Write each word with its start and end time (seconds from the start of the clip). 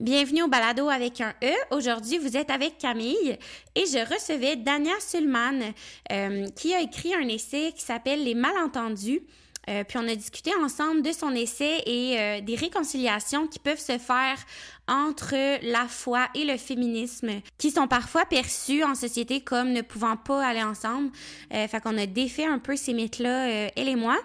Bienvenue 0.00 0.42
au 0.42 0.48
balado 0.48 0.88
avec 0.88 1.20
un 1.20 1.32
E. 1.40 1.52
Aujourd'hui, 1.70 2.18
vous 2.18 2.36
êtes 2.36 2.50
avec 2.50 2.78
Camille 2.78 3.38
et 3.76 3.86
je 3.86 4.12
recevais 4.12 4.56
Dania 4.56 4.98
Sulman 4.98 5.72
euh, 6.10 6.48
qui 6.56 6.74
a 6.74 6.80
écrit 6.80 7.14
un 7.14 7.28
essai 7.28 7.72
qui 7.72 7.82
s'appelle 7.82 8.24
Les 8.24 8.34
malentendus. 8.34 9.22
Euh, 9.68 9.84
puis 9.84 9.96
on 9.98 10.08
a 10.08 10.16
discuté 10.16 10.50
ensemble 10.62 11.02
de 11.02 11.12
son 11.12 11.30
essai 11.30 11.80
et 11.86 12.18
euh, 12.18 12.40
des 12.40 12.56
réconciliations 12.56 13.46
qui 13.46 13.60
peuvent 13.60 13.78
se 13.78 13.96
faire 13.98 14.36
entre 14.88 15.36
la 15.62 15.86
foi 15.86 16.26
et 16.34 16.44
le 16.44 16.56
féminisme, 16.56 17.30
qui 17.56 17.70
sont 17.70 17.86
parfois 17.86 18.24
perçus 18.24 18.82
en 18.82 18.96
société 18.96 19.42
comme 19.42 19.72
ne 19.72 19.80
pouvant 19.80 20.16
pas 20.16 20.44
aller 20.44 20.62
ensemble. 20.64 21.12
Euh, 21.52 21.68
fait 21.68 21.80
qu'on 21.80 21.96
a 21.96 22.06
défait 22.06 22.46
un 22.46 22.58
peu 22.58 22.74
ces 22.74 22.94
mythes-là, 22.94 23.70
elle 23.76 23.88
et 23.88 23.96
moi. 23.96 24.18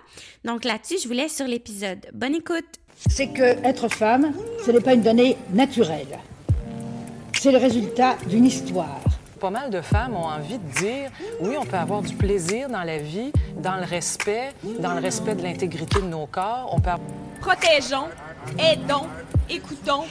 Donc 0.44 0.66
là-dessus, 0.66 0.96
je 1.04 1.08
vous 1.08 1.14
laisse 1.14 1.36
sur 1.36 1.48
l'épisode. 1.48 2.08
Bonne 2.12 2.34
écoute! 2.34 2.80
C'est 3.08 3.28
que 3.28 3.66
être 3.66 3.88
femme, 3.88 4.34
ce 4.66 4.72
n'est 4.72 4.82
pas 4.82 4.94
une 4.94 5.02
donnée 5.02 5.38
naturelle. 5.54 6.20
C'est 7.34 7.52
le 7.52 7.58
résultat 7.58 8.16
d'une 8.28 8.46
histoire. 8.46 9.00
Pas 9.40 9.50
mal 9.50 9.70
de 9.70 9.80
femmes 9.80 10.18
ont 10.18 10.26
envie 10.26 10.58
de 10.58 10.80
dire 10.80 11.10
oui, 11.40 11.56
on 11.58 11.66
peut 11.66 11.78
avoir 11.78 12.02
du 12.02 12.14
plaisir 12.14 12.68
dans 12.68 12.84
la 12.84 12.98
vie, 12.98 13.32
dans 13.58 13.78
le 13.78 13.86
respect, 13.86 14.50
dans 14.80 14.94
le 14.94 15.00
respect 15.00 15.36
de 15.36 15.44
l'intégrité 15.44 16.02
de 16.02 16.08
nos 16.08 16.26
corps. 16.26 16.70
On 16.74 16.82
peut 16.82 16.90
Protégeons, 17.40 18.10
aidons, 18.58 19.08
écoutons, 19.50 20.04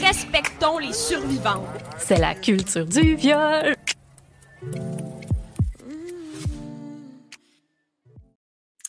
respectons 0.00 0.78
les 0.78 0.92
survivants. 0.92 1.64
C'est 1.98 2.18
la 2.20 2.36
culture 2.36 2.86
du 2.86 3.16
viol. 3.16 3.74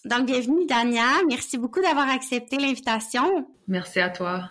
Donc, 0.10 0.26
bienvenue, 0.26 0.66
Dania. 0.66 1.22
Merci 1.28 1.60
beaucoup 1.60 1.82
d'avoir 1.82 2.10
accepté 2.10 2.58
l'invitation. 2.58 3.48
Merci 3.68 4.00
à 4.00 4.10
toi. 4.10 4.50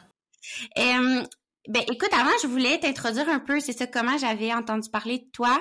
Euh, 0.79 1.25
ben, 1.69 1.83
écoute, 1.91 2.11
avant, 2.13 2.31
je 2.41 2.47
voulais 2.47 2.79
t'introduire 2.79 3.29
un 3.29 3.41
peu, 3.41 3.59
c'est 3.59 3.73
ça, 3.73 3.89
comment 3.89 4.17
j'avais 4.19 4.55
entendu 4.55 4.89
parler 4.89 5.19
de 5.19 5.27
toi. 5.33 5.61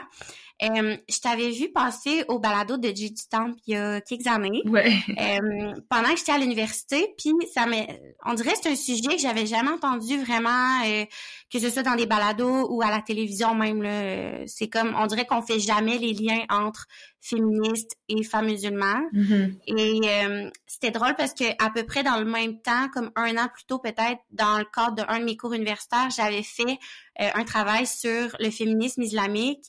Euh, 0.64 0.98
je 1.08 1.20
t'avais 1.20 1.50
vu 1.50 1.72
passer 1.72 2.26
au 2.28 2.40
balado 2.40 2.78
de 2.78 2.88
J 2.90 3.12
du 3.12 3.28
Temple 3.30 3.60
il 3.68 3.74
y 3.74 3.76
a 3.76 4.02
quelques 4.02 4.28
années. 4.28 4.62
Ouais. 4.66 4.94
Euh, 5.10 5.74
pendant 5.90 6.10
que 6.10 6.18
j'étais 6.18 6.32
à 6.32 6.38
l'université, 6.38 7.14
puis 7.18 7.32
ça 7.52 7.66
m'a, 7.66 7.78
on 8.26 8.36
dirait 8.36 8.54
que 8.54 8.60
c'est 8.64 8.70
un 8.70 8.76
sujet 8.76 9.16
que 9.16 9.22
j'avais 9.22 9.46
jamais 9.48 9.70
entendu 9.70 10.18
vraiment, 10.24 10.82
euh, 10.86 11.06
que 11.52 11.60
ce 11.60 11.70
soit 11.70 11.84
dans 11.84 11.96
des 11.96 12.06
balados 12.06 12.68
ou 12.70 12.82
à 12.82 12.90
la 12.90 13.02
télévision 13.02 13.56
même. 13.56 13.82
Là, 13.82 14.46
c'est 14.48 14.68
comme, 14.68 14.96
on 14.98 15.06
dirait 15.08 15.26
qu'on 15.26 15.42
fait 15.42 15.60
jamais 15.60 15.98
les 15.98 16.14
liens 16.14 16.44
entre 16.50 16.88
féministes 17.22 17.96
et 18.10 18.24
femmes 18.24 18.48
musulmanes. 18.48 19.06
Mm-hmm. 19.14 19.58
Et 19.68 20.42
c'était 20.66 20.92
drôle 20.92 21.16
parce 21.16 21.34
que 21.34 21.46
à 21.64 21.70
peu 21.70 21.84
près 21.84 22.04
dans 22.04 22.20
le 22.20 22.26
même 22.26 22.62
temps, 22.62 22.90
comme 22.94 23.12
un 23.16 23.38
an 23.38 23.48
plus 23.54 23.66
tôt 23.66 23.80
peut-être, 23.80 24.20
dans 24.32 24.58
le 24.58 24.66
cadre 24.66 24.96
d'un 24.96 25.20
de 25.20 25.24
mes 25.26 25.38
cours 25.38 25.54
universitaires, 25.54 26.10
j'avais 26.16 26.44
fait 26.44 26.78
un 27.18 27.44
travail 27.44 27.88
sur 27.88 28.36
le 28.40 28.50
féminisme 28.50 29.02
islamique 29.02 29.64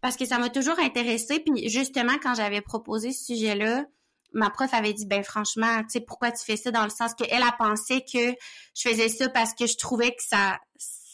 parce 0.00 0.16
que 0.16 0.24
ça 0.24 0.38
m'a 0.38 0.48
toujours 0.48 0.78
intéressée. 0.78 1.40
Puis 1.40 1.68
justement, 1.68 2.14
quand 2.22 2.34
j'avais 2.34 2.60
proposé 2.60 3.12
ce 3.12 3.26
sujet-là, 3.34 3.84
ma 4.32 4.50
prof 4.50 4.72
avait 4.72 4.92
dit, 4.92 5.06
ben 5.06 5.22
franchement, 5.22 5.80
tu 5.82 5.90
sais, 5.90 6.00
pourquoi 6.00 6.30
tu 6.30 6.44
fais 6.44 6.56
ça 6.56 6.70
dans 6.70 6.84
le 6.84 6.90
sens 6.90 7.14
qu'elle 7.14 7.42
a 7.42 7.52
pensé 7.58 8.00
que 8.00 8.34
je 8.74 8.88
faisais 8.88 9.08
ça 9.08 9.28
parce 9.28 9.54
que 9.54 9.66
je 9.66 9.76
trouvais 9.76 10.10
que 10.10 10.22
ça 10.22 10.58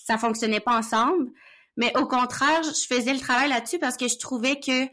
ça 0.07 0.19
fonctionnait 0.19 0.61
pas 0.61 0.79
ensemble. 0.79 1.31
Mais 1.77 1.93
au 1.97 2.07
contraire, 2.07 2.63
je 2.63 2.95
faisais 2.95 3.13
le 3.13 3.19
travail 3.19 3.49
là-dessus 3.49 3.79
parce 3.79 3.97
que 3.97 4.09
je 4.09 4.19
trouvais 4.19 4.61
que 4.61 4.87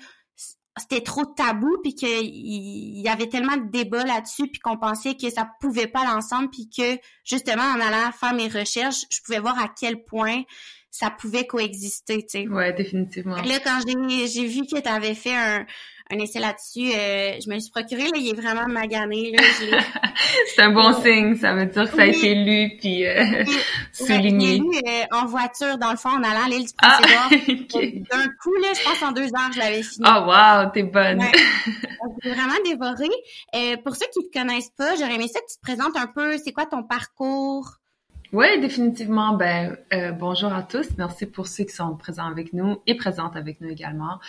c'était 0.76 1.02
trop 1.02 1.24
tabou 1.24 1.78
puis 1.84 1.94
qu'il 1.94 3.00
y 3.00 3.08
avait 3.08 3.30
tellement 3.30 3.58
de 3.58 3.70
débats 3.70 4.04
là-dessus 4.04 4.48
puis 4.48 4.60
qu'on 4.60 4.78
pensait 4.78 5.16
que 5.16 5.30
ça 5.30 5.48
pouvait 5.62 5.88
pas 5.88 6.04
l'ensemble 6.04 6.50
puis 6.50 6.68
que 6.76 6.98
justement 7.24 7.64
en 7.64 7.80
allant 7.80 8.12
faire 8.12 8.34
mes 8.34 8.48
recherches, 8.48 9.06
je 9.12 9.20
pouvais 9.24 9.40
voir 9.40 9.60
à 9.60 9.68
quel 9.68 10.04
point 10.04 10.42
ça 10.90 11.12
pouvait 11.12 11.46
coexister, 11.46 12.24
tu 12.24 12.30
sais. 12.30 12.48
Ouais, 12.48 12.74
définitivement. 12.74 13.36
Là, 13.36 13.60
quand 13.64 13.80
j'ai 13.88 14.48
vu 14.48 14.62
que 14.66 14.80
tu 14.80 14.90
avais 14.90 15.16
fait 15.16 15.36
un, 15.36 15.66
un 16.12 16.20
essai 16.20 16.40
là-dessus, 16.40 16.92
euh, 16.94 17.40
je 17.44 17.50
me 17.50 17.60
suis 17.60 17.72
procuré, 17.72 18.04
là, 18.04 18.12
il 18.16 18.30
est 18.30 18.40
vraiment 18.40 18.68
magané, 18.68 19.32
là. 19.32 19.44
C'est 20.56 20.62
un 20.62 20.72
bon 20.72 20.94
signe, 21.02 21.36
ça 21.36 21.54
veut 21.54 21.66
dire 21.66 21.90
que 21.90 21.96
ça 21.96 22.04
a 22.04 22.06
été 22.06 22.36
lu 22.36 22.78
puis 22.80 23.06
euh, 23.06 23.44
souligné. 23.92 24.58
lu 24.58 24.66
euh, 24.88 25.04
en 25.12 25.26
voiture, 25.26 25.78
dans 25.78 25.92
le 25.92 25.98
fond, 25.98 26.10
en 26.10 26.24
allant 26.24 26.46
à 26.46 26.50
l'île 26.50 26.66
du 26.66 26.74
ah, 26.82 27.00
D'un 27.32 28.28
coup, 28.42 28.56
là, 28.62 28.68
je 28.74 28.84
pense 28.84 29.02
en 29.02 29.12
deux 29.12 29.28
heures, 29.28 29.52
je 29.54 29.60
l'avais 29.60 29.84
fini. 29.84 30.06
Oh 30.08 30.26
wow, 30.26 30.70
t'es 30.74 30.84
bonne! 30.84 31.20
Ouais. 31.20 31.32
J'ai 32.24 32.32
vraiment 32.32 32.54
dévoré. 32.66 33.10
Euh, 33.56 33.78
pour 33.84 33.96
ceux 33.96 34.08
qui 34.14 34.30
te 34.30 34.40
connaissent 34.40 34.72
pas, 34.78 34.96
j'aurais 34.96 35.16
aimé 35.16 35.28
ça 35.28 35.40
que 35.40 35.46
tu 35.52 35.58
te 35.58 35.62
présentes 35.62 35.98
un 35.98 36.08
peu, 36.08 36.38
c'est 36.38 36.52
quoi 36.52 36.66
ton 36.66 36.84
parcours? 36.84 37.80
Oui, 38.34 38.60
définitivement. 38.60 39.38
Ben, 39.38 39.78
euh, 39.94 40.12
bonjour 40.12 40.52
à 40.52 40.64
tous. 40.64 40.98
Merci 40.98 41.28
pour 41.28 41.46
ceux 41.46 41.66
qui 41.66 41.76
sont 41.76 41.96
présents 41.96 42.26
avec 42.26 42.52
nous 42.52 42.82
et 42.88 42.96
présentes 42.96 43.36
avec 43.36 43.62
nous 43.62 43.70
également. 43.70 44.20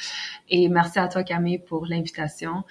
Et 0.50 0.68
merci 0.68 0.98
à 0.98 1.08
toi, 1.08 1.22
Camille, 1.22 1.58
pour 1.58 1.86
l'invitation. 1.86 2.64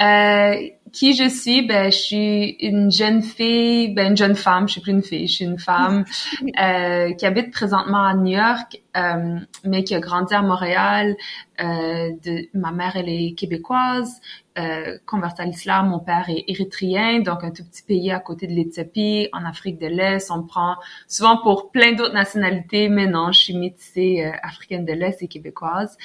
Euh, 0.00 0.68
qui 0.92 1.14
je 1.14 1.28
suis? 1.28 1.66
Ben, 1.66 1.90
je 1.90 1.96
suis 1.96 2.56
une 2.60 2.90
jeune 2.90 3.22
fille, 3.22 3.88
ben, 3.88 4.10
une 4.10 4.16
jeune 4.16 4.36
femme. 4.36 4.68
Je 4.68 4.72
suis 4.72 4.80
plus 4.80 4.92
une 4.92 5.02
fille. 5.02 5.26
Je 5.26 5.34
suis 5.34 5.44
une 5.44 5.58
femme 5.58 6.04
euh, 6.60 7.12
qui 7.14 7.26
habite 7.26 7.50
présentement 7.52 8.04
à 8.04 8.14
New 8.14 8.36
York, 8.36 8.82
euh, 8.96 9.38
mais 9.64 9.84
qui 9.84 9.94
a 9.94 10.00
grandi 10.00 10.34
à 10.34 10.42
Montréal. 10.42 11.16
Euh, 11.60 12.10
de, 12.24 12.48
ma 12.54 12.72
mère, 12.72 12.96
elle 12.96 13.08
est 13.08 13.34
québécoise 13.34 14.20
euh, 14.58 14.96
converti 15.04 15.42
à 15.42 15.44
l'islam. 15.44 15.88
Mon 15.88 15.98
père 15.98 16.28
est 16.28 16.44
érythréen, 16.48 17.20
donc 17.20 17.44
un 17.44 17.50
tout 17.50 17.64
petit 17.64 17.82
pays 17.82 18.10
à 18.10 18.20
côté 18.20 18.46
de 18.46 18.52
l'Éthiopie, 18.52 19.28
en 19.32 19.44
Afrique 19.44 19.78
de 19.78 19.86
l'Est. 19.86 20.30
On 20.30 20.38
me 20.38 20.46
prend 20.46 20.76
souvent 21.08 21.36
pour 21.42 21.70
plein 21.70 21.92
d'autres 21.92 22.14
nationalités, 22.14 22.88
mais 22.88 23.06
non, 23.06 23.32
je 23.32 23.40
suis 23.40 23.56
métissée 23.56 24.24
euh, 24.24 24.36
africaine 24.42 24.84
de 24.84 24.92
l'Est 24.92 25.22
et 25.22 25.28
québécoise. 25.28 25.96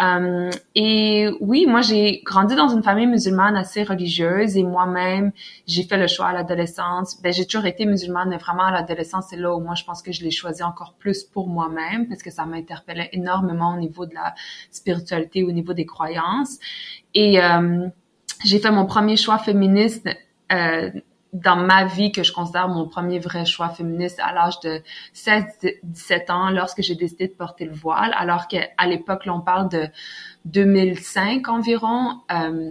Euh, 0.00 0.50
et 0.74 1.28
oui, 1.40 1.66
moi, 1.66 1.80
j'ai 1.80 2.22
grandi 2.24 2.54
dans 2.54 2.68
une 2.68 2.82
famille 2.82 3.06
musulmane 3.06 3.33
assez 3.38 3.82
religieuse 3.82 4.56
et 4.56 4.62
moi-même, 4.62 5.32
j'ai 5.66 5.82
fait 5.82 5.96
le 5.96 6.06
choix 6.06 6.26
à 6.26 6.32
l'adolescence. 6.32 7.20
Ben, 7.22 7.32
j'ai 7.32 7.46
toujours 7.46 7.66
été 7.66 7.86
musulmane, 7.86 8.28
mais 8.28 8.38
vraiment 8.38 8.64
à 8.64 8.70
l'adolescence, 8.72 9.26
c'est 9.30 9.36
là 9.36 9.54
où 9.54 9.60
moi, 9.60 9.74
je 9.74 9.84
pense 9.84 10.02
que 10.02 10.12
je 10.12 10.22
l'ai 10.22 10.30
choisi 10.30 10.62
encore 10.62 10.94
plus 10.98 11.24
pour 11.24 11.48
moi-même 11.48 12.08
parce 12.08 12.22
que 12.22 12.30
ça 12.30 12.46
m'interpellait 12.46 13.10
énormément 13.12 13.74
au 13.74 13.78
niveau 13.78 14.06
de 14.06 14.14
la 14.14 14.34
spiritualité, 14.70 15.44
au 15.44 15.52
niveau 15.52 15.72
des 15.72 15.86
croyances. 15.86 16.58
Et 17.14 17.42
euh, 17.42 17.88
j'ai 18.44 18.58
fait 18.58 18.70
mon 18.70 18.86
premier 18.86 19.16
choix 19.16 19.38
féministe 19.38 20.08
euh, 20.52 20.90
dans 21.34 21.56
ma 21.56 21.84
vie 21.84 22.12
que 22.12 22.22
je 22.22 22.32
considère 22.32 22.68
mon 22.68 22.88
premier 22.88 23.18
vrai 23.18 23.44
choix 23.44 23.68
féministe 23.68 24.20
à 24.22 24.32
l'âge 24.32 24.60
de 24.60 24.80
16-17 25.14 26.30
ans 26.30 26.50
lorsque 26.50 26.80
j'ai 26.80 26.94
décidé 26.94 27.26
de 27.26 27.32
porter 27.32 27.64
le 27.64 27.74
voile 27.74 28.14
alors 28.16 28.46
qu'à 28.46 28.86
l'époque 28.86 29.22
on 29.26 29.40
parle 29.40 29.68
de 29.68 29.88
2005 30.44 31.48
environ 31.48 32.20
euh, 32.30 32.70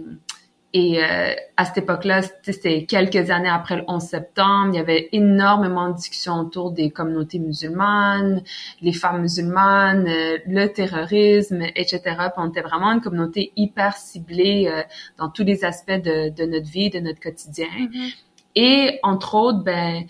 et 0.76 1.00
euh, 1.04 1.32
à 1.56 1.64
cette 1.64 1.78
époque-là, 1.78 2.22
c'était 2.42 2.84
quelques 2.84 3.30
années 3.30 3.48
après 3.48 3.76
le 3.76 3.84
11 3.86 4.02
septembre, 4.02 4.70
il 4.72 4.76
y 4.76 4.80
avait 4.80 5.08
énormément 5.12 5.88
de 5.88 5.94
discussions 5.94 6.34
autour 6.40 6.72
des 6.72 6.90
communautés 6.90 7.38
musulmanes, 7.38 8.42
les 8.82 8.92
femmes 8.92 9.22
musulmanes, 9.22 10.08
euh, 10.08 10.38
le 10.48 10.66
terrorisme, 10.66 11.62
etc. 11.76 12.00
Puis 12.02 12.32
on 12.38 12.48
était 12.48 12.60
vraiment 12.60 12.90
une 12.90 13.00
communauté 13.00 13.52
hyper 13.54 13.96
ciblée 13.96 14.66
euh, 14.66 14.82
dans 15.16 15.28
tous 15.28 15.44
les 15.44 15.64
aspects 15.64 15.92
de, 15.92 16.30
de, 16.30 16.44
notre 16.44 16.68
vie, 16.68 16.90
de 16.90 16.98
notre 16.98 17.20
quotidien. 17.20 17.68
Mm-hmm. 17.68 18.14
Et 18.56 18.98
entre 19.04 19.36
autres, 19.36 19.62
ben 19.62 20.02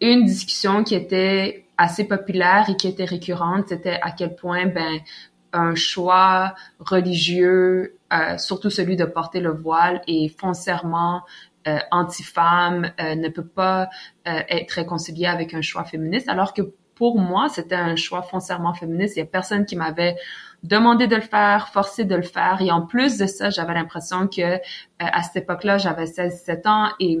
une 0.00 0.24
discussion 0.24 0.82
qui 0.82 0.96
était 0.96 1.66
assez 1.78 2.02
populaire 2.02 2.68
et 2.68 2.74
qui 2.74 2.88
était 2.88 3.04
récurrente, 3.04 3.68
c'était 3.68 4.00
à 4.02 4.10
quel 4.10 4.34
point 4.34 4.66
ben 4.66 4.98
un 5.52 5.76
choix 5.76 6.54
religieux, 6.80 7.99
euh, 8.12 8.38
surtout 8.38 8.70
celui 8.70 8.96
de 8.96 9.04
porter 9.04 9.40
le 9.40 9.52
voile, 9.52 10.02
est 10.06 10.28
foncièrement 10.38 11.22
euh, 11.68 11.78
anti-femme, 11.90 12.90
euh, 12.98 13.14
ne 13.14 13.28
peut 13.28 13.46
pas 13.46 13.90
euh, 14.26 14.40
être 14.48 14.72
réconcilié 14.72 15.26
avec 15.26 15.52
un 15.52 15.60
choix 15.60 15.84
féministe, 15.84 16.26
alors 16.30 16.54
que 16.54 16.62
pour 16.94 17.18
moi, 17.18 17.50
c'était 17.50 17.74
un 17.74 17.96
choix 17.96 18.22
foncièrement 18.22 18.72
féministe. 18.72 19.16
Il 19.16 19.20
y 19.20 19.22
a 19.22 19.26
personne 19.26 19.66
qui 19.66 19.76
m'avait 19.76 20.16
demandé 20.62 21.06
de 21.06 21.16
le 21.16 21.22
faire, 21.22 21.68
forcé 21.68 22.04
de 22.06 22.14
le 22.14 22.22
faire. 22.22 22.62
Et 22.62 22.70
en 22.70 22.82
plus 22.86 23.18
de 23.18 23.26
ça, 23.26 23.50
j'avais 23.50 23.74
l'impression 23.74 24.26
que 24.26 24.58
à 24.98 25.22
cette 25.22 25.44
époque-là, 25.44 25.78
j'avais 25.78 26.04
16-17 26.04 26.68
ans 26.68 26.88
et 26.98 27.18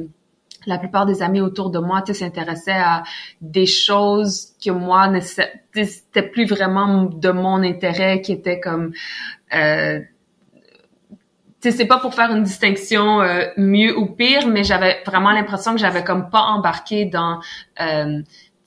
la 0.66 0.78
plupart 0.78 1.06
des 1.06 1.22
amis 1.22 1.40
autour 1.40 1.70
de 1.70 1.78
moi 1.78 2.02
s'intéressaient 2.06 2.72
à 2.72 3.02
des 3.40 3.66
choses 3.66 4.54
que 4.62 4.70
moi 4.70 5.10
c'était 5.20 6.22
plus 6.22 6.46
vraiment 6.46 7.04
de 7.04 7.30
mon 7.30 7.62
intérêt 7.62 8.20
qui 8.20 8.32
était 8.32 8.60
comme 8.60 8.92
euh, 9.54 10.00
c'est 11.60 11.86
pas 11.86 11.98
pour 11.98 12.14
faire 12.14 12.30
une 12.30 12.42
distinction 12.42 13.20
euh, 13.20 13.46
mieux 13.56 13.96
ou 13.96 14.06
pire 14.06 14.46
mais 14.46 14.64
j'avais 14.64 15.02
vraiment 15.04 15.30
l'impression 15.30 15.72
que 15.74 15.80
j'avais 15.80 16.04
comme 16.04 16.30
pas 16.30 16.42
embarqué 16.42 17.04
dans 17.04 17.40
euh, 17.80 18.22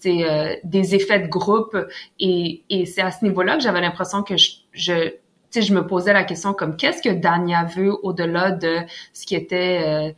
euh, 0.05 0.55
des 0.63 0.95
effets 0.95 1.19
de 1.19 1.27
groupe. 1.27 1.77
Et, 2.19 2.63
et 2.69 2.85
c'est 2.85 3.01
à 3.01 3.11
ce 3.11 3.23
niveau-là 3.23 3.57
que 3.57 3.63
j'avais 3.63 3.81
l'impression 3.81 4.23
que 4.23 4.37
je, 4.37 4.51
je 4.73 5.13
je 5.55 5.71
me 5.71 5.85
posais 5.85 6.13
la 6.13 6.23
question 6.23 6.53
comme 6.53 6.75
qu'est-ce 6.77 7.01
que 7.01 7.13
Dania 7.13 7.63
veut 7.65 7.93
au-delà 8.03 8.49
de 8.51 8.77
ce 9.13 9.25
qui 9.25 9.35
était 9.35 9.83
euh, 9.85 10.11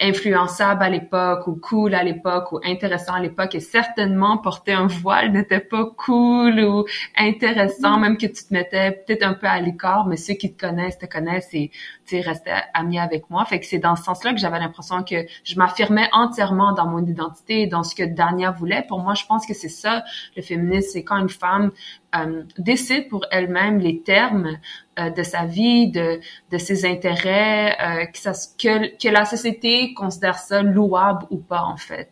influençable 0.00 0.82
à 0.82 0.90
l'époque 0.90 1.46
ou 1.46 1.56
cool 1.56 1.94
à 1.94 2.02
l'époque 2.02 2.52
ou 2.52 2.60
intéressant 2.64 3.14
à 3.14 3.20
l'époque 3.20 3.54
et 3.54 3.60
certainement 3.60 4.36
porter 4.38 4.72
un 4.72 4.86
voile 4.86 5.32
n'était 5.32 5.60
pas 5.60 5.86
cool 5.96 6.60
ou 6.60 6.84
intéressant 7.16 7.98
même 7.98 8.18
que 8.18 8.26
tu 8.26 8.44
te 8.44 8.52
mettais 8.52 8.92
peut-être 8.92 9.22
un 9.22 9.34
peu 9.34 9.46
à 9.46 9.58
l'écart 9.60 10.06
mais 10.06 10.16
ceux 10.16 10.34
qui 10.34 10.52
te 10.52 10.66
connaissent 10.66 10.98
te 10.98 11.06
connaissent 11.06 11.52
et 11.54 11.70
tu 12.06 12.20
restaient 12.20 12.62
amis 12.74 12.98
avec 12.98 13.30
moi. 13.30 13.44
Fait 13.46 13.58
que 13.58 13.66
c'est 13.66 13.78
dans 13.78 13.96
ce 13.96 14.04
sens-là 14.04 14.32
que 14.32 14.38
j'avais 14.38 14.58
l'impression 14.58 15.02
que 15.02 15.26
je 15.44 15.56
m'affirmais 15.56 16.08
entièrement 16.12 16.72
dans 16.72 16.86
mon 16.86 17.04
identité 17.04 17.62
et 17.62 17.66
dans 17.66 17.82
ce 17.82 17.94
que 17.94 18.04
Dania 18.04 18.50
voulait. 18.50 18.84
Pour 18.86 19.00
moi 19.00 19.14
je 19.14 19.24
pense 19.24 19.46
que 19.46 19.54
c'est 19.54 19.68
ça. 19.68 20.04
Le 20.36 20.42
féminisme 20.42 20.90
c'est 20.92 21.04
quand 21.04 21.16
une 21.16 21.28
femme 21.28 21.70
euh, 22.14 22.44
décide 22.58 23.08
pour 23.08 23.24
elle-même 23.30 23.78
les 23.78 24.02
termes 24.02 24.58
euh, 24.98 25.10
de 25.10 25.22
sa 25.22 25.44
vie, 25.44 25.90
de, 25.90 26.20
de 26.50 26.58
ses 26.58 26.84
intérêts, 26.84 27.76
euh, 27.80 28.06
que, 28.06 28.18
ça, 28.18 28.32
que, 28.58 28.96
que, 28.96 29.08
la 29.08 29.24
société 29.24 29.94
considère 29.94 30.38
ça 30.38 30.62
louable 30.62 31.26
ou 31.30 31.38
pas 31.38 31.62
en 31.62 31.76
fait. 31.76 32.10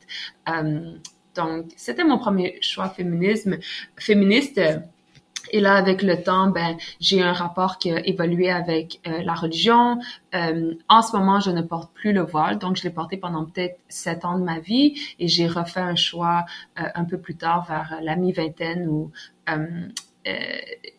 Euh, 0.49 0.97
donc, 1.35 1.67
c'était 1.77 2.05
mon 2.05 2.19
premier 2.19 2.59
choix 2.61 2.89
féminisme, 2.89 3.59
féministe. 3.99 4.61
Et 5.51 5.61
là, 5.61 5.75
avec 5.75 6.03
le 6.03 6.23
temps, 6.23 6.49
ben, 6.49 6.77
j'ai 7.01 7.23
un 7.23 7.33
rapport 7.33 7.79
qui 7.79 7.91
a 7.91 8.05
évolué 8.07 8.51
avec 8.51 9.01
euh, 9.07 9.23
la 9.23 9.35
religion. 9.35 9.99
Euh, 10.35 10.75
en 10.89 11.03
ce 11.03 11.17
moment, 11.17 11.41
je 11.41 11.51
ne 11.51 11.63
porte 11.63 11.93
plus 11.93 12.13
le 12.13 12.23
voile, 12.23 12.59
donc 12.59 12.77
je 12.77 12.83
l'ai 12.83 12.91
porté 12.91 13.17
pendant 13.17 13.45
peut-être 13.45 13.79
sept 13.89 14.25
ans 14.25 14.39
de 14.39 14.45
ma 14.45 14.59
vie 14.59 14.99
et 15.19 15.29
j'ai 15.29 15.47
refait 15.47 15.81
un 15.81 15.97
choix 15.97 16.45
euh, 16.79 16.85
un 16.95 17.05
peu 17.05 17.19
plus 17.19 17.37
tard 17.37 17.67
vers 17.67 17.99
la 18.03 18.17
mi-vingtaine 18.17 18.89
où 18.89 19.11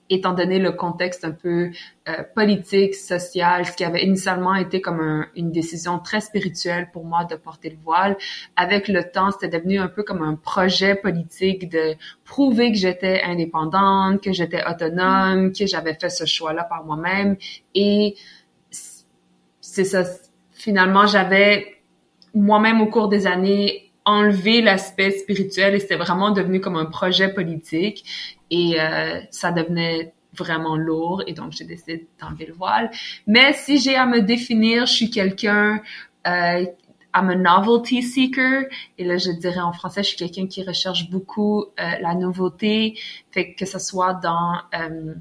étant 0.09 0.33
donné 0.33 0.59
le 0.59 0.71
contexte 0.71 1.25
un 1.25 1.31
peu 1.31 1.71
euh, 2.07 2.23
politique, 2.35 2.93
social, 2.93 3.65
ce 3.65 3.71
qui 3.75 3.83
avait 3.83 4.03
initialement 4.03 4.53
été 4.53 4.79
comme 4.79 5.25
une 5.35 5.51
décision 5.51 5.99
très 5.99 6.21
spirituelle 6.21 6.89
pour 6.93 7.05
moi 7.05 7.25
de 7.25 7.35
porter 7.35 7.69
le 7.69 7.77
voile, 7.83 8.15
avec 8.55 8.87
le 8.87 9.03
temps, 9.09 9.31
c'était 9.31 9.57
devenu 9.57 9.79
un 9.79 9.87
peu 9.87 10.03
comme 10.03 10.21
un 10.21 10.35
projet 10.35 10.95
politique 10.95 11.69
de 11.69 11.95
prouver 12.23 12.71
que 12.71 12.77
j'étais 12.77 13.21
indépendante, 13.23 14.21
que 14.21 14.31
j'étais 14.31 14.63
autonome, 14.67 15.51
que 15.51 15.65
j'avais 15.65 15.95
fait 15.95 16.09
ce 16.09 16.25
choix-là 16.25 16.63
par 16.63 16.83
moi-même. 16.83 17.37
Et 17.73 18.15
c'est 19.59 19.85
ça, 19.85 20.03
finalement, 20.51 21.07
j'avais 21.07 21.77
moi-même 22.35 22.81
au 22.81 22.87
cours 22.87 23.07
des 23.07 23.25
années 23.25 23.91
enlevé 24.05 24.61
l'aspect 24.61 25.09
spirituel 25.09 25.73
et 25.73 25.79
c'était 25.79 25.95
vraiment 25.95 26.29
devenu 26.29 26.61
comme 26.61 26.75
un 26.75 26.85
projet 26.85 27.33
politique 27.33 28.05
et 28.51 28.79
euh, 28.79 29.19
ça 29.31 29.51
devenait 29.51 30.13
vraiment 30.33 30.75
lourd 30.75 31.23
et 31.27 31.33
donc 31.33 31.53
j'ai 31.53 31.65
décidé 31.65 32.07
d'enlever 32.19 32.45
le 32.45 32.53
voile. 32.53 32.91
Mais 33.27 33.53
si 33.53 33.77
j'ai 33.79 33.95
à 33.95 34.05
me 34.05 34.21
définir, 34.21 34.85
je 34.85 34.93
suis 34.93 35.09
quelqu'un 35.09 35.81
euh, 36.27 36.65
I'm 37.15 37.29
a 37.29 37.35
novelty 37.35 38.03
seeker 38.03 38.65
et 38.97 39.05
là 39.05 39.17
je 39.17 39.31
dirais 39.31 39.61
en 39.61 39.71
français 39.71 40.03
je 40.03 40.09
suis 40.09 40.17
quelqu'un 40.17 40.47
qui 40.47 40.63
recherche 40.63 41.09
beaucoup 41.09 41.61
euh, 41.79 41.91
la 42.01 42.13
nouveauté, 42.13 42.99
fait 43.31 43.53
que 43.53 43.65
ce 43.65 43.79
soit 43.79 44.15
dans 44.15 44.55
euh, 44.73 45.13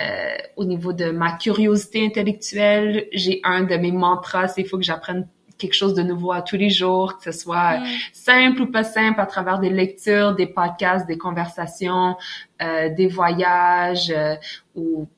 euh, 0.00 0.36
au 0.56 0.64
niveau 0.64 0.92
de 0.92 1.10
ma 1.10 1.32
curiosité 1.32 2.04
intellectuelle, 2.04 3.06
j'ai 3.12 3.40
un 3.44 3.62
de 3.62 3.76
mes 3.76 3.92
mantras, 3.92 4.52
il 4.56 4.66
faut 4.66 4.76
que 4.76 4.84
j'apprenne 4.84 5.26
quelque 5.62 5.74
chose 5.74 5.94
de 5.94 6.02
nouveau 6.02 6.32
à 6.32 6.42
tous 6.42 6.56
les 6.56 6.70
jours, 6.70 7.16
que 7.16 7.24
ce 7.24 7.32
soit 7.32 7.78
mm. 7.78 7.86
simple 8.12 8.62
ou 8.62 8.66
pas 8.70 8.84
simple, 8.84 9.20
à 9.20 9.26
travers 9.26 9.58
des 9.60 9.70
lectures, 9.70 10.34
des 10.34 10.46
podcasts, 10.46 11.06
des 11.06 11.16
conversations, 11.16 12.16
euh, 12.60 12.88
des 12.90 13.06
voyages 13.06 14.10
euh, 14.10 14.34
ou 14.74 15.08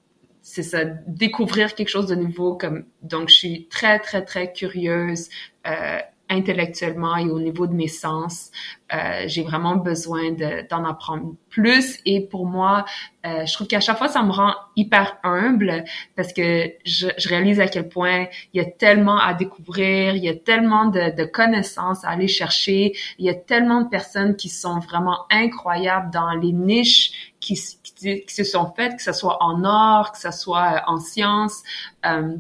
c'est 0.43 0.63
ça, 0.63 0.85
découvrir 1.07 1.75
quelque 1.75 1.89
chose 1.89 2.07
de 2.07 2.15
nouveau. 2.15 2.55
Comme 2.55 2.85
donc, 3.03 3.31
je 3.31 3.35
suis 3.35 3.67
très 3.69 3.99
très 3.99 4.23
très 4.23 4.53
curieuse. 4.53 5.31
Euh, 5.67 5.99
intellectuellement 6.29 7.17
et 7.17 7.29
au 7.29 7.41
niveau 7.41 7.67
de 7.67 7.75
mes 7.75 7.89
sens. 7.89 8.51
Euh, 8.93 9.25
j'ai 9.27 9.43
vraiment 9.43 9.77
besoin 9.77 10.33
d'en 10.71 10.85
apprendre 10.85 11.35
plus 11.49 11.99
et 12.05 12.21
pour 12.21 12.47
moi, 12.47 12.85
euh, 13.25 13.47
je 13.47 13.53
trouve 13.55 13.67
qu'à 13.67 13.81
chaque 13.81 13.97
fois, 13.97 14.09
ça 14.09 14.23
me 14.23 14.31
rend 14.31 14.55
hyper 14.77 15.17
humble 15.23 15.85
parce 16.17 16.33
que 16.33 16.71
je, 16.85 17.09
je, 17.17 17.29
réalise 17.29 17.61
à 17.61 17.67
quel 17.67 17.89
point 17.89 18.27
il 18.53 18.59
y 18.59 18.65
a 18.65 18.71
tellement 18.71 19.19
à 19.19 19.33
découvrir, 19.35 20.17
il 20.17 20.25
y 20.25 20.29
a 20.29 20.35
tellement 20.35 20.87
de, 20.87 21.17
de, 21.17 21.25
connaissances 21.25 22.05
à 22.05 22.11
aller 22.11 22.29
chercher, 22.29 22.93
il 23.19 23.25
y 23.25 23.31
a 23.31 23.35
tellement 23.35 23.81
de 23.83 23.89
personnes 23.89 24.37
qui 24.37 24.49
sont 24.49 24.79
vraiment 24.79 25.25
incroyables 25.31 26.11
dans 26.11 26.33
les 26.33 26.53
niches 26.53 27.33
qui, 27.41 27.59
qui, 27.83 28.25
qui 28.25 28.35
se 28.35 28.45
sont 28.45 28.73
faites, 28.77 28.97
que 28.97 29.03
ce 29.03 29.13
soit 29.13 29.43
en 29.43 29.65
art, 29.65 30.13
que 30.13 30.19
ce 30.19 30.31
soit 30.31 30.83
en 30.87 30.99
sciences. 30.99 31.63
Euh, 32.07 32.37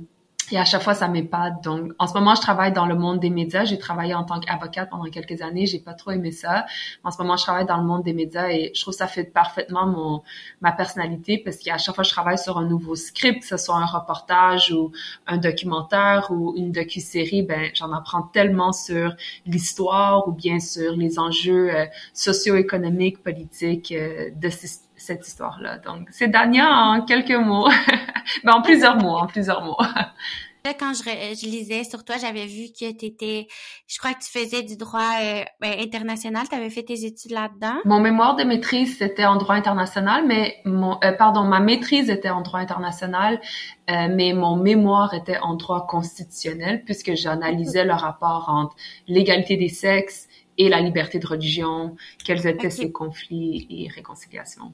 et 0.54 0.58
à 0.58 0.64
chaque 0.64 0.82
fois, 0.82 0.94
ça 0.94 1.08
m'épate. 1.08 1.64
Donc, 1.64 1.90
en 1.98 2.06
ce 2.06 2.14
moment, 2.14 2.36
je 2.36 2.40
travaille 2.40 2.72
dans 2.72 2.86
le 2.86 2.94
monde 2.94 3.18
des 3.18 3.28
médias. 3.28 3.64
J'ai 3.64 3.76
travaillé 3.76 4.14
en 4.14 4.22
tant 4.22 4.38
qu'avocate 4.38 4.88
pendant 4.88 5.10
quelques 5.10 5.42
années. 5.42 5.66
J'ai 5.66 5.80
pas 5.80 5.94
trop 5.94 6.12
aimé 6.12 6.30
ça. 6.30 6.64
En 7.02 7.10
ce 7.10 7.20
moment, 7.20 7.36
je 7.36 7.42
travaille 7.42 7.66
dans 7.66 7.78
le 7.78 7.82
monde 7.82 8.04
des 8.04 8.12
médias 8.12 8.48
et 8.50 8.70
je 8.72 8.80
trouve 8.80 8.94
que 8.94 8.98
ça 8.98 9.08
fait 9.08 9.24
parfaitement 9.24 9.84
mon 9.86 10.22
ma 10.60 10.70
personnalité 10.70 11.38
parce 11.44 11.56
qu'à 11.56 11.76
chaque 11.76 11.96
fois, 11.96 12.04
je 12.04 12.10
travaille 12.10 12.38
sur 12.38 12.56
un 12.56 12.66
nouveau 12.66 12.94
script, 12.94 13.40
que 13.40 13.46
ce 13.48 13.56
soit 13.56 13.74
un 13.74 13.84
reportage 13.84 14.70
ou 14.70 14.92
un 15.26 15.38
documentaire 15.38 16.28
ou 16.30 16.54
une 16.56 16.70
docu-série, 16.70 17.42
ben, 17.42 17.70
j'en 17.74 17.92
apprends 17.92 18.22
tellement 18.22 18.70
sur 18.70 19.12
l'histoire 19.46 20.28
ou 20.28 20.32
bien 20.32 20.60
sur 20.60 20.94
les 20.94 21.18
enjeux 21.18 21.74
euh, 21.74 21.86
socio-économiques, 22.12 23.24
politiques 23.24 23.90
euh, 23.90 24.30
de 24.36 24.48
cette 25.04 25.26
histoire-là. 25.26 25.78
Donc, 25.78 26.08
c'est 26.10 26.28
Dania 26.28 26.68
en 26.68 27.02
quelques 27.02 27.30
mots, 27.30 27.68
mais 28.42 28.52
en 28.52 28.62
plusieurs 28.62 28.96
mots, 28.96 29.16
en 29.16 29.26
plusieurs 29.26 29.62
mots. 29.62 29.78
Quand 30.78 30.94
je, 30.94 31.02
je 31.02 31.44
lisais 31.44 31.84
sur 31.84 32.06
toi, 32.06 32.16
j'avais 32.18 32.46
vu 32.46 32.68
que 32.72 32.90
tu 32.90 33.04
étais, 33.04 33.48
je 33.86 33.98
crois 33.98 34.14
que 34.14 34.24
tu 34.24 34.30
faisais 34.30 34.62
du 34.62 34.78
droit 34.78 35.10
euh, 35.20 35.44
ben, 35.60 35.78
international, 35.78 36.48
tu 36.48 36.54
avais 36.56 36.70
fait 36.70 36.84
tes 36.84 37.04
études 37.04 37.32
là-dedans? 37.32 37.74
Mon 37.84 38.00
mémoire 38.00 38.34
de 38.34 38.44
maîtrise, 38.44 38.96
c'était 38.96 39.26
en 39.26 39.36
droit 39.36 39.56
international, 39.56 40.24
mais 40.26 40.56
mon, 40.64 40.96
euh, 41.04 41.12
pardon, 41.12 41.42
ma 41.44 41.60
maîtrise 41.60 42.08
était 42.08 42.30
en 42.30 42.40
droit 42.40 42.60
international, 42.60 43.42
euh, 43.90 44.08
mais 44.10 44.32
mon 44.32 44.56
mémoire 44.56 45.12
était 45.12 45.36
en 45.36 45.54
droit 45.56 45.86
constitutionnel, 45.86 46.82
puisque 46.86 47.14
j'analysais 47.14 47.84
le 47.84 47.92
rapport 47.92 48.48
entre 48.48 48.74
l'égalité 49.06 49.58
des 49.58 49.68
sexes 49.68 50.28
et 50.56 50.70
la 50.70 50.80
liberté 50.80 51.18
de 51.18 51.26
religion, 51.26 51.94
quels 52.24 52.46
étaient 52.46 52.70
ces 52.70 52.90
conflits 52.90 53.66
et 53.68 53.88
réconciliations. 53.88 54.72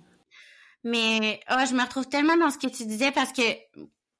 Mais 0.84 1.40
oh, 1.50 1.56
je 1.68 1.74
me 1.74 1.82
retrouve 1.82 2.08
tellement 2.08 2.36
dans 2.36 2.50
ce 2.50 2.58
que 2.58 2.66
tu 2.66 2.86
disais 2.86 3.12
parce 3.12 3.32
que 3.32 3.42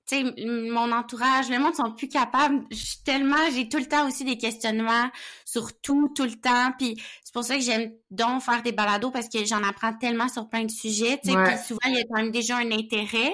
tu 0.06 0.16
sais 0.16 0.34
mon 0.46 0.92
entourage, 0.92 1.48
le 1.48 1.58
monde 1.58 1.74
sont 1.74 1.92
plus 1.92 2.08
capables. 2.08 2.64
Je 2.70 3.02
tellement, 3.04 3.36
j'ai 3.54 3.68
tout 3.68 3.78
le 3.78 3.86
temps 3.86 4.06
aussi 4.06 4.24
des 4.24 4.36
questionnements 4.36 5.08
sur 5.44 5.80
tout, 5.80 6.12
tout 6.14 6.24
le 6.24 6.34
temps. 6.34 6.72
Puis 6.78 7.00
c'est 7.24 7.32
pour 7.32 7.44
ça 7.44 7.56
que 7.56 7.62
j'aime 7.62 7.92
donc 8.10 8.42
faire 8.42 8.62
des 8.62 8.72
balados 8.72 9.10
parce 9.10 9.28
que 9.28 9.44
j'en 9.44 9.62
apprends 9.62 9.94
tellement 9.94 10.28
sur 10.28 10.48
plein 10.48 10.64
de 10.64 10.70
sujets. 10.70 11.18
Tu 11.24 11.30
sais, 11.30 11.36
puis 11.44 11.56
souvent 11.66 11.80
il 11.86 11.94
y 11.94 12.00
a 12.00 12.04
quand 12.04 12.20
même 12.22 12.32
déjà 12.32 12.56
un 12.56 12.70
intérêt. 12.72 13.32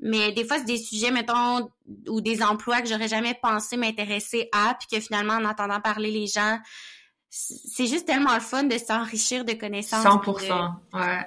Mais 0.00 0.30
des 0.30 0.44
fois, 0.44 0.58
c'est 0.58 0.64
des 0.64 0.78
sujets, 0.78 1.10
mettons, 1.10 1.70
ou 2.06 2.20
des 2.20 2.40
emplois 2.40 2.82
que 2.82 2.88
j'aurais 2.88 3.08
jamais 3.08 3.34
pensé 3.34 3.76
m'intéresser 3.76 4.48
à, 4.52 4.74
puis 4.78 4.86
que 4.92 5.04
finalement, 5.04 5.32
en 5.32 5.44
entendant 5.44 5.80
parler 5.80 6.12
les 6.12 6.28
gens, 6.28 6.60
c'est 7.28 7.88
juste 7.88 8.06
tellement 8.06 8.34
le 8.34 8.40
fun 8.40 8.62
de 8.62 8.78
s'enrichir 8.78 9.44
de 9.44 9.54
connaissances. 9.54 10.04
100%, 10.04 10.72
ouais 10.94 11.26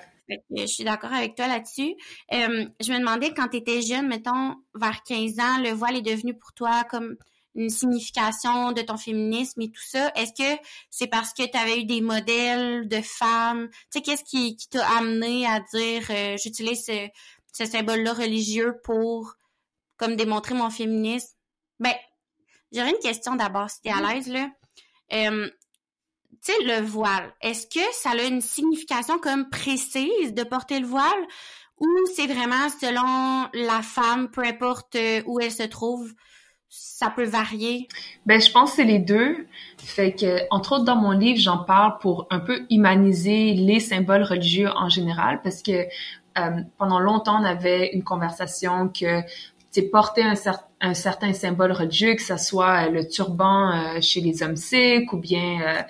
je 0.55 0.65
suis 0.65 0.83
d'accord 0.83 1.13
avec 1.13 1.35
toi 1.35 1.47
là-dessus. 1.47 1.95
Euh, 2.33 2.65
je 2.79 2.91
me 2.91 2.99
demandais 2.99 3.33
quand 3.33 3.49
tu 3.49 3.57
étais 3.57 3.81
jeune, 3.81 4.07
mettons 4.07 4.55
vers 4.75 5.03
15 5.03 5.39
ans, 5.39 5.57
le 5.59 5.71
voile 5.71 5.97
est 5.97 6.01
devenu 6.01 6.37
pour 6.37 6.53
toi 6.53 6.83
comme 6.89 7.17
une 7.55 7.69
signification 7.69 8.71
de 8.71 8.81
ton 8.81 8.97
féminisme 8.97 9.61
et 9.61 9.71
tout 9.71 9.83
ça. 9.85 10.11
Est-ce 10.15 10.31
que 10.31 10.61
c'est 10.89 11.07
parce 11.07 11.33
que 11.33 11.43
tu 11.43 11.57
avais 11.57 11.81
eu 11.81 11.85
des 11.85 12.01
modèles 12.01 12.87
de 12.87 13.01
femmes? 13.01 13.69
Tu 13.69 13.99
sais, 13.99 14.01
qu'est-ce 14.01 14.23
qui, 14.23 14.57
t'a 14.69 14.87
amené 14.97 15.45
à 15.45 15.59
dire 15.73 16.03
euh, 16.09 16.37
j'utilise 16.41 16.85
ce, 16.85 17.07
ce 17.51 17.65
symbole-là 17.65 18.13
religieux 18.13 18.75
pour 18.83 19.35
comme 19.97 20.15
démontrer 20.15 20.55
mon 20.55 20.69
féminisme? 20.69 21.35
Ben, 21.79 21.93
j'aurais 22.71 22.91
une 22.91 22.99
question 22.99 23.35
d'abord, 23.35 23.69
si 23.69 23.81
t'es 23.81 23.89
à 23.89 24.01
l'aise, 24.01 24.27
là. 24.27 24.49
Euh, 25.13 25.49
tu 26.43 26.51
le 26.65 26.81
voile, 26.81 27.33
est-ce 27.41 27.67
que 27.67 27.85
ça 27.93 28.11
a 28.11 28.23
une 28.23 28.41
signification 28.41 29.19
comme 29.19 29.49
précise 29.49 30.33
de 30.33 30.43
porter 30.43 30.79
le 30.79 30.87
voile 30.87 31.27
ou 31.79 31.87
c'est 32.15 32.27
vraiment 32.27 32.69
selon 32.69 33.49
la 33.53 33.81
femme, 33.81 34.29
peu 34.29 34.43
importe 34.43 34.95
euh, 34.95 35.21
où 35.25 35.39
elle 35.39 35.51
se 35.51 35.63
trouve, 35.63 36.13
ça 36.69 37.09
peut 37.09 37.25
varier? 37.25 37.87
Ben, 38.25 38.39
je 38.39 38.51
pense 38.51 38.71
que 38.71 38.75
c'est 38.77 38.83
les 38.83 38.99
deux. 38.99 39.47
Fait 39.77 40.13
que, 40.13 40.41
entre 40.51 40.73
autres, 40.73 40.85
dans 40.85 40.95
mon 40.95 41.11
livre, 41.11 41.39
j'en 41.39 41.63
parle 41.63 41.97
pour 41.99 42.27
un 42.29 42.39
peu 42.39 42.65
humaniser 42.69 43.53
les 43.53 43.79
symboles 43.79 44.23
religieux 44.23 44.69
en 44.69 44.89
général 44.89 45.41
parce 45.41 45.61
que 45.61 45.87
euh, 46.37 46.61
pendant 46.77 46.99
longtemps, 46.99 47.41
on 47.41 47.43
avait 47.43 47.89
une 47.93 48.03
conversation 48.03 48.87
que 48.87 49.21
porter 49.79 50.23
un, 50.23 50.33
un, 50.81 50.93
certain 50.93 51.33
symbole 51.33 51.71
religieux, 51.71 52.15
que 52.15 52.21
ce 52.21 52.37
soit 52.37 52.87
euh, 52.87 52.89
le 52.89 53.07
turban 53.07 53.71
euh, 53.71 54.01
chez 54.01 54.19
les 54.19 54.43
hommes 54.43 54.57
sikhs 54.57 55.13
ou 55.13 55.17
bien 55.17 55.85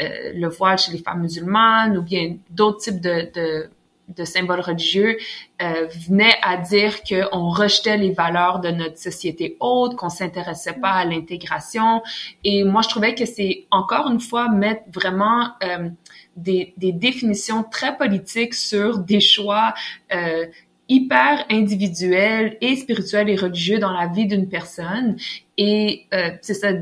euh, 0.00 0.32
le 0.34 0.48
voile 0.48 0.78
chez 0.78 0.92
les 0.92 0.98
femmes 0.98 1.22
musulmanes 1.22 1.98
ou 1.98 2.02
bien 2.02 2.36
d'autres 2.50 2.78
types 2.78 3.00
de, 3.00 3.30
de 3.34 3.70
de 4.08 4.24
symboles 4.24 4.60
religieux 4.60 5.16
euh, 5.62 5.86
venait 6.08 6.36
à 6.42 6.56
dire 6.56 7.02
qu'on 7.02 7.48
rejetait 7.48 7.96
les 7.96 8.12
valeurs 8.12 8.60
de 8.60 8.70
notre 8.70 8.98
société 8.98 9.56
haute, 9.60 9.96
qu'on 9.96 10.08
s'intéressait 10.08 10.74
pas 10.74 10.90
à 10.90 11.04
l'intégration. 11.04 12.02
Et 12.42 12.64
moi, 12.64 12.82
je 12.82 12.88
trouvais 12.88 13.14
que 13.14 13.24
c'est 13.24 13.66
encore 13.70 14.10
une 14.10 14.20
fois 14.20 14.48
mettre 14.50 14.82
vraiment 14.92 15.48
euh, 15.62 15.88
des, 16.36 16.74
des, 16.76 16.92
définitions 16.92 17.64
très 17.64 17.96
politiques 17.96 18.54
sur 18.54 18.98
des 18.98 19.20
choix 19.20 19.74
euh, 20.12 20.46
hyper 20.88 21.44
individuels 21.50 22.56
et 22.60 22.76
spirituels 22.76 23.28
et 23.30 23.36
religieux 23.36 23.78
dans 23.78 23.92
la 23.92 24.06
vie 24.06 24.26
d'une 24.26 24.48
personne. 24.48 25.16
Et 25.56 26.06
euh, 26.12 26.30
c'est 26.42 26.54
ça 26.54 26.72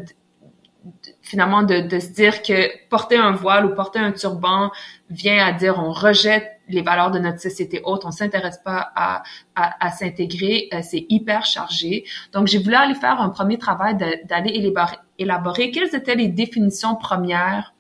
finalement 1.21 1.63
de, 1.63 1.81
de, 1.81 1.99
se 2.01 2.09
dire 2.09 2.43
que 2.43 2.89
porter 2.89 3.17
un 3.17 3.33
voile 3.33 3.67
ou 3.67 3.75
porter 3.75 4.01
un 4.01 4.13
turban 4.13 4.71
vient 5.11 5.45
à 5.45 5.53
dire 5.53 5.79
on 5.79 5.93
rejette 5.93 6.61
les 6.69 6.83
valeurs 6.83 7.11
de 7.11 7.19
notre 7.19 7.41
société 7.41 7.81
haute, 7.85 8.05
on 8.05 8.11
s'intéresse 8.11 8.59
pas 8.65 8.91
à, 8.95 9.23
à, 9.55 9.87
à 9.87 9.91
s'intégrer, 9.91 10.69
euh, 10.73 10.81
c'est 10.83 11.07
hyper 11.09 11.45
chargé. 11.45 12.05
Donc 12.33 12.47
j'ai 12.49 12.59
voulu 12.59 12.75
aller 12.75 12.95
faire 12.95 13.21
un 13.21 13.31
premier 13.31 13.59
travail 13.59 13.97
d'aller 14.25 14.73
élaborer 15.19 15.71
quelles 15.71 15.95
étaient 15.95 16.15
les 16.15 16.29
définitions 16.29 16.97
premières 16.97 17.75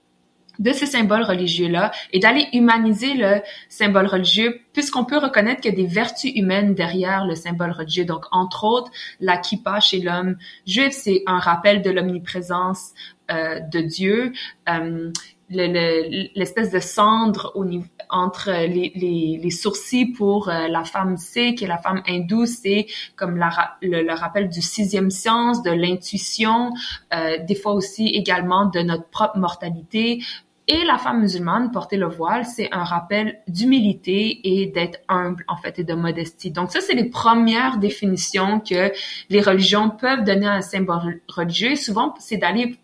de 0.58 0.72
ces 0.72 0.86
symboles 0.86 1.22
religieux-là 1.22 1.92
et 2.12 2.18
d'aller 2.18 2.46
humaniser 2.52 3.14
le 3.14 3.40
symbole 3.68 4.06
religieux 4.06 4.60
puisqu'on 4.72 5.04
peut 5.04 5.18
reconnaître 5.18 5.60
qu'il 5.60 5.70
y 5.70 5.74
a 5.74 5.76
des 5.76 5.86
vertus 5.86 6.32
humaines 6.34 6.74
derrière 6.74 7.26
le 7.26 7.34
symbole 7.34 7.72
religieux. 7.72 8.04
Donc, 8.04 8.24
entre 8.30 8.64
autres, 8.64 8.90
la 9.20 9.36
kippa 9.36 9.80
chez 9.80 10.00
l'homme 10.00 10.36
juif, 10.66 10.92
c'est 10.92 11.22
un 11.26 11.38
rappel 11.38 11.82
de 11.82 11.90
l'omniprésence 11.90 12.92
euh, 13.30 13.60
de 13.60 13.80
Dieu. 13.80 14.32
Euh, 14.68 15.10
l'espèce 15.50 16.70
de 16.70 16.80
cendre 16.80 17.52
au 17.54 17.64
niveau, 17.64 17.86
entre 18.08 18.50
les, 18.50 18.92
les, 18.94 19.40
les, 19.42 19.50
sourcils 19.50 20.06
pour 20.06 20.48
euh, 20.48 20.68
la 20.68 20.84
femme 20.84 21.16
sikh 21.16 21.62
et 21.62 21.66
la 21.66 21.78
femme 21.78 22.02
hindoue, 22.06 22.46
c'est 22.46 22.86
comme 23.16 23.36
la, 23.36 23.76
le, 23.82 24.12
rappel 24.14 24.48
du 24.48 24.62
sixième 24.62 25.10
sens, 25.10 25.62
de 25.62 25.70
l'intuition, 25.70 26.72
euh, 27.14 27.38
des 27.46 27.54
fois 27.54 27.72
aussi 27.72 28.08
également 28.08 28.66
de 28.66 28.80
notre 28.80 29.08
propre 29.08 29.38
mortalité. 29.38 30.22
Et 30.68 30.84
la 30.84 30.96
femme 30.96 31.20
musulmane, 31.20 31.72
porter 31.72 31.96
le 31.96 32.06
voile, 32.06 32.44
c'est 32.44 32.72
un 32.72 32.84
rappel 32.84 33.40
d'humilité 33.48 34.40
et 34.44 34.66
d'être 34.66 35.00
humble, 35.08 35.44
en 35.48 35.56
fait, 35.56 35.80
et 35.80 35.84
de 35.84 35.94
modestie. 35.94 36.52
Donc 36.52 36.70
ça, 36.70 36.80
c'est 36.80 36.94
les 36.94 37.10
premières 37.10 37.78
définitions 37.78 38.60
que 38.60 38.92
les 39.28 39.40
religions 39.40 39.90
peuvent 39.90 40.22
donner 40.22 40.46
à 40.46 40.52
un 40.52 40.60
symbole 40.60 41.20
religieux. 41.26 41.74
Souvent, 41.74 42.14
c'est 42.20 42.36
d'aller 42.36 42.76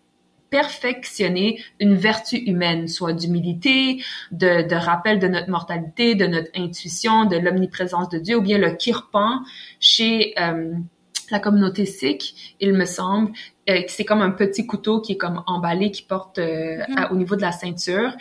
perfectionner 0.49 1.61
une 1.79 1.95
vertu 1.95 2.37
humaine, 2.37 2.87
soit 2.87 3.13
d'humilité, 3.13 4.03
de, 4.31 4.73
rappel 4.75 5.19
de 5.19 5.27
notre 5.27 5.49
mortalité, 5.49 6.15
de 6.15 6.27
notre 6.27 6.49
intuition, 6.55 7.25
de 7.25 7.37
l'omniprésence 7.37 8.09
de 8.09 8.19
Dieu, 8.19 8.37
ou 8.37 8.41
bien 8.41 8.57
le 8.57 8.71
kirpan 8.71 9.41
chez 9.79 10.33
euh, 10.39 10.73
la 11.31 11.39
communauté 11.39 11.85
sikh, 11.85 12.55
il 12.59 12.73
me 12.73 12.85
semble, 12.85 13.31
euh, 13.69 13.81
c'est 13.87 14.05
comme 14.05 14.21
un 14.21 14.31
petit 14.31 14.65
couteau 14.65 14.99
qui 14.99 15.13
est 15.13 15.17
comme 15.17 15.43
emballé, 15.45 15.91
qui 15.91 16.01
porte 16.01 16.39
euh, 16.39 16.77
mm. 16.87 17.07
au 17.11 17.15
niveau 17.15 17.35
de 17.35 17.41
la 17.41 17.51
ceinture. 17.51 18.11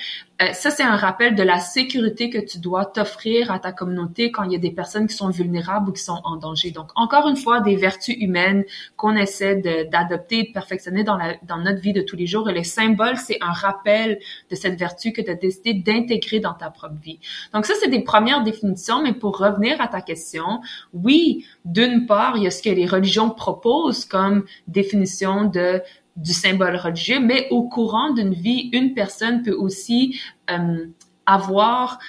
Euh, 0.41 0.53
ça, 0.53 0.71
c'est 0.71 0.85
un 0.85 0.95
rappel 0.95 1.35
de 1.35 1.43
la 1.43 1.59
sécurité 1.59 2.31
que 2.31 2.39
tu 2.39 2.59
dois 2.59 2.85
t'offrir 2.85 3.51
à 3.51 3.59
ta 3.59 3.73
communauté 3.73 4.31
quand 4.31 4.45
il 4.45 4.53
y 4.53 4.55
a 4.55 4.59
des 4.59 4.71
personnes 4.71 5.09
qui 5.09 5.17
sont 5.17 5.31
vulnérables 5.31 5.91
ou 5.91 5.93
qui 5.93 6.03
sont 6.03 6.21
en 6.23 6.37
danger. 6.37 6.71
Donc, 6.71 6.91
encore 6.95 7.29
une 7.29 7.37
fois, 7.37 7.61
des 7.61 7.75
vertus 7.75 8.15
humaines 8.21 8.65
qu'on 8.97 9.17
essaie 9.17 9.57
d'adopter 9.91 10.45
de 10.45 10.53
perfectionner 10.53 11.03
dans, 11.03 11.17
la, 11.17 11.35
dans 11.43 11.59
notre 11.59 11.81
vie 11.81 11.93
de 11.93 12.03
tous 12.03 12.15
les 12.15 12.27
jours. 12.27 12.49
Et 12.49 12.53
les 12.55 12.63
symboles, 12.63 13.17
c'est 13.17 13.39
un 13.41 13.51
rappel 13.51 14.21
de 14.49 14.55
cette 14.55 14.79
vertu 14.79 15.13
que 15.13 15.21
tu 15.21 15.31
as 15.31 15.35
décidé 15.35 15.75
d'intégrer 15.75 16.39
dans 16.39 16.55
ta 16.55 16.71
propre 16.71 16.95
vie. 17.03 17.19
Donc, 17.53 17.67
ça, 17.67 17.75
c'est 17.81 17.91
des 17.91 18.03
premières 18.03 18.45
définitions. 18.45 19.03
Mais 19.03 19.15
pour 19.15 19.39
revenir 19.39 19.81
à 19.81 19.89
ta 19.89 20.03
question, 20.03 20.61
oui, 20.93 21.47
d'une 21.65 22.07
part, 22.07 22.37
il 22.37 22.45
y 22.45 22.47
a 22.47 22.53
ce 22.53 22.63
que 22.63 22.71
les 22.71 22.87
religions 22.87 23.31
proposent 23.31 24.05
comme 24.05 24.45
définition 24.69 25.38
de 25.45 25.83
du 26.17 26.33
symbole 26.33 26.75
religieux, 26.77 27.21
mais 27.21 27.47
au 27.51 27.69
courant 27.69 28.13
d'une 28.13 28.35
vie, 28.35 28.71
une 28.73 28.93
personne 28.93 29.43
peut 29.43 29.53
aussi 29.53 30.21
euh, 30.51 30.87
avoir 31.27 32.01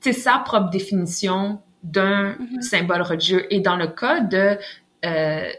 sa 0.00 0.38
propre 0.38 0.70
définition 0.70 1.60
d'un 1.82 2.32
mm-hmm. 2.32 2.62
symbole 2.62 3.02
religieux. 3.02 3.46
Et 3.52 3.60
dans 3.60 3.76
le 3.76 3.88
cas 3.88 4.20
de 4.20 4.56
euh, 5.04 5.50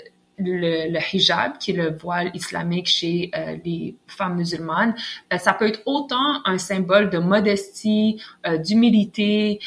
le, 0.44 1.00
hijab, 1.14 1.58
qui 1.58 1.72
est 1.72 1.76
le 1.76 1.98
voile 1.98 2.32
islamique 2.34 2.88
chez 2.88 3.32
euh, 3.36 3.58
les 3.64 3.96
femmes 4.08 4.36
musulmanes, 4.36 4.96
euh, 5.32 5.38
ça 5.38 5.54
peut 5.54 5.68
être 5.68 5.82
autant 5.86 6.42
un 6.46 6.58
symbole 6.58 7.10
de 7.10 7.18
modestie, 7.18 8.22
euh, 8.46 8.58
d'humilité, 8.58 9.60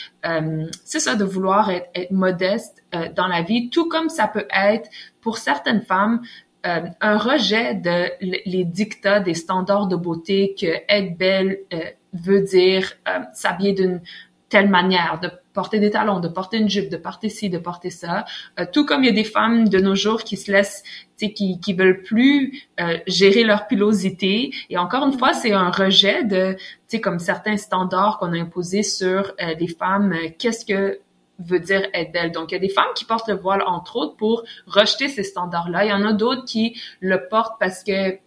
c'est 0.84 1.00
ça, 1.00 1.16
de 1.16 1.24
vouloir 1.24 1.70
être, 1.70 1.88
être 1.94 2.10
modeste 2.10 2.82
dans 3.14 3.26
la 3.26 3.42
vie, 3.42 3.68
tout 3.68 3.88
comme 3.88 4.08
ça 4.08 4.26
peut 4.26 4.46
être 4.50 4.88
pour 5.20 5.36
certaines 5.36 5.82
femmes 5.82 6.22
euh, 6.66 6.80
un 7.00 7.18
rejet 7.18 7.74
de 7.74 8.10
les 8.20 8.64
dictats 8.64 9.20
des 9.20 9.34
standards 9.34 9.86
de 9.86 9.96
beauté 9.96 10.54
que 10.58 10.66
être 10.88 11.18
belle 11.18 11.58
euh, 11.74 11.78
veut 12.14 12.40
dire 12.40 12.94
euh, 13.06 13.18
s'habiller 13.34 13.74
d'une 13.74 14.00
telle 14.48 14.70
manière, 14.70 15.20
de 15.20 15.30
porter 15.52 15.78
des 15.78 15.90
talons, 15.90 16.20
de 16.20 16.28
porter 16.28 16.56
une 16.56 16.70
jupe, 16.70 16.88
de 16.88 16.96
porter 16.96 17.28
ci, 17.28 17.50
de 17.50 17.58
porter 17.58 17.90
ça. 17.90 18.24
tout 18.72 18.86
comme 18.86 19.02
il 19.02 19.06
y 19.06 19.10
a 19.10 19.12
des 19.12 19.24
femmes 19.24 19.68
de 19.68 19.78
nos 19.78 19.94
jours 19.94 20.22
qui 20.22 20.36
se 20.36 20.52
laissent, 20.52 20.84
qui 21.18 21.58
qui 21.60 21.72
veulent 21.72 22.02
plus 22.02 22.62
gérer 23.06 23.42
leur 23.42 23.66
pilosité. 23.66 24.52
Et 24.70 24.78
encore 24.78 25.06
une 25.06 25.18
fois, 25.18 25.32
c'est 25.32 25.52
un 25.52 25.70
rejet 25.70 26.22
de, 26.24 26.54
tu 26.54 26.60
sais, 26.86 27.00
comme 27.00 27.18
certains 27.18 27.56
standards 27.56 28.18
qu'on 28.18 28.32
a 28.32 28.38
imposés 28.38 28.84
sur 28.84 29.32
les 29.58 29.68
femmes. 29.68 30.14
Qu'est-ce 30.38 30.64
que 30.64 31.00
veut 31.38 31.60
dire 31.60 31.88
être 31.92 32.12
belle. 32.12 32.32
Donc, 32.32 32.52
il 32.52 32.54
y 32.54 32.56
a 32.56 32.60
des 32.60 32.68
femmes 32.68 32.92
qui 32.94 33.04
portent 33.04 33.28
le 33.28 33.34
voile, 33.34 33.62
entre 33.66 33.96
autres, 33.96 34.16
pour 34.16 34.44
rejeter 34.66 35.08
ces 35.08 35.24
standards-là. 35.24 35.84
Il 35.84 35.90
y 35.90 35.92
en 35.92 36.04
a 36.04 36.12
d'autres 36.12 36.44
qui 36.44 36.80
le 37.00 37.28
portent 37.28 37.58
parce 37.58 37.82
que 37.82 38.18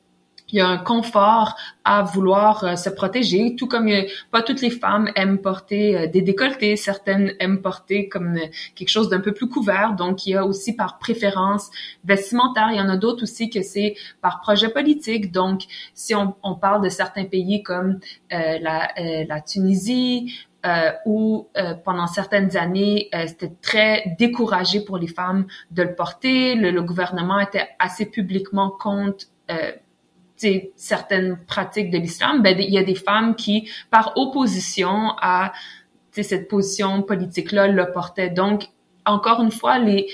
il 0.50 0.58
y 0.58 0.62
a 0.62 0.68
un 0.68 0.77
confort 0.77 1.56
à 1.84 2.04
vouloir 2.04 2.63
euh, 2.63 2.75
se 2.75 2.89
protéger, 2.89 3.56
tout 3.56 3.68
comme 3.68 3.89
pas 4.32 4.42
toutes 4.42 4.62
les 4.62 4.70
femmes 4.70 5.10
aiment 5.16 5.39
porter 5.39 5.98
euh, 5.98 6.08
des 6.08 6.22
décolletés, 6.22 6.75
certaines 6.75 7.34
aiment 7.39 7.62
porter 7.62 8.10
comme 8.10 8.38
euh, 8.38 8.48
quelque 8.75 8.89
chose 8.89 9.10
d'un 9.10 9.20
peu 9.20 9.34
plus 9.34 9.50
couvert. 9.50 9.94
Donc, 9.94 10.25
il 10.25 10.32
y 10.32 10.36
a 10.36 10.46
aussi 10.46 10.75
par 10.75 11.00
préférence 11.00 11.70
vestimentaire. 12.06 12.70
Il 12.72 12.77
y 12.77 12.82
en 12.82 12.89
a 12.89 12.98
d'autres 12.98 13.24
aussi 13.24 13.50
que 13.50 13.62
c'est 13.62 13.96
par 14.22 14.42
projet 14.42 14.70
politique. 14.70 15.32
Donc, 15.32 15.63
si 15.94 16.16
on, 16.16 16.36
on 16.44 16.56
parle 16.56 16.84
de 16.84 16.89
certains 16.89 17.25
pays 17.25 17.63
comme 17.63 18.00
la, 18.30 18.92
la 18.98 19.42
Tunisie, 19.42 20.34
euh, 20.68 20.92
où 21.06 21.48
euh, 21.56 21.75
pendant 21.75 22.08
certaines 22.08 22.58
années, 22.58 23.10
euh, 23.13 23.25
c'était 23.27 23.54
très 23.62 24.16
découragé 24.20 24.82
pour 24.82 24.98
les 24.98 25.08
femmes 25.08 25.46
de 25.72 25.84
le 25.84 25.96
porter. 25.96 26.56
Le, 26.56 26.82
gouvernement 26.82 27.39
était 27.39 27.70
assez 27.80 28.06
publiquement 28.06 28.72
contre 28.72 29.27
certaines 30.75 31.38
pratiques 31.46 31.89
de 31.89 31.98
l'islam. 31.98 32.41
Ben, 32.41 32.56
il 32.60 32.72
y 32.72 32.77
a 32.77 32.84
des 32.84 32.96
femmes 32.96 33.36
qui, 33.36 33.70
par 33.89 34.13
opposition 34.15 35.13
à 35.22 35.53
cette 36.12 36.48
position 36.48 37.01
politique-là, 37.01 37.67
le 37.67 37.91
portaient. 37.91 38.29
Donc, 38.29 38.70
encore 39.06 39.41
une 39.41 39.51
fois, 39.51 39.77
les, 39.79 40.08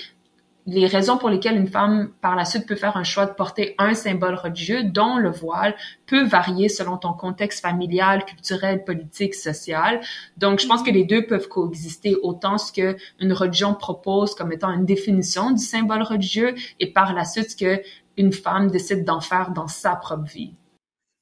les 0.66 0.86
raisons 0.86 1.18
pour 1.18 1.28
lesquelles 1.28 1.56
une 1.56 1.68
femme 1.68 2.10
par 2.20 2.36
la 2.36 2.44
suite 2.44 2.66
peut 2.66 2.76
faire 2.76 2.96
un 2.96 3.04
choix 3.04 3.26
de 3.26 3.32
porter 3.32 3.74
un 3.78 3.94
symbole 3.94 4.34
religieux, 4.34 4.84
dont 4.84 5.16
le 5.16 5.30
voile, 5.30 5.74
peut 6.06 6.24
varier 6.24 6.68
selon 6.68 6.96
ton 6.96 7.12
contexte 7.12 7.60
familial, 7.60 8.24
culturel, 8.24 8.84
politique, 8.84 9.34
social. 9.34 10.00
Donc, 10.36 10.60
je 10.60 10.66
pense 10.66 10.82
que 10.82 10.90
les 10.90 11.04
deux 11.04 11.26
peuvent 11.26 11.48
coexister 11.48 12.16
autant 12.22 12.56
ce 12.56 12.72
que 12.72 12.96
une 13.20 13.32
religion 13.32 13.74
propose 13.74 14.34
comme 14.34 14.52
étant 14.52 14.72
une 14.72 14.86
définition 14.86 15.50
du 15.50 15.62
symbole 15.62 16.02
religieux 16.02 16.54
et 16.80 16.92
par 16.92 17.12
la 17.12 17.24
suite 17.24 17.50
ce 17.50 17.56
que 17.56 17.82
une 18.16 18.32
femme 18.32 18.70
décide 18.70 19.04
d'en 19.04 19.20
faire 19.20 19.50
dans 19.50 19.68
sa 19.68 19.96
propre 19.96 20.24
vie. 20.24 20.54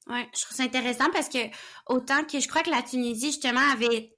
Ouais, 0.07 0.27
je 0.35 0.41
trouve 0.41 0.57
ça 0.57 0.63
intéressant 0.63 1.09
parce 1.13 1.29
que 1.29 1.39
autant 1.87 2.23
que 2.25 2.39
je 2.39 2.47
crois 2.47 2.61
que 2.61 2.69
la 2.69 2.81
Tunisie 2.81 3.31
justement 3.31 3.61
avait 3.73 4.13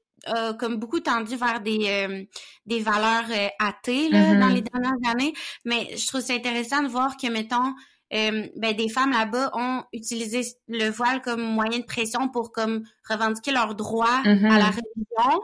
comme 0.59 0.77
beaucoup 0.77 0.99
tendu 0.99 1.35
vers 1.35 1.61
des, 1.61 1.87
euh, 1.87 2.23
des 2.65 2.79
valeurs 2.79 3.29
euh, 3.29 3.47
athées 3.59 4.09
là, 4.09 4.35
dans 4.35 4.47
les 4.47 4.61
mm-hmm. 4.61 4.71
dernières 4.73 5.11
années. 5.11 5.33
Mais 5.65 5.95
je 5.95 6.07
trouve 6.07 6.21
ça 6.21 6.33
intéressant 6.33 6.81
de 6.81 6.87
voir 6.87 7.17
que, 7.17 7.27
mettons, 7.27 7.73
euh, 8.13 8.47
ben, 8.55 8.75
des 8.75 8.89
femmes 8.89 9.11
là-bas 9.11 9.51
ont 9.53 9.83
utilisé 9.91 10.41
le 10.67 10.89
voile 10.89 11.21
comme 11.21 11.41
moyen 11.41 11.79
de 11.79 11.85
pression 11.85 12.29
pour 12.29 12.51
comme 12.51 12.83
revendiquer 13.09 13.51
leurs 13.51 13.75
droits 13.75 14.21
à 14.23 14.23
la 14.23 14.33
mm-hmm. 14.33 14.75
religion, 14.75 15.41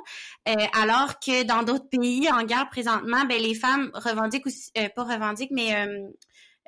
alors 0.80 1.20
que 1.20 1.44
dans 1.44 1.64
d'autres 1.64 1.90
pays 1.90 2.30
en 2.32 2.44
guerre 2.44 2.70
présentement, 2.70 3.26
ben, 3.28 3.42
les 3.42 3.56
femmes 3.56 3.90
revendiquent 3.94 4.46
aussi, 4.46 4.72
pas 4.96 5.04
revendiquent, 5.04 5.52
mais 5.52 5.76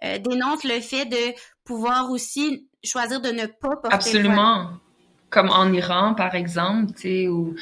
dénoncent 0.01 0.63
le 0.63 0.79
fait 0.79 1.05
de 1.05 1.33
pouvoir 1.63 2.11
aussi 2.11 2.67
choisir 2.83 3.21
de 3.21 3.29
ne 3.29 3.45
pas 3.45 3.75
porter 3.77 3.93
Absolument. 3.93 4.71
comme 5.29 5.49
en 5.49 5.71
Iran, 5.71 6.13
par 6.13 6.35
exemple, 6.35 6.93
tu 6.93 7.01
sais, 7.01 7.27
où 7.27 7.55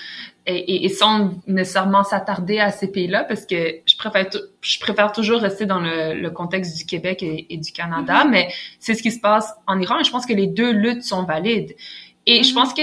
et, 0.47 0.85
et, 0.85 0.89
sans 0.89 1.35
nécessairement 1.47 2.03
s'attarder 2.03 2.59
à 2.59 2.71
ces 2.71 2.91
pays-là 2.91 3.23
parce 3.23 3.45
que 3.45 3.75
je 3.85 3.95
préfère 3.95 4.27
je 4.61 4.79
préfère 4.79 5.11
toujours 5.11 5.39
rester 5.39 5.65
dans 5.65 5.79
le, 5.79 6.15
le 6.19 6.31
contexte 6.31 6.77
du 6.77 6.85
Québec 6.85 7.21
et, 7.21 7.57
du 7.57 7.71
Canada, 7.71 8.23
mm-hmm. 8.23 8.29
mais 8.29 8.51
c'est 8.79 8.95
ce 8.95 9.03
qui 9.03 9.11
se 9.11 9.19
passe 9.19 9.53
en 9.67 9.79
Iran 9.79 9.99
et 9.99 10.03
je 10.03 10.11
pense 10.11 10.25
que 10.25 10.33
les 10.33 10.47
deux 10.47 10.71
luttes 10.71 11.03
sont 11.03 11.23
valides. 11.23 11.75
Et 12.25 12.43
je 12.43 12.49
mm-hmm. 12.49 12.53
pense 12.55 12.73
que 12.73 12.81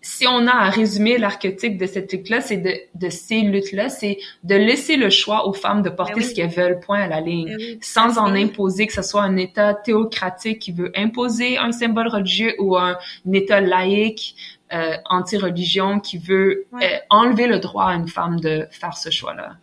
si 0.00 0.26
on 0.26 0.46
a 0.46 0.52
à 0.52 0.70
résumer 0.70 1.18
l'archétype 1.18 1.76
de 1.76 1.86
cette 1.86 2.12
lutte-là, 2.12 2.40
c'est 2.40 2.56
de, 2.56 2.74
de 2.94 3.08
ces 3.10 3.40
luttes-là, 3.40 3.88
c'est 3.88 4.18
de 4.42 4.54
laisser 4.54 4.96
le 4.96 5.10
choix 5.10 5.46
aux 5.46 5.52
femmes 5.52 5.82
de 5.82 5.90
porter 5.90 6.14
Ben 6.14 6.20
oui. 6.20 6.28
ce 6.28 6.34
qu'elles 6.34 6.50
veulent, 6.50 6.80
point 6.80 7.02
à 7.02 7.08
la 7.08 7.20
ligne, 7.20 7.48
Ben 7.48 7.56
oui, 7.58 7.78
sans 7.80 8.18
en 8.18 8.34
imposer 8.34 8.86
que 8.86 8.92
ce 8.92 9.02
soit 9.02 9.22
un 9.22 9.36
État 9.36 9.74
théocratique 9.74 10.58
qui 10.58 10.72
veut 10.72 10.92
imposer 10.96 11.58
un 11.58 11.72
symbole 11.72 12.08
religieux 12.08 12.54
ou 12.58 12.76
un, 12.76 12.96
un 13.26 13.32
État 13.32 13.60
laïque 13.60 14.34
euh, 14.72 14.96
anti-religion 15.06 15.98
qui 15.98 16.18
veut 16.18 16.66
euh, 16.74 16.98
enlever 17.10 17.46
le 17.48 17.58
droit 17.58 17.86
à 17.86 17.94
une 17.94 18.08
femme 18.08 18.38
de 18.38 18.68
faire 18.70 18.96
ce 18.96 19.10
choix-là. 19.10 19.56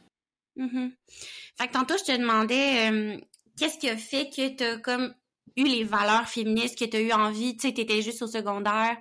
Mhm. 0.57 0.91
Fait 1.57 1.67
que 1.67 1.73
tantôt, 1.73 1.95
je 1.97 2.11
te 2.11 2.17
demandais 2.17 2.91
euh, 2.91 3.17
qu'est-ce 3.57 3.77
qui 3.77 3.89
a 3.89 3.95
fait 3.95 4.29
que 4.29 4.55
tu 4.55 4.63
as 4.63 4.77
comme 4.77 5.13
eu 5.55 5.63
les 5.63 5.83
valeurs 5.83 6.27
féministes, 6.27 6.77
que 6.77 6.85
tu 6.85 6.97
as 6.97 7.01
eu 7.01 7.11
envie, 7.13 7.55
tu 7.55 7.67
sais, 7.67 7.73
tu 7.73 7.81
étais 7.81 8.01
juste 8.01 8.21
au 8.21 8.27
secondaire, 8.27 8.97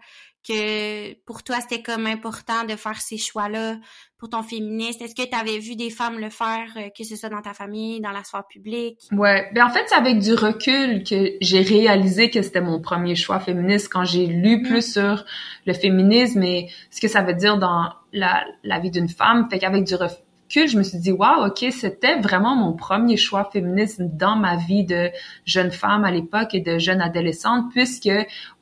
que 0.47 1.15
pour 1.25 1.43
toi, 1.43 1.57
c'était 1.61 1.83
comme 1.83 2.07
important 2.07 2.65
de 2.65 2.77
faire 2.77 3.01
ces 3.01 3.17
choix-là 3.17 3.77
pour 4.19 4.31
ton 4.31 4.43
féministe? 4.43 5.03
Est-ce 5.03 5.15
que 5.15 5.29
tu 5.29 5.37
avais 5.37 5.59
vu 5.59 5.77
des 5.77 5.91
femmes 5.91 6.19
le 6.19 6.31
faire, 6.31 6.69
euh, 6.77 6.89
que 6.97 7.05
ce 7.05 7.17
soit 7.17 7.29
dans 7.29 7.43
ta 7.43 7.53
famille, 7.53 8.01
dans 8.01 8.13
la 8.13 8.25
sphère 8.25 8.47
publique? 8.47 9.01
Ouais, 9.13 9.51
ben 9.55 9.67
en 9.67 9.71
fait, 9.71 9.85
c'est 9.89 9.95
avec 9.95 10.19
du 10.19 10.35
recul 10.35 11.05
que 11.05 11.33
j'ai 11.41 11.61
réalisé 11.61 12.31
que 12.31 12.43
c'était 12.43 12.61
mon 12.61 12.81
premier 12.81 13.15
choix 13.15 13.41
féministe 13.41 13.89
quand 13.93 14.05
j'ai 14.05 14.27
lu 14.27 14.63
plus 14.63 14.93
sur 14.93 15.25
le 15.67 15.73
féminisme 15.73 16.43
et 16.43 16.71
ce 16.91 17.01
que 17.01 17.09
ça 17.09 17.23
veut 17.23 17.35
dire 17.35 17.59
dans 17.59 17.91
la, 18.13 18.45
la 18.63 18.79
vie 18.79 18.91
d'une 18.91 19.09
femme. 19.09 19.49
Fait 19.51 19.59
qu'avec 19.59 19.85
du 19.85 19.95
recul, 19.95 20.69
je 20.69 20.79
me 20.79 20.83
suis 20.83 20.99
dit, 20.99 21.13
wow, 21.13 21.47
ok, 21.47 21.67
c'était 21.71 22.21
vraiment 22.21 22.55
mon 22.57 22.73
premier 22.73 23.17
choix 23.17 23.45
féministe 23.53 24.01
dans 24.01 24.37
ma 24.37 24.57
vie 24.57 24.85
de 24.85 25.11
jeune 25.45 25.73
femme 25.73 26.05
à 26.05 26.11
l'époque 26.11 26.55
et 26.55 26.61
de 26.61 26.79
jeune 26.79 27.01
adolescente, 27.01 27.67
puisque 27.73 28.11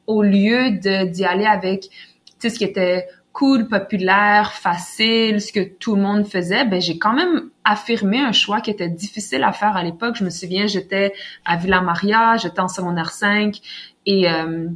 au 0.07 0.23
lieu 0.23 0.73
de 0.73 1.07
d'y 1.07 1.25
aller 1.25 1.47
avec, 1.47 1.89
ce 2.41 2.49
qui 2.49 2.65
était 2.65 3.07
cool, 3.33 3.67
populaire, 3.69 4.53
facile, 4.53 5.41
ce 5.41 5.53
que 5.53 5.65
tout 5.65 5.97
le 5.97 6.03
monde 6.03 6.25
faisait, 6.25 6.65
ben 6.65 6.81
j'ai 6.81 6.99
quand 6.99 7.13
même 7.13 7.51
affirmé 7.65 8.21
un 8.21 8.33
choix 8.33 8.61
qui 8.61 8.71
était 8.71 8.89
difficile 8.89 9.43
à 9.43 9.53
faire 9.53 9.77
à 9.77 9.83
l'époque. 9.83 10.15
Je 10.17 10.25
me 10.25 10.31
souviens, 10.31 10.67
j'étais 10.69 11.13
à 11.45 11.57
Villa 11.57 11.81
Maria, 11.81 12.37
j'étais 12.37 12.61
en 12.61 12.69
secondaire 12.69 13.11
5 13.11 13.61
et 14.07 14.31
euh, 14.31 14.69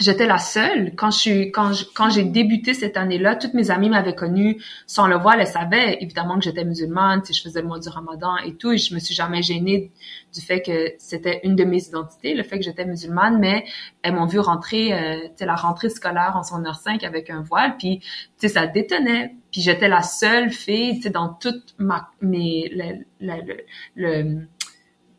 j'étais 0.00 0.26
la 0.26 0.38
seule. 0.38 0.94
Quand 0.96 1.10
je 1.10 1.18
suis 1.18 1.50
quand 1.52 1.72
je- 1.72 1.84
quand 1.94 2.10
j'ai 2.10 2.24
débuté 2.24 2.74
cette 2.74 2.96
année-là, 2.96 3.36
toutes 3.36 3.54
mes 3.54 3.70
amies 3.70 3.88
m'avaient 3.90 4.14
connue 4.14 4.60
sans 4.86 5.06
le 5.06 5.16
voile, 5.16 5.40
elles 5.40 5.46
savaient 5.46 5.98
évidemment 6.02 6.36
que 6.38 6.44
j'étais 6.44 6.64
musulmane, 6.64 7.24
sais, 7.24 7.32
je 7.32 7.42
faisais 7.42 7.60
le 7.62 7.68
mois 7.68 7.78
du 7.78 7.88
Ramadan 7.88 8.36
et 8.38 8.54
tout 8.54 8.72
et 8.72 8.78
je 8.78 8.94
me 8.94 8.98
suis 8.98 9.14
jamais 9.14 9.42
gênée 9.42 9.92
du 10.34 10.40
fait 10.40 10.62
que 10.62 10.92
c'était 10.98 11.40
une 11.44 11.54
de 11.56 11.64
mes 11.64 11.82
identités, 11.86 12.34
le 12.34 12.42
fait 12.42 12.58
que 12.58 12.64
j'étais 12.64 12.84
musulmane, 12.84 13.38
mais 13.38 13.64
elles 14.02 14.14
m'ont 14.14 14.26
vu 14.26 14.38
rentrer 14.40 14.92
euh, 14.92 15.20
tu 15.28 15.30
sais 15.36 15.46
la 15.46 15.54
rentrée 15.54 15.90
scolaire 15.90 16.34
en 16.36 16.42
secondaire 16.42 16.76
5 16.76 17.04
avec 17.04 17.30
un 17.30 17.42
voile 17.42 17.76
puis 17.76 18.00
tu 18.00 18.06
sais 18.38 18.48
ça 18.48 18.66
détonnait. 18.66 19.34
Puis 19.52 19.60
j'étais 19.62 19.86
la 19.88 20.02
seule 20.02 20.50
fille 20.50 20.96
tu 20.96 21.02
sais 21.02 21.10
dans 21.10 21.28
toute 21.32 21.74
ma 21.78 22.08
mes 22.20 22.68
le- 23.94 24.40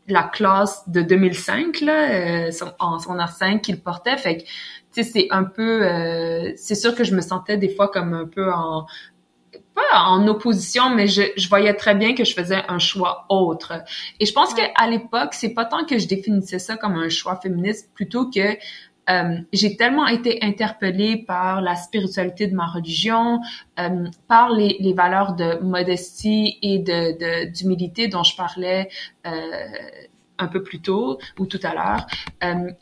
la 0.08 0.22
classe 0.22 0.88
de 0.88 1.02
2005 1.02 1.80
là 1.80 2.10
euh, 2.48 2.50
en 2.78 2.98
secondaire 2.98 3.30
5 3.30 3.60
qui 3.62 3.72
le 3.72 3.78
portait 3.78 4.16
fait 4.16 4.38
que 4.38 4.42
tu 4.42 4.48
sais 4.92 5.02
c'est 5.04 5.26
un 5.30 5.44
peu 5.44 5.84
euh, 5.86 6.52
c'est 6.56 6.74
sûr 6.74 6.94
que 6.94 7.04
je 7.04 7.14
me 7.14 7.20
sentais 7.20 7.56
des 7.56 7.68
fois 7.68 7.88
comme 7.88 8.14
un 8.14 8.26
peu 8.26 8.52
en 8.52 8.86
pas 9.74 10.00
en 10.06 10.26
opposition, 10.26 10.90
mais 10.94 11.06
je, 11.06 11.22
je 11.36 11.48
voyais 11.48 11.74
très 11.74 11.94
bien 11.94 12.14
que 12.14 12.24
je 12.24 12.34
faisais 12.34 12.62
un 12.68 12.78
choix 12.78 13.26
autre. 13.28 13.74
Et 14.20 14.26
je 14.26 14.32
pense 14.32 14.54
Ouais. 14.54 14.72
qu'à 14.74 14.86
l'époque, 14.88 15.34
c'est 15.34 15.52
pas 15.52 15.64
tant 15.66 15.84
que 15.84 15.98
je 15.98 16.06
définissais 16.08 16.58
ça 16.58 16.76
comme 16.76 16.94
un 16.96 17.08
choix 17.10 17.36
féministe, 17.36 17.90
plutôt 17.94 18.30
que 18.30 18.56
euh, 19.08 19.38
j'ai 19.52 19.76
tellement 19.76 20.06
été 20.06 20.42
interpellée 20.42 21.16
par 21.16 21.60
la 21.60 21.76
spiritualité 21.76 22.46
de 22.48 22.54
ma 22.54 22.66
religion, 22.66 23.40
euh, 23.78 24.06
par 24.26 24.50
les, 24.50 24.92
valeurs 24.94 25.34
de 25.34 25.58
modestie 25.62 26.58
et 26.62 26.78
de 26.78 27.50
d'humilité 27.50 28.08
dont 28.08 28.22
je 28.22 28.34
parlais 28.36 28.88
euh, 29.26 29.30
un 30.38 30.48
peu 30.48 30.62
plus 30.62 30.80
tôt 30.80 31.18
ou 31.38 31.46
tout 31.46 31.60
à 31.62 31.74
l'heure. 31.74 32.06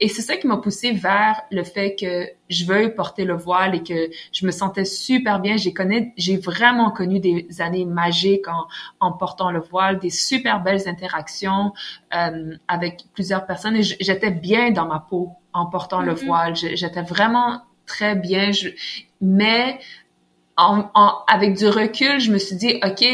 Et 0.01 0.09
c'est 0.09 0.23
ça 0.23 0.37
qui 0.37 0.47
m'a 0.47 0.57
poussée 0.57 0.93
vers 0.93 1.41
le 1.51 1.63
fait 1.63 1.95
que 1.95 2.29
je 2.49 2.65
veuille 2.65 2.95
porter 2.95 3.25
le 3.25 3.35
voile 3.35 3.77
et 3.77 3.83
que 3.83 4.11
je 4.33 4.47
me 4.47 4.51
sentais 4.51 4.85
super 4.85 5.41
bien. 5.41 5.57
J'ai 5.57 5.73
connu, 5.73 6.13
j'ai 6.17 6.37
vraiment 6.37 6.91
connu 6.91 7.21
des 7.21 7.47
années 7.61 7.85
magiques 7.85 8.47
en, 9.01 9.13
portant 9.13 9.53
le 9.53 9.61
voile, 9.61 10.01
des 10.01 10.11
super 10.11 10.63
belles 10.63 10.89
interactions 10.89 11.73
avec 12.11 13.05
plusieurs 13.15 13.47
personnes 13.47 13.77
et 13.77 13.83
j'étais 13.83 14.33
bien 14.33 14.73
dans 14.73 14.87
ma 14.87 14.99
peau 14.99 15.37
en 15.55 15.67
portant 15.67 16.03
le 16.03 16.13
Mhm. 16.15 16.19
voile. 16.27 16.57
J'étais 16.57 17.03
vraiment 17.03 17.63
très 17.87 18.15
bien. 18.17 18.53
Je, 18.53 18.71
mais 19.21 19.79
en, 20.57 20.85
en- 20.95 21.19
avec 21.27 21.57
du 21.57 21.67
recul, 21.69 22.21
je 22.21 22.31
me 22.33 22.39
suis 22.39 22.57
dit, 22.57 22.81
OK, 22.85 23.05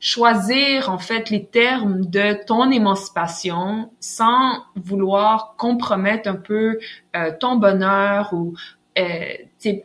choisir 0.00 0.90
en 0.90 0.98
fait 0.98 1.30
les 1.30 1.44
termes 1.46 2.06
de 2.06 2.34
ton 2.44 2.70
émancipation 2.72 3.92
sans 4.00 4.64
vouloir 4.74 5.54
compromettre 5.58 6.28
un 6.28 6.34
peu 6.36 6.78
euh, 7.16 7.32
ton 7.38 7.56
bonheur 7.56 8.32
ou 8.32 8.54
euh, 8.98 9.32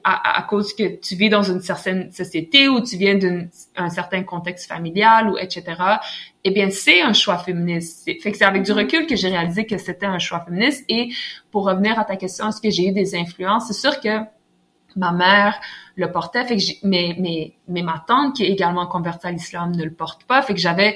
à, 0.04 0.40
à 0.40 0.42
cause 0.44 0.74
que 0.74 0.98
tu 1.00 1.16
vis 1.16 1.30
dans 1.30 1.44
une 1.44 1.62
certaine 1.62 2.12
société 2.12 2.68
ou 2.68 2.82
tu 2.82 2.98
viens 2.98 3.16
d'un 3.16 3.90
certain 3.90 4.24
contexte 4.24 4.68
familial 4.68 5.30
ou 5.30 5.38
etc. 5.38 6.00
Eh 6.44 6.52
bien, 6.52 6.70
c'est 6.70 7.02
un 7.02 7.14
choix 7.14 7.38
féministe. 7.38 8.02
C'est- 8.06 8.20
Fait 8.22 8.32
que 8.32 8.38
c'est 8.38 8.46
avec 8.46 8.64
du 8.64 8.72
recul 8.74 9.06
que 9.08 9.16
j'ai 9.16 9.30
réalisé 9.30 9.66
que 9.66 9.78
c'était 9.78 10.06
un 10.06 10.20
choix 10.20 10.42
féministe. 10.42 10.84
Et 10.90 11.10
pour 11.52 11.66
revenir 11.66 11.98
à 12.00 12.04
ta 12.06 12.16
question, 12.18 12.50
est-ce 12.50 12.62
que 12.62 12.70
j'ai 12.70 12.88
eu 12.90 12.92
des 12.92 13.16
influences? 13.16 13.68
C'est 13.68 13.74
sûr 13.74 14.00
que 14.02 14.20
ma 14.96 15.12
mère 15.12 15.60
le 15.96 16.12
portait, 16.12 16.46
fait 16.46 16.58
que 16.58 16.64
mais, 16.84 17.16
mais, 17.20 17.54
mais 17.68 17.82
ma 17.84 18.04
tante, 18.08 18.36
qui 18.36 18.44
est 18.44 18.50
également 18.50 18.88
convertie 18.88 19.28
à 19.28 19.32
l'islam, 19.32 19.72
ne 19.76 19.84
le 19.84 19.92
porte 19.94 20.24
pas. 20.26 20.42
Fait 20.42 20.54
que 20.54 20.60
j'avais 20.60 20.96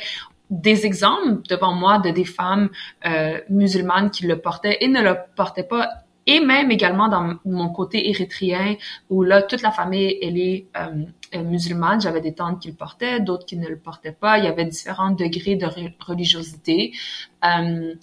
des 0.50 0.86
exemples 0.86 1.42
devant 1.50 1.74
moi 1.74 2.00
de 2.00 2.10
des 2.10 2.26
femmes 2.26 2.70
euh, 3.06 3.40
musulmanes 3.50 4.12
qui 4.12 4.26
le 4.28 4.40
portaient 4.40 4.78
et 4.82 4.88
ne 4.88 5.02
le 5.02 5.16
portaient 5.36 5.64
pas. 5.64 5.90
Et 6.28 6.40
même 6.40 6.70
également 6.70 7.08
dans 7.08 7.36
mon 7.46 7.70
côté 7.70 8.10
érythréen, 8.10 8.76
où 9.10 9.24
là, 9.24 9.42
toute 9.42 9.64
la 9.64 9.72
famille, 9.72 10.18
elle 10.22 10.38
est 10.38 10.68
euh, 10.78 11.06
euh, 11.36 11.44
musulmane. 11.44 12.00
J'avais 12.00 12.22
des 12.22 12.34
tantes 12.34 12.62
qui 12.62 12.68
le 12.68 12.76
portaient, 12.76 13.20
d'autres 13.20 13.46
qui 13.46 13.58
ne 13.58 13.68
le 13.68 13.78
portaient 13.78 14.12
pas. 14.12 14.38
Il 14.38 14.46
y 14.46 14.48
avait 14.48 14.66
différents 14.66 15.12
degrés 15.12 15.56
de 15.56 15.66
re- 15.66 15.94
religiosité. 16.00 16.94
Euh, 17.44 17.96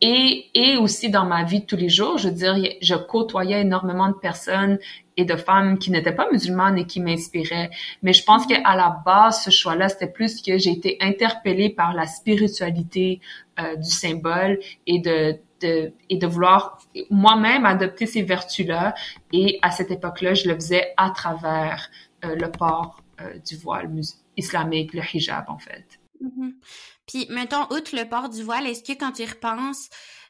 et, 0.00 0.46
et 0.54 0.76
aussi 0.76 1.08
dans 1.08 1.24
ma 1.24 1.44
vie 1.44 1.60
de 1.60 1.66
tous 1.66 1.76
les 1.76 1.88
jours, 1.88 2.18
je 2.18 2.28
veux 2.28 2.34
dire, 2.34 2.56
je 2.80 2.94
côtoyais 2.94 3.62
énormément 3.62 4.08
de 4.08 4.14
personnes 4.14 4.78
et 5.16 5.24
de 5.24 5.36
femmes 5.36 5.78
qui 5.78 5.90
n'étaient 5.90 6.14
pas 6.14 6.28
musulmanes 6.30 6.76
et 6.78 6.86
qui 6.86 7.00
m'inspiraient. 7.00 7.70
Mais 8.02 8.12
je 8.12 8.22
pense 8.24 8.46
qu'à 8.46 8.76
la 8.76 9.02
base, 9.04 9.44
ce 9.44 9.50
choix-là, 9.50 9.88
c'était 9.88 10.08
plus 10.08 10.42
que 10.42 10.58
j'ai 10.58 10.70
été 10.70 10.96
interpellée 11.00 11.70
par 11.70 11.94
la 11.94 12.06
spiritualité 12.06 13.20
euh, 13.60 13.76
du 13.76 13.90
symbole 13.90 14.58
et 14.86 14.98
de, 14.98 15.38
de, 15.60 15.92
et 16.08 16.16
de 16.16 16.26
vouloir 16.26 16.78
moi-même 17.10 17.66
adopter 17.66 18.06
ces 18.06 18.22
vertus-là. 18.22 18.94
Et 19.32 19.58
à 19.62 19.70
cette 19.70 19.90
époque-là, 19.90 20.34
je 20.34 20.48
le 20.48 20.54
faisais 20.54 20.92
à 20.96 21.10
travers 21.10 21.90
euh, 22.24 22.34
le 22.34 22.50
port 22.50 23.00
euh, 23.20 23.38
du 23.38 23.56
voile 23.56 23.90
islamique, 24.36 24.92
le 24.94 25.02
hijab, 25.12 25.44
en 25.48 25.58
fait. 25.58 26.00
Mhm. 26.20 26.54
Puis, 27.06 27.26
mettons, 27.30 27.64
outre 27.70 27.94
le 27.94 28.08
port 28.08 28.28
du 28.28 28.42
voile, 28.42 28.66
est-ce 28.66 28.82
que 28.82 28.98
quand 28.98 29.12
tu 29.12 29.22
y 29.22 29.26
repenses, 29.26 29.88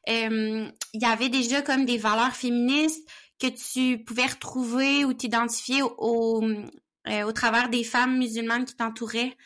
euh, 0.09 0.69
il 0.93 1.03
y 1.03 1.07
avait 1.07 1.29
déjà 1.29 1.63
comme 1.63 1.85
des 1.85 1.99
valeurs 1.99 2.35
féministes 2.35 3.09
que 3.41 3.47
tu 3.47 4.03
pouvais 4.05 4.27
retrouver 4.27 5.05
ou 5.05 5.13
t'identifier 5.13 5.83
au, 5.83 5.95
au, 5.99 6.43
au 6.43 7.33
travers 7.33 7.69
des 7.69 7.85
femmes 7.85 8.19
musulmanes 8.19 8.65
qui 8.65 8.77
t'entouraient? 8.77 9.37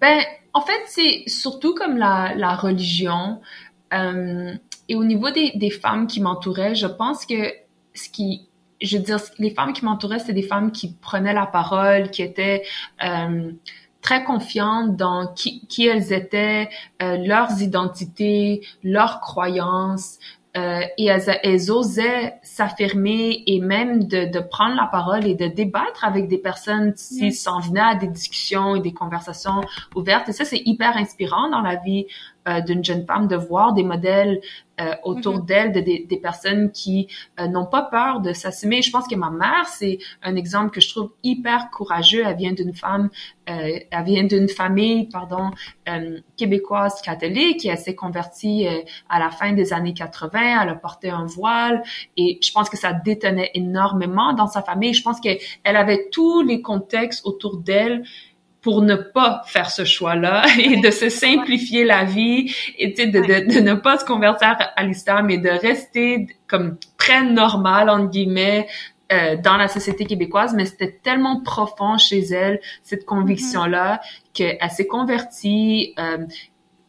Ben, 0.00 0.24
en 0.52 0.60
fait, 0.60 0.82
c'est 0.86 1.24
surtout 1.26 1.74
comme 1.74 1.96
la, 1.96 2.34
la 2.34 2.54
religion. 2.56 3.40
Euh, 3.92 4.54
et 4.88 4.96
au 4.96 5.04
niveau 5.04 5.30
des, 5.30 5.52
des 5.54 5.70
femmes 5.70 6.06
qui 6.06 6.20
m'entouraient, 6.20 6.74
je 6.74 6.86
pense 6.86 7.26
que 7.26 7.52
ce 7.94 8.08
qui, 8.08 8.48
je 8.80 8.96
veux 8.96 9.02
dire, 9.02 9.18
les 9.38 9.50
femmes 9.50 9.72
qui 9.72 9.84
m'entouraient, 9.84 10.18
c'était 10.18 10.32
des 10.32 10.42
femmes 10.42 10.72
qui 10.72 10.94
prenaient 10.94 11.32
la 11.32 11.46
parole, 11.46 12.10
qui 12.10 12.22
étaient 12.22 12.62
euh, 13.04 13.52
très 14.02 14.24
confiantes 14.24 14.96
dans 14.96 15.32
qui, 15.34 15.66
qui 15.66 15.86
elles 15.86 16.12
étaient, 16.12 16.68
euh, 17.02 17.16
leurs 17.16 17.62
identités, 17.62 18.66
leurs 18.82 19.20
croyances. 19.20 20.18
Euh, 20.56 20.82
et 20.98 21.06
elles, 21.06 21.40
elles 21.42 21.72
osaient 21.72 22.34
s'affirmer 22.42 23.42
et 23.48 23.58
même 23.58 24.04
de, 24.04 24.30
de 24.30 24.38
prendre 24.38 24.76
la 24.76 24.86
parole 24.86 25.26
et 25.26 25.34
de 25.34 25.48
débattre 25.48 26.04
avec 26.04 26.28
des 26.28 26.38
personnes 26.38 26.92
s'ils 26.94 27.34
s'en 27.34 27.58
venaient 27.58 27.80
à 27.80 27.96
des 27.96 28.06
discussions 28.06 28.76
et 28.76 28.80
des 28.80 28.92
conversations 28.92 29.62
ouvertes. 29.96 30.28
Et 30.28 30.32
ça, 30.32 30.44
c'est 30.44 30.62
hyper 30.64 30.96
inspirant 30.96 31.50
dans 31.50 31.60
la 31.60 31.74
vie 31.74 32.06
euh, 32.48 32.60
d'une 32.60 32.84
jeune 32.84 33.06
femme 33.06 33.26
de 33.28 33.36
voir 33.36 33.72
des 33.72 33.82
modèles 33.82 34.40
euh, 34.80 34.92
autour 35.04 35.36
Mhm. 35.36 35.46
d'elle, 35.46 35.72
de, 35.72 35.78
des- 35.80 36.04
des 36.10 36.16
personnes 36.16 36.72
qui 36.72 37.06
euh, 37.38 37.46
n'ont 37.46 37.64
pas 37.66 37.82
peur 37.82 38.20
de 38.20 38.32
s'assumer. 38.32 38.82
Je 38.82 38.90
pense 38.90 39.06
que 39.06 39.14
ma 39.14 39.30
mère, 39.30 39.66
c'est 39.68 39.98
un 40.20 40.34
exemple 40.34 40.70
que 40.72 40.80
je 40.80 40.88
trouve 40.88 41.12
hyper 41.22 41.70
courageux. 41.70 42.24
Elle 42.26 42.36
vient 42.36 42.52
d'une 42.52 42.74
femme, 42.74 43.08
euh, 43.48 43.78
elle 43.88 44.04
vient 44.04 44.24
d'une 44.24 44.48
famille, 44.48 45.08
pardon, 45.08 45.52
euh, 45.88 46.18
québécoise 46.36 47.00
catholique 47.02 47.64
et 47.64 47.68
elle 47.68 47.78
s'est 47.78 47.94
convertie 47.94 48.66
euh, 48.66 48.80
à 49.08 49.20
la 49.20 49.30
fin 49.30 49.52
des 49.52 49.72
années 49.72 49.94
80. 49.94 50.62
Elle 50.64 50.68
a 50.70 50.74
porté 50.74 51.08
un 51.08 51.24
voile 51.24 51.84
et 52.16 52.40
je 52.42 52.50
pense 52.50 52.68
que 52.68 52.76
ça 52.76 52.92
détenait 52.92 53.52
énormément 53.54 54.32
dans 54.32 54.48
sa 54.48 54.60
famille. 54.60 54.92
Je 54.92 55.04
pense 55.04 55.20
qu'elle 55.20 55.38
avait 55.76 56.08
tous 56.10 56.42
les 56.42 56.62
contextes 56.62 57.24
autour 57.26 57.58
d'elle 57.58 58.02
pour 58.64 58.80
ne 58.80 58.96
pas 58.96 59.42
faire 59.46 59.70
ce 59.70 59.84
choix-là 59.84 60.42
et 60.58 60.78
de 60.78 60.90
se 60.90 61.10
simplifier 61.10 61.84
la 61.84 62.04
vie 62.04 62.52
et 62.78 62.88
de, 62.88 63.04
de, 63.04 63.54
de 63.54 63.60
ne 63.60 63.74
pas 63.74 63.98
se 63.98 64.06
convertir 64.06 64.56
à 64.74 64.82
l'islam 64.82 65.28
et 65.30 65.38
de 65.38 65.50
rester 65.50 66.26
comme 66.48 66.78
très 66.96 67.22
normal 67.22 67.90
entre 67.90 68.08
guillemets 68.08 68.66
euh, 69.12 69.36
dans 69.36 69.58
la 69.58 69.68
société 69.68 70.06
québécoise, 70.06 70.54
mais 70.54 70.64
c'était 70.64 70.98
tellement 71.02 71.42
profond 71.42 71.98
chez 71.98 72.20
elle 72.20 72.58
cette 72.82 73.04
conviction-là 73.04 74.00
qu'elle 74.32 74.58
s'est 74.70 74.86
convertie. 74.86 75.94
euh, 75.98 76.24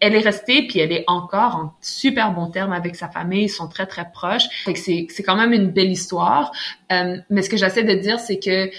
elle 0.02 0.14
est 0.14 0.20
restée 0.20 0.68
puis 0.68 0.80
elle 0.80 0.92
est 0.92 1.04
encore 1.08 1.56
en 1.56 1.74
super 1.82 2.32
bon 2.34 2.50
terme 2.50 2.74
avec 2.74 2.96
sa 2.96 3.08
famille, 3.10 3.46
ils 3.46 3.50
sont 3.50 3.68
très 3.68 3.86
très 3.86 4.10
proches. 4.12 4.48
Fait 4.66 4.76
c'est 4.76 5.08
c'est 5.10 5.24
quand 5.24 5.36
même 5.36 5.54
une 5.54 5.72
belle 5.72 5.92
histoire. 5.92 6.52
Euh, 6.92 7.18
mais 7.30 7.42
ce 7.42 7.50
que 7.50 7.58
j'essaie 7.58 7.84
de 7.84 7.94
dire 7.94 8.20
c'est 8.20 8.40
que 8.40 8.70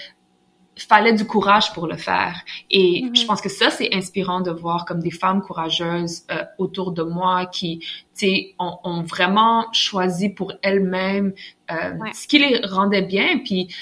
fallait 0.77 1.13
du 1.13 1.25
courage 1.25 1.73
pour 1.73 1.87
le 1.87 1.97
faire. 1.97 2.35
Et 2.69 3.03
Mhm. 3.03 3.15
je 3.15 3.25
pense 3.25 3.41
que 3.41 3.49
ça, 3.49 3.69
c'est 3.69 3.93
inspirant 3.93 4.41
de 4.41 4.51
voir 4.51 4.85
comme 4.85 4.99
des 4.99 5.11
femmes 5.11 5.41
courageuses 5.41 6.23
euh, 6.31 6.43
autour 6.57 6.91
de 6.91 7.03
moi 7.03 7.45
qui, 7.47 7.79
tu 7.79 7.87
sais, 8.13 8.55
ont, 8.59 8.77
ont 8.83 9.01
vraiment 9.03 9.65
choisi 9.73 10.29
pour 10.29 10.53
elles-mêmes 10.61 11.33
euh, 11.71 11.93
Ouais. 11.97 12.13
ce 12.13 12.27
qui 12.27 12.39
les 12.39 12.59
rendait 12.65 13.01
bien. 13.01 13.39
Puis, 13.39 13.73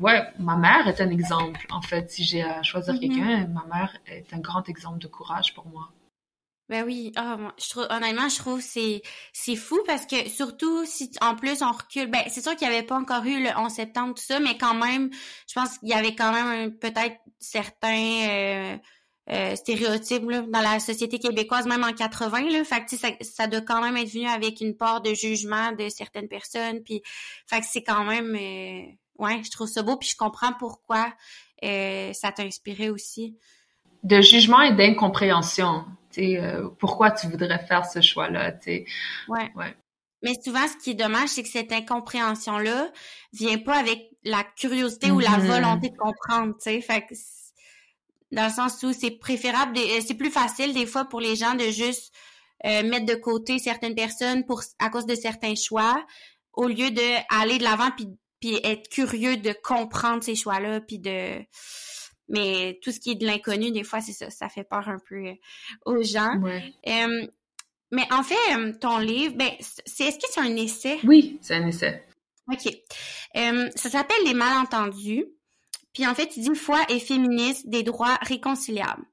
ouais, 0.00 0.22
ma 0.38 0.56
mère 0.56 0.88
est 0.88 1.00
un 1.00 1.10
exemple. 1.10 1.66
En 1.70 1.82
fait, 1.82 2.10
si 2.10 2.24
j'ai 2.24 2.42
à 2.42 2.62
choisir 2.62 2.94
Mhm. 2.94 3.00
quelqu'un, 3.00 3.46
ma 3.48 3.64
mère 3.74 3.96
est 4.06 4.32
un 4.32 4.38
grand 4.38 4.68
exemple 4.68 4.98
de 4.98 5.06
courage 5.08 5.54
pour 5.54 5.66
moi. 5.66 5.88
Ben 6.70 6.82
oui, 6.84 7.12
ah, 7.16 7.36
je 7.62 7.68
trouve, 7.68 7.86
honnêtement, 7.90 8.28
je 8.28 8.38
trouve 8.38 8.60
c'est 8.62 9.02
c'est 9.34 9.56
fou 9.56 9.78
parce 9.86 10.06
que 10.06 10.28
surtout 10.30 10.86
si 10.86 11.10
en 11.20 11.36
plus 11.36 11.62
on 11.62 11.70
recule, 11.70 12.06
ben 12.10 12.22
c'est 12.28 12.40
sûr 12.40 12.56
qu'il 12.56 12.68
n'y 12.68 12.74
avait 12.74 12.86
pas 12.86 12.96
encore 12.96 13.22
eu 13.24 13.42
le 13.42 13.50
11 13.54 13.70
septembre 13.70 14.14
tout 14.14 14.22
ça, 14.22 14.40
mais 14.40 14.56
quand 14.56 14.74
même, 14.74 15.10
je 15.46 15.54
pense 15.54 15.76
qu'il 15.76 15.90
y 15.90 15.92
avait 15.92 16.14
quand 16.14 16.32
même 16.32 16.74
peut-être 16.78 17.16
certains 17.38 18.28
euh, 18.28 18.76
euh, 19.30 19.56
stéréotypes 19.56 20.28
là, 20.28 20.42
dans 20.42 20.60
la 20.60 20.80
société 20.80 21.18
québécoise, 21.18 21.66
même 21.66 21.84
en 21.84 21.92
80 21.92 22.50
là, 22.50 22.64
fait 22.64 22.84
que 22.84 22.96
ça, 22.96 23.08
ça 23.20 23.46
doit 23.46 23.60
quand 23.60 23.82
même 23.82 23.96
être 23.96 24.10
venu 24.10 24.26
avec 24.26 24.60
une 24.60 24.76
part 24.76 25.02
de 25.02 25.12
jugement 25.12 25.72
de 25.72 25.88
certaines 25.90 26.28
personnes, 26.28 26.82
puis 26.82 27.02
fait 27.46 27.60
que 27.60 27.66
c'est 27.66 27.82
quand 27.82 28.04
même, 28.04 28.34
euh, 28.34 29.22
ouais, 29.22 29.42
je 29.44 29.50
trouve 29.50 29.66
ça 29.66 29.82
beau, 29.82 29.96
puis 29.96 30.08
je 30.08 30.16
comprends 30.16 30.52
pourquoi 30.58 31.12
euh, 31.62 32.12
ça 32.12 32.32
t'a 32.32 32.42
inspiré 32.42 32.90
aussi. 32.90 33.36
De 34.02 34.20
jugement 34.20 34.60
et 34.60 34.72
d'incompréhension. 34.72 35.84
Euh, 36.18 36.68
pourquoi 36.78 37.10
tu 37.10 37.26
voudrais 37.28 37.58
faire 37.66 37.84
ce 37.86 38.00
choix-là, 38.00 38.52
tu 38.52 38.62
sais. 38.64 38.84
Ouais. 39.28 39.50
Ouais. 39.56 39.74
Mais 40.22 40.34
souvent, 40.42 40.66
ce 40.66 40.76
qui 40.82 40.90
est 40.92 40.94
dommage, 40.94 41.28
c'est 41.28 41.42
que 41.42 41.48
cette 41.48 41.70
incompréhension-là 41.72 42.90
vient 43.32 43.58
pas 43.58 43.76
avec 43.76 44.08
la 44.24 44.42
curiosité 44.42 45.10
ou 45.10 45.18
la 45.20 45.36
Mhm. 45.38 45.46
volonté 45.46 45.90
de 45.90 45.96
comprendre, 45.96 46.54
tu 46.54 46.62
sais. 46.70 46.80
Fait 46.80 47.02
que 47.02 47.14
c'est- 47.14 47.52
dans 48.32 48.46
le 48.46 48.52
sens 48.52 48.82
où 48.82 48.92
c'est 48.92 49.10
préférable, 49.12 49.74
des- 49.74 50.00
c'est 50.00 50.14
plus 50.14 50.30
facile 50.30 50.72
des 50.72 50.86
fois 50.86 51.04
pour 51.04 51.20
les 51.20 51.36
gens 51.36 51.54
de 51.54 51.64
juste 51.70 52.12
euh, 52.64 52.82
mettre 52.82 53.04
de 53.04 53.14
côté 53.14 53.58
certaines 53.58 53.94
personnes 53.94 54.46
pour 54.46 54.62
à 54.78 54.88
cause 54.88 55.04
de 55.04 55.14
certains 55.14 55.54
choix, 55.54 56.02
au 56.54 56.66
lieu 56.66 56.90
de 56.90 57.02
aller 57.42 57.58
de 57.58 57.64
l'avant 57.64 57.90
puis 57.90 58.08
puis 58.40 58.58
être 58.64 58.88
curieux 58.88 59.36
de 59.36 59.52
comprendre 59.62 60.22
ces 60.22 60.34
choix-là 60.34 60.80
puis 60.80 60.98
de 60.98 61.44
mais 62.28 62.78
tout 62.82 62.90
ce 62.92 63.00
qui 63.00 63.10
est 63.12 63.14
de 63.16 63.26
l'inconnu 63.26 63.70
des 63.70 63.84
fois 63.84 64.00
c'est 64.00 64.12
ça 64.12 64.30
ça 64.30 64.48
fait 64.48 64.64
peur 64.64 64.88
un 64.88 64.98
peu 65.08 65.16
euh, 65.26 65.34
aux 65.84 66.02
gens 66.02 66.38
Ouais. 66.40 66.72
euh, 66.88 67.26
mais 67.90 68.06
en 68.10 68.24
fait, 68.24 68.34
euh, 68.56 68.72
ton 68.80 68.98
livre, 68.98 69.34
ben, 69.36 69.50
c'est 69.60 70.04
est-ce 70.06 70.16
que 70.18 70.24
c'est 70.28 70.40
un 70.40 70.56
essai? 70.56 70.98
Oui, 71.04 71.38
c'est 71.40 71.54
un 71.54 71.66
essai. 71.68 72.02
OK. 72.50 72.66
Euh, 73.36 73.70
ça 73.76 73.88
s'appelle 73.90 74.16
Les 74.24 74.34
malentendus. 74.34 75.26
Puis 75.92 76.04
en 76.04 76.12
fait, 76.16 76.26
tu 76.26 76.40
dis 76.40 76.52
foi 76.56 76.80
et 76.88 76.98
féministe, 76.98 77.68
des 77.68 77.84
droits 77.84 78.16
réconciliables. 78.22 79.04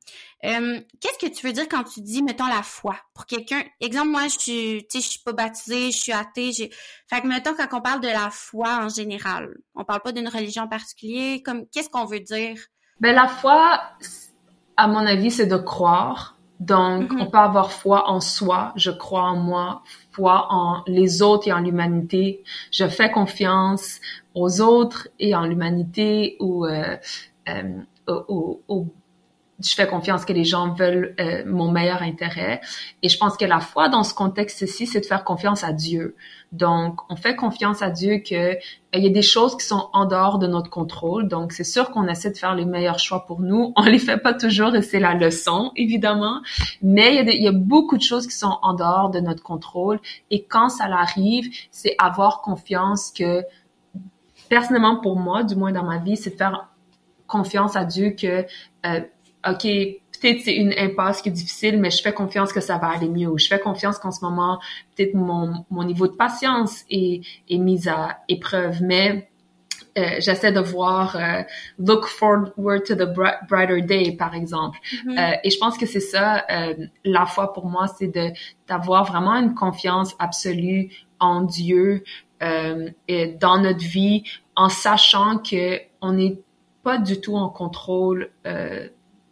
Euh, 0.45 0.79
Qu'est-ce 0.99 1.19
que 1.23 1.31
tu 1.31 1.45
veux 1.45 1.53
dire 1.53 1.69
quand 1.69 1.83
tu 1.83 2.01
dis, 2.01 2.23
mettons, 2.23 2.47
la 2.47 2.63
foi? 2.63 2.97
Pour 3.13 3.27
quelqu'un, 3.27 3.63
exemple, 3.81 4.09
moi, 4.09 4.23
je 4.29 4.39
suis, 4.39 4.87
tu 4.89 4.99
sais, 4.99 5.05
je 5.05 5.11
suis 5.11 5.19
pas 5.19 5.33
baptisée, 5.33 5.91
je 5.91 5.97
suis 5.97 6.11
athée. 6.11 6.51
j'ai- 6.51 6.71
Fait 7.07 7.21
que, 7.21 7.27
mettons, 7.27 7.53
quand 7.53 7.67
on 7.77 7.81
parle 7.81 8.01
de 8.01 8.07
la 8.07 8.31
foi 8.31 8.79
en 8.83 8.89
général, 8.89 9.55
on 9.75 9.83
parle 9.85 10.01
pas 10.01 10.11
d'une 10.11 10.27
religion 10.29 10.67
particulière, 10.67 11.37
comme, 11.45 11.67
qu'est-ce 11.69 11.89
qu'on 11.89 12.05
veut 12.05 12.19
dire? 12.21 12.57
Ben, 13.01 13.13
la 13.15 13.27
foi, 13.27 13.81
à 14.77 14.87
mon 14.87 15.05
avis, 15.05 15.31
c'est 15.31 15.47
de 15.47 15.57
croire. 15.57 16.37
Donc, 16.59 17.11
Mhm. 17.11 17.21
on 17.21 17.25
peut 17.31 17.39
avoir 17.39 17.71
foi 17.71 18.07
en 18.07 18.19
soi, 18.21 18.71
je 18.75 18.91
crois 18.91 19.23
en 19.23 19.35
moi, 19.35 19.81
foi 20.11 20.45
en 20.51 20.83
les 20.85 21.23
autres 21.23 21.47
et 21.47 21.53
en 21.53 21.59
l'humanité. 21.59 22.43
Je 22.71 22.87
fais 22.87 23.09
confiance 23.11 23.99
aux 24.35 24.61
autres 24.61 25.07
et 25.19 25.33
en 25.35 25.41
l'humanité 25.45 26.37
ou 26.39 26.65
euh, 26.67 26.97
euh, 27.49 27.63
au- 28.07 28.25
au- 28.27 28.61
au- 28.67 28.93
je 29.63 29.73
fais 29.73 29.87
confiance 29.87 30.25
que 30.25 30.33
les 30.33 30.43
gens 30.43 30.69
veulent 30.69 31.15
euh, 31.19 31.43
mon 31.45 31.71
meilleur 31.71 32.01
intérêt. 32.01 32.61
Et 33.01 33.09
je 33.09 33.17
pense 33.17 33.37
que 33.37 33.45
la 33.45 33.59
foi 33.59 33.89
dans 33.89 34.03
ce 34.03 34.13
contexte-ci, 34.13 34.87
c'est 34.87 35.01
de 35.01 35.05
faire 35.05 35.23
confiance 35.23 35.63
à 35.63 35.73
Dieu. 35.73 36.15
Donc, 36.51 36.99
on 37.09 37.15
fait 37.15 37.35
confiance 37.35 37.81
à 37.81 37.89
Dieu 37.89 38.17
que 38.17 38.35
euh, 38.35 38.55
il 38.93 39.03
y 39.03 39.07
a 39.07 39.11
des 39.11 39.21
choses 39.21 39.55
qui 39.57 39.65
sont 39.65 39.89
en 39.93 40.05
dehors 40.05 40.39
de 40.39 40.47
notre 40.47 40.69
contrôle. 40.69 41.27
Donc, 41.27 41.53
c'est 41.53 41.63
sûr 41.63 41.91
qu'on 41.91 42.07
essaie 42.07 42.31
de 42.31 42.37
faire 42.37 42.55
les 42.55 42.65
meilleurs 42.65 42.99
choix 42.99 43.25
pour 43.25 43.41
nous. 43.41 43.73
On 43.75 43.83
les 43.83 43.99
fait 43.99 44.17
pas 44.17 44.33
toujours 44.33 44.75
et 44.75 44.81
c'est 44.81 44.99
la 44.99 45.13
leçon, 45.13 45.71
évidemment. 45.75 46.41
Mais 46.81 47.15
il 47.15 47.25
y, 47.27 47.29
a 47.29 47.35
y 47.35 47.47
a 47.47 47.51
beaucoup 47.51 47.97
de 47.97 48.03
choses 48.03 48.27
qui 48.27 48.35
sont 48.35 48.57
en 48.61 48.73
dehors 48.73 49.09
de 49.11 49.19
notre 49.19 49.43
contrôle. 49.43 49.99
Et 50.29 50.43
quand 50.43 50.69
ça 50.69 50.85
arrive, 50.85 51.49
c'est 51.71 51.95
avoir 51.97 52.41
confiance 52.41 53.11
que, 53.11 53.43
personnellement 54.49 54.99
pour 54.99 55.17
moi, 55.17 55.43
du 55.43 55.55
moins 55.55 55.71
dans 55.71 55.85
ma 55.85 55.99
vie, 55.99 56.17
c'est 56.17 56.31
de 56.31 56.35
faire 56.35 56.67
confiance 57.27 57.77
à 57.77 57.85
Dieu 57.85 58.09
que, 58.09 58.45
euh, 58.85 59.01
OK, 59.47 59.63
peut-être 59.63 60.41
c'est 60.41 60.55
une 60.55 60.73
impasse 60.77 61.21
qui 61.21 61.29
est 61.29 61.31
difficile, 61.31 61.79
mais 61.79 61.89
je 61.89 62.01
fais 62.01 62.13
confiance 62.13 62.53
que 62.53 62.61
ça 62.61 62.77
va 62.77 62.87
aller 62.89 63.09
mieux. 63.09 63.31
Je 63.37 63.47
fais 63.47 63.59
confiance 63.59 63.97
qu'en 63.97 64.11
ce 64.11 64.23
moment, 64.23 64.59
peut-être 64.95 65.15
mon, 65.15 65.65
mon 65.69 65.83
niveau 65.83 66.07
de 66.07 66.13
patience 66.13 66.83
est, 66.89 67.21
est 67.49 67.57
mis 67.57 67.87
à 67.89 68.19
épreuve, 68.27 68.81
mais 68.83 69.29
euh, 69.97 70.15
j'essaie 70.19 70.53
de 70.53 70.59
voir 70.61 71.15
euh, 71.17 71.41
look 71.77 72.05
forward 72.05 72.83
to 72.85 72.95
the 72.95 72.99
bri- 73.13 73.35
brighter 73.49 73.81
day 73.81 74.11
par 74.15 74.33
exemple 74.35 74.77
Mhm. 75.03 75.17
Euh, 75.17 75.31
et 75.43 75.49
je 75.49 75.57
pense 75.57 75.77
que 75.77 75.85
c'est 75.85 75.99
ça 75.99 76.45
euh, 76.49 76.85
la 77.03 77.25
foi 77.25 77.51
pour 77.51 77.65
moi 77.65 77.87
c'est 77.87 78.07
de 78.07 78.31
d'avoir 78.69 79.03
vraiment 79.03 79.35
une 79.35 79.53
confiance 79.53 80.15
absolue 80.17 80.91
en 81.19 81.41
Dieu 81.41 82.03
euh, 82.41 82.89
et 83.09 83.27
dans 83.27 83.57
notre 83.59 83.83
vie 83.83 84.23
en 84.55 84.69
sachant 84.69 85.39
que 85.39 85.79
on 86.01 86.13
n'est 86.13 86.39
pas 86.83 86.97
du 86.97 87.19
tout 87.19 87.35
en 87.35 87.49
contrôle 87.49 88.29
euh, 88.45 88.87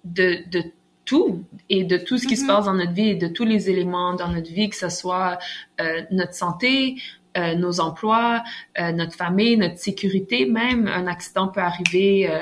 de 0.05 0.39
de 0.49 0.63
tout 1.05 1.43
et 1.69 1.85
de 1.85 1.97
tout 1.97 2.17
ce 2.19 2.27
qui 2.27 2.37
se 2.37 2.43
Mhm. 2.43 2.47
passe 2.47 2.65
dans 2.65 2.73
notre 2.75 2.91
vie 2.91 3.09
et 3.09 3.15
de 3.15 3.27
tous 3.27 3.45
les 3.45 3.69
éléments 3.69 4.13
dans 4.13 4.27
notre 4.27 4.51
vie 4.51 4.69
que 4.69 4.75
ce 4.75 4.89
soit 4.89 5.39
euh, 5.81 6.01
notre 6.11 6.35
santé 6.35 6.95
euh, 7.37 7.55
nos 7.55 7.79
emplois, 7.79 8.43
euh, 8.79 8.91
notre 8.91 9.13
famille, 9.13 9.55
notre 9.57 9.77
sécurité 9.77 10.45
même. 10.45 10.87
Un 10.87 11.07
accident 11.07 11.47
peut 11.47 11.61
arriver 11.61 12.29
euh, 12.29 12.39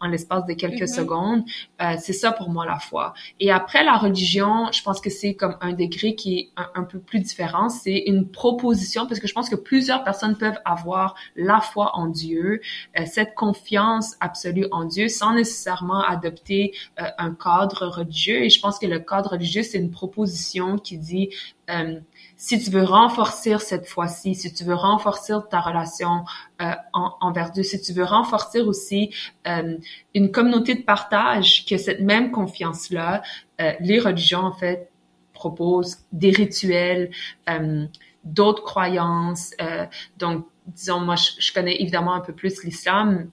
en 0.00 0.08
l'espace 0.08 0.46
de 0.46 0.54
quelques 0.54 0.82
Mhm. 0.82 0.86
secondes. 0.86 1.42
Euh, 1.82 1.94
c'est 1.98 2.12
ça 2.12 2.32
pour 2.32 2.48
moi 2.50 2.64
la 2.66 2.78
foi. 2.78 3.12
Et 3.38 3.50
après 3.50 3.84
la 3.84 3.96
religion, 3.96 4.70
je 4.72 4.82
pense 4.82 5.00
que 5.00 5.10
c'est 5.10 5.34
comme 5.34 5.56
un 5.60 5.72
degré 5.72 6.14
qui 6.14 6.38
est 6.38 6.50
un, 6.56 6.70
un 6.74 6.84
peu 6.84 6.98
plus 6.98 7.20
différent. 7.20 7.68
C'est 7.68 8.04
une 8.06 8.28
proposition 8.28 9.06
parce 9.06 9.20
que 9.20 9.26
je 9.28 9.34
pense 9.34 9.48
que 9.50 9.56
plusieurs 9.56 10.04
personnes 10.04 10.36
peuvent 10.36 10.60
avoir 10.64 11.14
la 11.36 11.60
foi 11.60 11.96
en 11.96 12.06
Dieu, 12.06 12.60
euh, 12.98 13.04
cette 13.06 13.34
confiance 13.34 14.16
absolue 14.20 14.66
en 14.72 14.84
Dieu 14.84 15.08
sans 15.08 15.34
nécessairement 15.34 16.02
adopter 16.02 16.72
euh, 17.00 17.04
un 17.18 17.34
cadre 17.34 17.86
religieux. 17.86 18.44
Et 18.44 18.50
je 18.50 18.60
pense 18.60 18.78
que 18.78 18.86
le 18.86 19.00
cadre 19.00 19.30
religieux, 19.32 19.62
c'est 19.62 19.78
une 19.78 19.90
proposition 19.90 20.78
qui 20.78 20.96
dit 20.98 21.30
euh, 21.70 22.00
si 22.40 22.58
tu 22.58 22.70
veux 22.70 22.84
renforcer 22.84 23.58
cette 23.58 23.86
fois-ci, 23.86 24.34
si 24.34 24.50
tu 24.50 24.64
veux 24.64 24.74
renforcer 24.74 25.34
ta 25.50 25.60
relation 25.60 26.24
euh, 26.62 26.72
en, 26.94 27.14
envers 27.20 27.50
Dieu, 27.50 27.62
si 27.62 27.78
tu 27.82 27.92
veux 27.92 28.02
renforcer 28.02 28.62
aussi 28.62 29.14
euh, 29.46 29.76
une 30.14 30.32
communauté 30.32 30.74
de 30.74 30.82
partage, 30.82 31.66
que 31.66 31.76
cette 31.76 32.00
même 32.00 32.30
confiance-là, 32.30 33.22
euh, 33.60 33.72
les 33.80 34.00
religions 34.00 34.40
en 34.40 34.54
fait 34.54 34.90
proposent 35.34 35.98
des 36.12 36.30
rituels, 36.30 37.10
euh, 37.50 37.84
d'autres 38.24 38.62
croyances. 38.62 39.52
euh, 39.60 39.84
donc, 40.16 40.46
disons, 40.66 41.00
moi, 41.00 41.16
je, 41.16 41.32
je 41.38 41.52
connais 41.52 41.82
évidemment 41.82 42.14
un 42.14 42.20
peu 42.20 42.32
plus 42.32 42.64
l'islam 42.64 43.30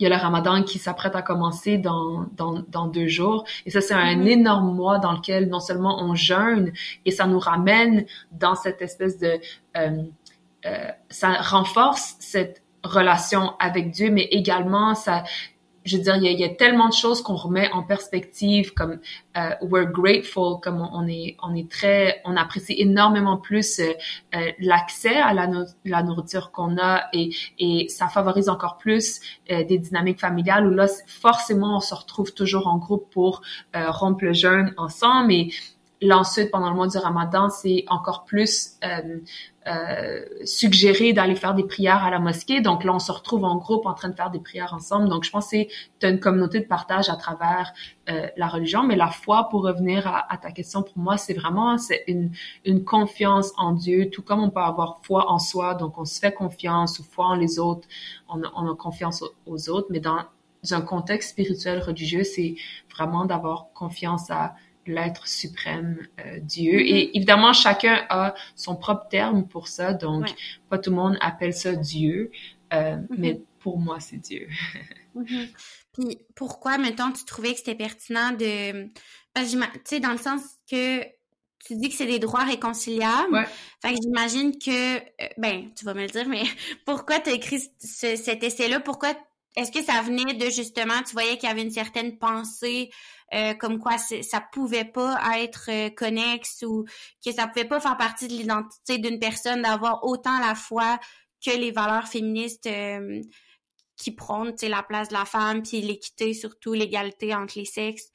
il 0.00 0.04
y 0.04 0.06
a 0.06 0.08
le 0.16 0.20
Ramadan 0.20 0.62
qui 0.62 0.78
s'apprête 0.78 1.14
à 1.14 1.22
commencer 1.22 1.76
dans, 1.78 2.24
dans, 2.36 2.64
dans 2.68 2.86
deux 2.86 3.06
jours. 3.06 3.44
Et 3.66 3.70
ça, 3.70 3.80
c'est 3.82 3.94
un 3.94 4.16
Mhm. 4.16 4.26
énorme 4.26 4.74
mois 4.74 4.98
dans 4.98 5.12
lequel 5.12 5.48
non 5.48 5.60
seulement 5.60 6.02
on 6.02 6.14
jeûne 6.14 6.72
et 7.04 7.10
ça 7.10 7.26
nous 7.26 7.38
ramène 7.38 8.06
dans 8.32 8.54
cette 8.54 8.80
espèce 8.82 9.18
de... 9.18 9.38
euh, 9.76 10.02
euh, 10.66 10.88
ça 11.10 11.32
renforce 11.40 12.16
cette 12.18 12.62
relation 12.82 13.54
avec 13.60 13.90
Dieu, 13.90 14.10
mais 14.10 14.24
également 14.24 14.94
ça... 14.94 15.22
Je 15.90 15.96
veux 15.96 16.02
dire, 16.04 16.16
il 16.16 16.22
y 16.22 16.28
a, 16.28 16.30
il 16.30 16.38
y 16.40 16.44
a 16.44 16.48
tellement 16.50 16.88
de 16.88 16.92
choses 16.94 17.20
qu'on 17.22 17.34
remet 17.34 17.68
en 17.72 17.82
perspective, 17.82 18.72
comme 18.74 19.00
euh, 19.36 19.50
we're 19.62 19.90
grateful, 19.90 20.60
comme 20.62 20.80
on, 20.92 21.06
est, 21.08 21.36
on 21.42 21.54
est 21.54 21.68
très, 21.70 22.20
on 22.24 22.36
apprécie 22.36 22.74
énormément 22.78 23.36
plus 23.38 23.80
euh, 23.80 23.92
euh, 24.36 24.52
l'accès 24.60 25.16
à 25.16 25.34
la, 25.34 25.46
no- 25.48 25.64
la 25.84 26.02
nourriture 26.04 26.52
qu'on 26.52 26.76
a 26.78 27.02
et, 27.12 27.30
et 27.58 27.88
ça 27.88 28.06
favorise 28.08 28.48
encore 28.48 28.76
plus 28.78 29.20
euh, 29.50 29.64
des 29.64 29.78
dynamiques 29.78 30.20
familiales 30.20 30.66
où 30.66 30.70
là, 30.70 30.86
forcément, 31.06 31.76
on 31.78 31.80
se 31.80 31.94
retrouve 31.94 32.32
toujours 32.34 32.68
en 32.68 32.78
groupe 32.78 33.10
pour 33.10 33.42
euh, 33.74 33.90
rompre 33.90 34.24
le 34.24 34.32
jeûne 34.32 34.72
ensemble 34.76 35.32
et 35.32 35.52
là 36.00 36.18
ensuite, 36.18 36.50
pendant 36.50 36.70
le 36.70 36.76
mois 36.76 36.88
du 36.88 36.96
Ramadan, 36.96 37.50
c'est 37.50 37.84
encore 37.88 38.24
plus 38.24 38.78
euh, 38.84 39.18
euh, 39.66 40.24
suggéré 40.44 41.12
d'aller 41.12 41.34
faire 41.34 41.54
des 41.54 41.64
prières 41.64 42.02
à 42.02 42.10
la 42.10 42.18
mosquée. 42.18 42.62
Donc 42.62 42.84
là, 42.84 42.94
on 42.94 42.98
se 42.98 43.12
retrouve 43.12 43.44
en 43.44 43.56
groupe 43.56 43.84
en 43.84 43.92
train 43.92 44.08
de 44.08 44.14
faire 44.14 44.30
des 44.30 44.38
prières 44.38 44.72
ensemble. 44.72 45.08
Donc 45.08 45.24
je 45.24 45.30
pense 45.30 45.50
que 45.50 45.50
c'est 45.50 45.68
une 46.08 46.18
communauté 46.18 46.60
de 46.60 46.64
partage 46.64 47.10
à 47.10 47.16
travers 47.16 47.72
euh, 48.08 48.28
la 48.36 48.48
religion. 48.48 48.82
Mais 48.82 48.96
la 48.96 49.08
foi, 49.08 49.48
pour 49.50 49.62
revenir 49.62 50.06
à, 50.06 50.36
ta 50.38 50.50
question, 50.52 50.82
pour 50.82 50.96
moi, 50.96 51.18
c'est 51.18 51.34
vraiment 51.34 51.76
c'est 51.76 52.04
une, 52.06 52.30
une 52.64 52.84
confiance 52.84 53.52
en 53.58 53.72
Dieu, 53.72 54.08
tout 54.08 54.22
comme 54.22 54.42
on 54.42 54.50
peut 54.50 54.60
avoir 54.60 55.00
foi 55.02 55.30
en 55.30 55.38
soi. 55.38 55.74
Donc 55.74 55.98
on 55.98 56.06
se 56.06 56.18
fait 56.18 56.32
confiance 56.32 56.98
ou 56.98 57.04
foi 57.04 57.26
en 57.26 57.34
les 57.34 57.58
autres. 57.58 57.86
On 58.28 58.42
a, 58.42 58.50
on 58.56 58.70
a 58.70 58.74
confiance 58.74 59.22
aux, 59.22 59.34
aux 59.44 59.68
autres. 59.68 59.88
Mais 59.90 60.00
dans 60.00 60.24
un 60.70 60.80
contexte 60.80 61.30
spirituel 61.30 61.80
religieux, 61.80 62.24
c'est 62.24 62.54
vraiment 62.90 63.26
d'avoir 63.26 63.68
confiance 63.74 64.30
à 64.30 64.54
l'être 64.86 65.26
suprême 65.28 66.06
euh, 66.20 66.38
Dieu. 66.40 66.80
Et 66.80 67.16
évidemment, 67.16 67.52
chacun 67.52 68.04
a 68.10 68.34
son 68.56 68.76
propre 68.76 69.08
terme 69.08 69.46
pour 69.46 69.68
ça, 69.68 69.92
donc 69.94 70.24
Ouais. 70.24 70.34
pas 70.68 70.78
tout 70.78 70.90
le 70.90 70.96
monde 70.96 71.16
appelle 71.20 71.54
ça 71.54 71.74
Dieu, 71.74 72.30
euh, 72.72 72.96
mais 73.16 73.40
pour 73.60 73.78
moi, 73.78 74.00
c'est 74.00 74.18
Dieu. 74.18 74.48
Mhm. 75.12 75.48
Puis 75.92 76.18
pourquoi, 76.36 76.78
mettons, 76.78 77.10
tu 77.10 77.24
trouvais 77.24 77.50
que 77.52 77.58
c'était 77.58 77.74
pertinent 77.74 78.30
de... 78.30 78.84
Tu 79.34 79.58
sais, 79.84 79.98
dans 79.98 80.12
le 80.12 80.18
sens 80.18 80.40
que 80.70 81.02
tu 81.66 81.74
dis 81.74 81.88
que 81.88 81.96
c'est 81.96 82.06
des 82.06 82.20
droits 82.20 82.44
réconciliables. 82.44 83.32
Ouais. 83.34 83.44
Fait 83.82 83.92
que 83.94 83.98
j'imagine 84.00 84.56
que... 84.56 84.98
euh, 84.98 85.28
ben, 85.36 85.68
tu 85.76 85.84
vas 85.84 85.94
me 85.94 86.02
le 86.02 86.06
dire, 86.06 86.28
mais 86.28 86.44
pourquoi 86.86 87.18
tu 87.18 87.30
as 87.30 87.32
écrit 87.32 87.60
ce- 87.80 88.14
cet 88.14 88.44
essai-là? 88.44 88.78
Pourquoi... 88.78 89.14
Est-ce 89.56 89.72
que 89.72 89.82
ça 89.82 90.00
venait 90.02 90.34
de, 90.34 90.44
justement, 90.48 91.02
tu 91.04 91.12
voyais 91.12 91.36
qu'il 91.36 91.48
y 91.48 91.52
avait 91.52 91.62
une 91.62 91.72
certaine 91.72 92.18
pensée 92.18 92.88
euh, 93.34 93.54
comme 93.54 93.78
quoi 93.78 93.96
ça 93.98 94.40
pouvait 94.52 94.84
pas 94.84 95.18
être 95.38 95.68
euh, 95.68 95.90
connexe 95.90 96.64
ou 96.66 96.84
que 97.24 97.32
ça 97.32 97.46
pouvait 97.46 97.66
pas 97.66 97.80
faire 97.80 97.96
partie 97.96 98.28
de 98.28 98.32
l'identité 98.32 98.98
d'une 98.98 99.18
personne 99.18 99.62
d'avoir 99.62 100.04
autant 100.04 100.38
la 100.40 100.54
foi 100.54 100.98
que 101.44 101.56
les 101.56 101.70
valeurs 101.70 102.06
féministes 102.06 102.66
euh, 102.66 103.20
qui 103.96 104.12
prônent 104.12 104.54
la 104.62 104.82
place 104.82 105.08
de 105.08 105.14
la 105.14 105.24
femme, 105.24 105.62
puis 105.62 105.80
l'équité, 105.80 106.34
surtout 106.34 106.72
l'égalité 106.72 107.34
entre 107.34 107.58
les 107.58 107.64
sexes. 107.64 108.10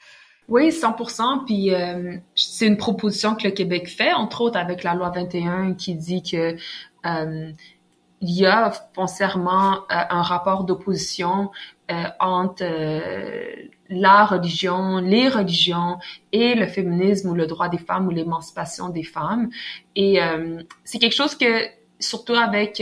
Oui, 0.47 0.69
100%. 0.69 1.45
Puis 1.45 1.73
euh, 1.73 2.17
c'est 2.36 2.67
une 2.67 2.78
proposition 2.78 3.36
que 3.36 3.47
le 3.47 3.51
Québec 3.51 3.88
fait, 3.88 4.13
entre 4.13 4.41
autres 4.41 4.58
avec 4.58 4.84
la 4.84 4.93
loi 4.93 5.10
21 5.10 5.73
qui 5.73 5.95
dit 5.95 6.21
que 6.21 6.56
euh, 7.06 7.51
il 8.21 8.32
y 8.32 8.45
a 8.45 8.71
foncièrement 8.93 9.75
euh, 9.75 9.80
un 9.89 10.21
rapport 10.21 10.63
d'opposition 10.63 11.51
euh, 11.91 12.04
entre 12.19 12.63
euh, 12.63 13.67
la 13.89 14.25
religion, 14.25 14.97
les 14.97 15.30
religions 15.30 15.97
et 16.32 16.56
le 16.56 16.65
féminisme 16.65 17.30
ou 17.30 17.34
le 17.36 17.45
droit 17.45 17.69
des 17.69 17.78
femmes 17.78 18.08
ou 18.08 18.10
l'émancipation 18.10 18.89
des 18.89 19.04
femmes. 19.04 19.49
Et 19.95 20.19
c'est 20.84 20.97
quelque 20.97 21.13
chose 21.13 21.36
que, 21.36 21.67
surtout 21.99 22.34
avec 22.34 22.82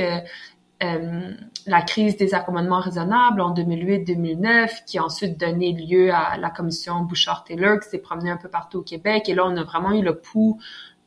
euh, 0.84 1.32
la 1.66 1.82
crise 1.82 2.18
des 2.18 2.34
accommodements 2.34 2.82
raisonnables 2.82 3.40
en 3.40 3.54
2008-2009, 3.54 4.84
qui 4.86 4.98
a 4.98 5.06
ensuite 5.06 5.40
donné 5.40 5.72
lieu 5.72 6.14
à 6.14 6.38
la 6.38 6.50
commission 6.50 7.02
Bouchard-Taylor, 7.04 7.80
qui 7.80 7.90
s'est 7.90 8.00
promenée 8.00 8.32
un 8.32 8.38
peu 8.38 8.50
partout 8.50 8.80
au 8.80 8.82
Québec. 8.82 9.30
Et 9.30 9.34
là, 9.34 9.46
on 9.46 9.56
a 9.56 9.64
vraiment 9.64 9.94
eu 9.94 10.02
le 10.02 10.20
pouls 10.20 10.60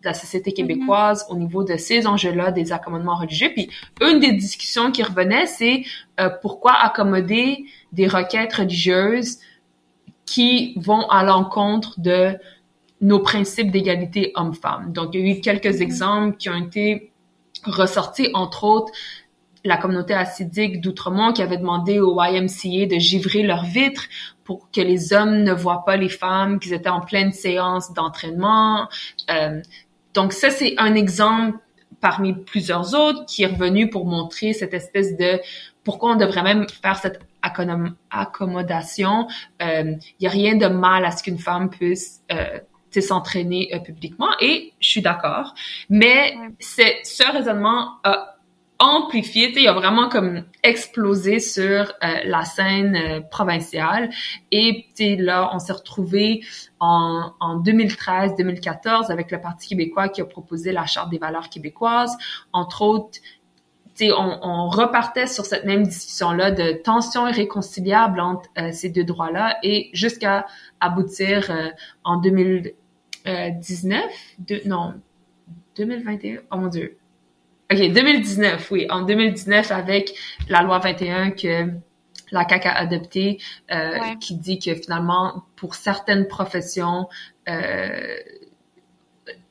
la 0.07 0.15
société 0.15 0.53
québécoise 0.53 1.27
au 1.29 1.37
niveau 1.37 1.65
de 1.65 1.77
ces 1.77 2.07
enjeux-là 2.07 2.51
des 2.53 2.73
accommodements 2.73 3.17
religieux. 3.17 3.51
Puis 3.55 3.69
une 4.01 4.21
des 4.21 4.33
discussions 4.33 4.91
qui 4.91 5.03
revenait, 5.03 5.47
c'est 5.47 5.85
euh, 6.21 6.31
pourquoi 6.41 6.73
accommoder 6.73 7.67
des 7.93 8.09
requêtes 8.09 8.55
religieuses 8.55 9.39
qui 10.25 10.75
vont 10.79 11.09
à 11.09 11.23
l'encontre 11.23 12.01
de 12.01 12.37
nos 13.01 13.21
principes 13.21 13.71
d'égalité 13.71 14.33
homme-femme. 14.35 14.93
Donc, 14.93 15.11
il 15.13 15.21
y 15.21 15.33
a 15.33 15.37
eu 15.37 15.41
quelques 15.41 15.81
exemples 15.81 16.37
qui 16.37 16.49
ont 16.49 16.57
été 16.57 17.13
ressortis, 17.65 18.31
entre 18.35 18.65
autres, 18.65 18.93
la 19.65 19.77
communauté 19.77 20.15
assidique 20.15 20.81
d'Outremont 20.81 21.33
qui 21.33 21.43
avait 21.43 21.59
demandé 21.59 21.99
au 21.99 22.23
YMCA 22.23 22.87
de 22.87 22.99
givrer 22.99 23.43
leurs 23.43 23.65
vitres 23.65 24.05
pour 24.45 24.71
que 24.71 24.81
les 24.81 25.13
hommes 25.13 25.43
ne 25.43 25.53
voient 25.53 25.85
pas 25.85 25.97
les 25.97 26.09
femmes, 26.09 26.61
qu'ils 26.61 26.73
étaient 26.73 26.89
en 26.89 27.01
pleine 27.01 27.33
séance 27.33 27.93
d'entraînement. 27.93 28.89
Euh, 29.31 29.61
donc 30.17 30.33
ça, 30.33 30.51
c'est 30.51 30.75
un 30.79 30.95
exemple 30.95 31.59
parmi 32.01 32.35
plusieurs 32.35 32.95
autres 32.95 33.27
qui 33.27 33.43
est 33.43 33.47
revenu 33.47 33.91
pour 33.91 34.07
montrer 34.07 34.55
cette 34.55 34.75
espèce 34.75 35.17
de 35.17 35.41
pourquoi 35.85 36.13
on 36.13 36.17
devrait 36.17 36.43
même 36.43 36.67
faire 36.83 36.97
cette 36.97 37.21
accommodation. 38.11 39.29
Il 39.61 39.67
euh, 39.67 39.95
y 40.21 40.27
a 40.27 40.31
rien 40.31 40.57
de 40.57 40.67
mal 40.67 41.05
à 41.05 41.11
ce 41.11 41.23
qu'une 41.23 41.39
femme 41.39 41.71
puisse 41.71 42.23
euh, 42.33 42.59
s'entraîner 42.99 43.69
euh, 43.75 43.79
publiquement 43.79 44.31
et 44.41 44.73
je 44.81 44.89
suis 44.89 45.03
d'accord. 45.03 45.55
Mais 45.91 46.35
Ouais. 46.37 46.49
c'est 46.61 46.97
ce 47.05 47.31
raisonnement 47.31 47.99
a 48.05 48.36
amplifié, 48.79 49.53
il 49.57 49.69
a 49.69 49.73
vraiment 49.73 50.09
comme 50.09 50.45
explosé 50.63 51.41
sur 51.41 51.93
euh, 52.03 52.21
la 52.25 52.45
scène 52.45 52.97
euh, 52.97 53.21
provinciale. 53.21 54.11
Et 54.53 54.87
là, 55.19 55.51
on 55.55 55.59
s'est 55.59 55.73
retrouvé 55.73 56.45
en, 56.79 57.33
en 57.41 57.61
2013-2014 57.61 59.11
avec 59.11 59.31
le 59.31 59.41
Parti 59.41 59.69
québécois 59.69 60.09
qui 60.09 60.21
a 60.21 60.25
proposé 60.25 60.73
la 60.73 60.87
Charte 60.87 61.11
des 61.11 61.19
valeurs 61.19 61.49
québécoises. 61.49 62.17
Entre 62.53 62.83
autres, 62.83 63.19
on, 64.03 64.39
on 64.43 64.69
repartait 64.69 65.27
sur 65.27 65.47
cette 65.47 65.65
même 65.65 65.85
discussion-là 65.85 66.51
de 66.51 66.73
tension 66.73 67.27
irréconciliable 67.27 68.21
entre 68.21 68.49
euh, 68.59 68.71
ces 68.73 68.91
deux 68.91 69.05
droits-là 69.05 69.57
et 69.63 69.91
jusqu'à 69.93 70.47
aboutir 70.81 71.51
euh, 71.51 71.69
en 72.05 72.19
2019, 72.21 74.05
de, 74.39 74.61
non, 74.67 74.95
2021, 75.77 76.41
oh 76.51 76.57
mon 76.57 76.69
Dieu, 76.69 76.99
OK, 77.73 77.79
2019, 77.93 78.71
oui, 78.71 78.87
en 78.91 79.03
2019 79.03 79.71
avec 79.73 80.13
la 80.49 80.63
loi 80.63 80.79
21 80.79 81.31
que 81.33 81.69
la 82.33 82.49
CAQ 82.49 82.69
a 82.69 82.77
adoptée, 82.77 83.39
euh, 83.73 83.93
Ouais. 83.99 84.17
qui 84.21 84.37
dit 84.37 84.59
que 84.59 84.75
finalement, 84.75 85.45
pour 85.57 85.75
certaines 85.75 86.27
professions, 86.29 87.09
euh, 87.49 88.17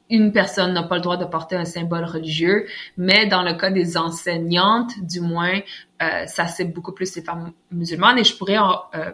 une 0.10 0.32
personne 0.32 0.74
n'a 0.74 0.84
pas 0.84 0.96
le 0.96 1.02
droit 1.02 1.18
de 1.18 1.26
porter 1.26 1.56
un 1.56 1.66
symbole 1.66 2.06
religieux, 2.06 2.68
mais 2.96 3.26
dans 3.26 3.42
le 3.42 3.54
cas 3.56 3.72
des 3.72 3.98
enseignantes, 3.98 4.92
du 5.02 5.20
moins, 5.20 5.60
euh, 6.04 6.26
ça 6.28 6.48
c'est 6.48 6.66
beaucoup 6.66 6.92
plus 6.92 7.16
les 7.16 7.22
femmes 7.24 7.52
musulmanes 7.72 8.20
et 8.20 8.24
je 8.24 8.36
pourrais 8.38 8.58
en, 8.60 8.82
euh, 8.94 8.98
euh, 8.98 9.12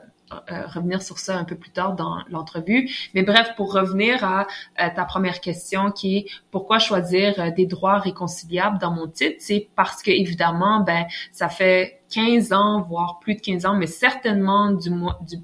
revenir 0.67 1.01
sur 1.01 1.19
ça 1.19 1.37
un 1.37 1.43
peu 1.43 1.55
plus 1.55 1.71
tard 1.71 1.95
dans 1.95 2.19
l'entrevue. 2.29 2.89
Mais 3.13 3.23
bref, 3.23 3.53
pour 3.55 3.73
revenir 3.73 4.23
à, 4.23 4.47
ta 4.89 5.05
première 5.05 5.41
question 5.41 5.91
qui 5.91 6.17
est 6.17 6.25
pourquoi 6.51 6.79
choisir 6.79 7.39
euh, 7.39 7.51
des 7.51 7.65
droits 7.65 7.97
réconciliables 7.97 8.77
dans 8.79 8.91
mon 8.91 9.07
titre, 9.07 9.37
c'est 9.39 9.69
parce 9.75 10.01
que 10.01 10.11
évidemment, 10.11 10.81
ben 10.81 11.05
ça 11.31 11.49
fait 11.49 12.01
15 12.13 12.53
ans, 12.53 12.81
voire 12.81 13.19
plus 13.19 13.35
de 13.35 13.41
15 13.41 13.65
ans, 13.65 13.75
mais 13.75 13.87
certainement 13.87 14.71
du 14.71 14.89
du, 14.89 15.37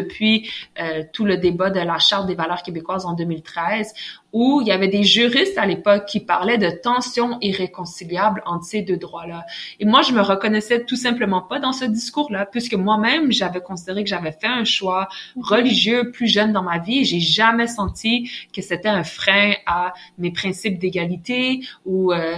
depuis 0.00 0.50
euh, 0.80 1.02
tout 1.12 1.24
le 1.24 1.36
débat 1.36 1.70
de 1.70 1.80
la 1.80 1.98
Charte 1.98 2.26
des 2.26 2.34
valeurs 2.34 2.62
québécoises 2.62 3.06
en 3.06 3.14
2013, 3.14 3.92
où 4.32 4.60
il 4.60 4.68
y 4.68 4.72
avait 4.72 4.88
des 4.88 5.04
juristes 5.04 5.56
à 5.56 5.66
l'époque 5.66 6.06
qui 6.06 6.20
parlaient 6.20 6.58
de 6.58 6.70
tensions 6.70 7.38
irréconciliables 7.40 8.42
entre 8.44 8.64
ces 8.64 8.82
deux 8.82 8.96
droits-là. 8.96 9.44
Et 9.80 9.86
moi, 9.86 10.02
je 10.02 10.12
me 10.12 10.20
reconnaissais 10.20 10.84
tout 10.84 10.96
simplement 10.96 11.40
pas 11.40 11.58
dans 11.58 11.72
ce 11.72 11.84
discours-là, 11.84 12.46
puisque 12.46 12.74
moi-même, 12.74 13.32
j'avais 13.32 13.60
considéré 13.60 14.04
que 14.04 14.10
j'avais 14.10 14.32
fait 14.32 14.46
un 14.46 14.64
choix 14.64 15.08
religieux 15.40 16.10
plus 16.10 16.26
jeune 16.26 16.52
dans 16.52 16.62
ma 16.62 16.78
vie. 16.78 17.04
J'ai 17.04 17.20
jamais 17.20 17.66
senti 17.66 18.30
que 18.54 18.60
c'était 18.60 18.88
un 18.88 19.04
frein 19.04 19.52
à 19.66 19.94
mes 20.18 20.30
principes 20.30 20.78
d'égalité 20.78 21.60
ou 21.86 22.12
euh, 22.12 22.36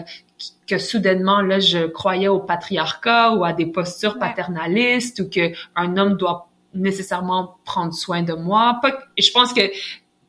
que 0.66 0.79
soudainement 0.79 1.40
là 1.42 1.59
je 1.59 1.87
croyais 1.87 2.29
au 2.29 2.38
patriarcat 2.38 3.35
ou 3.35 3.44
à 3.44 3.53
des 3.53 3.66
postures 3.66 4.18
paternalistes 4.18 5.20
ou 5.20 5.29
que 5.29 5.53
un 5.75 5.96
homme 5.96 6.16
doit 6.16 6.50
nécessairement 6.75 7.57
prendre 7.65 7.93
soin 7.93 8.23
de 8.23 8.35
moi. 8.35 8.81
Je 9.19 9.31
pense 9.33 9.53
que 9.53 9.63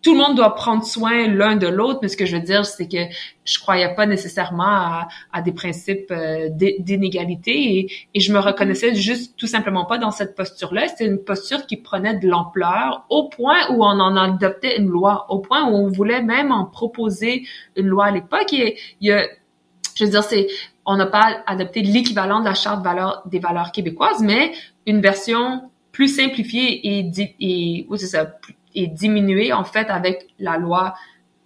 tout 0.02 0.14
le 0.14 0.20
monde 0.20 0.36
doit 0.36 0.56
prendre 0.56 0.84
soin 0.84 1.28
l'un 1.28 1.56
de 1.56 1.68
l'autre, 1.68 2.00
mais 2.02 2.08
ce 2.08 2.18
que 2.18 2.26
je 2.26 2.36
veux 2.36 2.42
dire, 2.42 2.66
c'est 2.66 2.88
que 2.88 2.98
je 3.46 3.60
croyais 3.60 3.94
pas 3.94 4.06
nécessairement 4.06 5.06
à, 5.32 5.42
des 5.44 5.52
principes 5.52 6.12
euh, 6.12 6.50
d'inégalité 6.50 7.78
et, 7.78 7.92
et, 8.14 8.20
je 8.20 8.34
me 8.34 8.40
reconnaissais 8.40 8.96
juste 8.96 9.38
tout 9.38 9.48
simplement 9.48 9.86
pas 9.86 9.98
dans 9.98 10.12
cette 10.12 10.36
posture-là. 10.36 10.88
C'était 10.88 11.06
une 11.06 11.20
posture 11.24 11.68
qui 11.68 11.78
prenait 11.78 12.18
de 12.18 12.28
l'ampleur 12.28 13.06
au 13.10 13.30
point 13.30 13.70
où 13.70 13.84
on 13.84 14.00
en 14.00 14.16
adoptait 14.16 14.78
une 14.78 14.88
loi, 14.88 15.28
au 15.30 15.40
point 15.40 15.70
où 15.70 15.76
on 15.76 15.88
voulait 15.88 16.24
même 16.24 16.52
en 16.52 16.66
proposer 16.66 17.44
une 17.76 17.88
loi 17.88 18.06
à 18.06 18.12
l'époque. 18.12 18.56
Je 19.02 20.06
veux 20.06 20.10
dire, 20.10 20.24
c'est 20.24 20.48
on 20.86 20.98
n'a 20.98 21.06
pas 21.06 21.44
adopté 21.46 21.82
l'équivalent 21.82 22.40
de 22.40 22.46
la 22.46 22.56
charte 22.56 22.84
des 23.28 23.40
valeurs 23.40 23.72
québécoises, 23.72 24.22
mais 24.22 24.52
une 24.88 25.00
version 25.00 25.71
plus 25.92 26.08
simplifiée 26.08 27.00
et, 27.00 27.12
et, 27.40 27.88
c'est 27.98 28.08
ça, 28.08 28.38
est 28.76 28.88
diminué 28.88 29.54
en 29.54 29.64
fait 29.64 29.90
avec 29.90 30.28
la 30.40 30.58
loi 30.58 30.94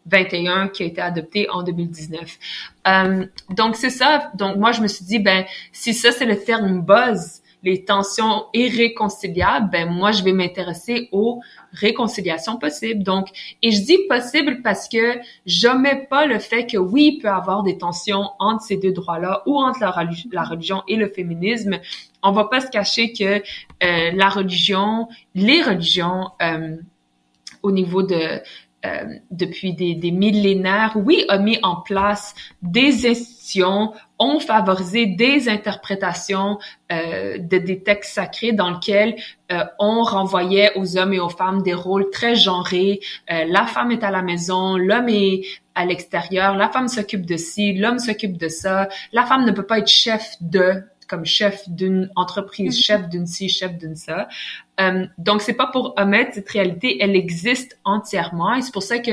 21 0.07 0.67
qui 0.69 0.83
a 0.83 0.85
été 0.85 1.01
adoptée 1.01 1.49
en 1.49 1.63
2019. 1.63 2.37
Euh, 2.87 3.25
donc 3.49 3.75
c'est 3.75 3.89
ça. 3.89 4.31
Donc 4.35 4.57
moi 4.57 4.71
je 4.71 4.81
me 4.81 4.87
suis 4.87 5.05
dit 5.05 5.19
ben 5.19 5.45
si 5.71 5.93
ça 5.93 6.11
c'est 6.11 6.25
le 6.25 6.37
terme 6.37 6.81
buzz, 6.81 7.41
les 7.63 7.83
tensions 7.83 8.45
irréconciliables, 8.53 9.71
ben 9.71 9.89
moi 9.89 10.11
je 10.11 10.23
vais 10.23 10.33
m'intéresser 10.33 11.09
aux 11.11 11.41
réconciliations 11.71 12.57
possibles. 12.57 13.03
Donc 13.03 13.29
et 13.63 13.71
je 13.71 13.81
dis 13.81 13.97
possible 14.07 14.61
parce 14.61 14.87
que 14.87 15.19
j'omets 15.47 16.05
pas 16.07 16.27
le 16.27 16.37
fait 16.37 16.67
que 16.67 16.77
oui 16.77 17.15
il 17.15 17.21
peut 17.21 17.27
y 17.27 17.31
avoir 17.31 17.63
des 17.63 17.77
tensions 17.77 18.29
entre 18.37 18.61
ces 18.61 18.77
deux 18.77 18.93
droits-là 18.93 19.41
ou 19.47 19.57
entre 19.57 19.79
la, 19.81 20.07
la 20.31 20.43
religion 20.43 20.83
et 20.87 20.97
le 20.97 21.09
féminisme. 21.09 21.79
On 22.21 22.31
va 22.31 22.45
pas 22.45 22.61
se 22.61 22.67
cacher 22.67 23.11
que 23.13 23.41
euh, 23.85 24.11
la 24.13 24.29
religion, 24.29 25.07
les 25.35 25.61
religions 25.61 26.31
euh, 26.41 26.77
au 27.61 27.71
niveau 27.71 28.03
de 28.03 28.41
euh, 28.85 29.05
depuis 29.31 29.73
des, 29.73 30.11
millénaires, 30.11 30.93
oui, 30.95 31.25
a 31.29 31.39
mis 31.39 31.57
en 31.63 31.77
place 31.77 32.35
des 32.61 33.07
institutions, 33.07 33.93
ont 34.19 34.39
favorisé 34.39 35.07
des 35.07 35.49
interprétations 35.49 36.59
euh, 36.91 37.39
de 37.39 37.57
des 37.57 37.81
textes 37.81 38.13
sacrés 38.13 38.51
dans 38.51 38.71
lesquels 38.71 39.15
on 39.79 40.03
renvoyait 40.03 40.71
aux 40.75 40.97
hommes 40.97 41.13
et 41.13 41.19
aux 41.19 41.29
femmes 41.29 41.63
des 41.63 41.73
rôles 41.73 42.09
très 42.11 42.35
genrés. 42.35 42.99
La 43.29 43.65
femme 43.65 43.91
est 43.91 44.03
à 44.03 44.11
la 44.11 44.21
maison, 44.21 44.77
l'homme 44.77 45.09
est 45.09 45.41
à 45.75 45.85
l'extérieur, 45.85 46.55
la 46.55 46.69
femme 46.69 46.87
s'occupe 46.87 47.25
de 47.25 47.37
ci, 47.37 47.73
l'homme 47.73 47.99
s'occupe 47.99 48.37
de 48.37 48.47
ça. 48.47 48.87
La 49.13 49.25
femme 49.25 49.45
ne 49.45 49.51
peut 49.51 49.65
pas 49.65 49.79
être 49.79 49.87
chef 49.87 50.35
de 50.41 50.83
comme 51.07 51.25
chef 51.25 51.67
d'une 51.69 52.09
entreprise, 52.15 52.77
mm-hmm. 52.77 52.83
chef 52.83 53.09
d'une 53.09 53.27
ci, 53.27 53.49
chef 53.49 53.77
d'une 53.77 53.95
ça. 53.95 54.27
Euh, 54.79 55.05
donc 55.17 55.41
c'est 55.41 55.53
pas 55.53 55.67
pour 55.67 55.93
omettre 55.97 56.33
cette 56.33 56.49
réalité, 56.49 56.97
elle 57.01 57.15
existe 57.15 57.79
entièrement 57.83 58.55
et 58.55 58.61
c'est 58.61 58.73
pour 58.73 58.83
ça 58.83 58.99
que 58.99 59.11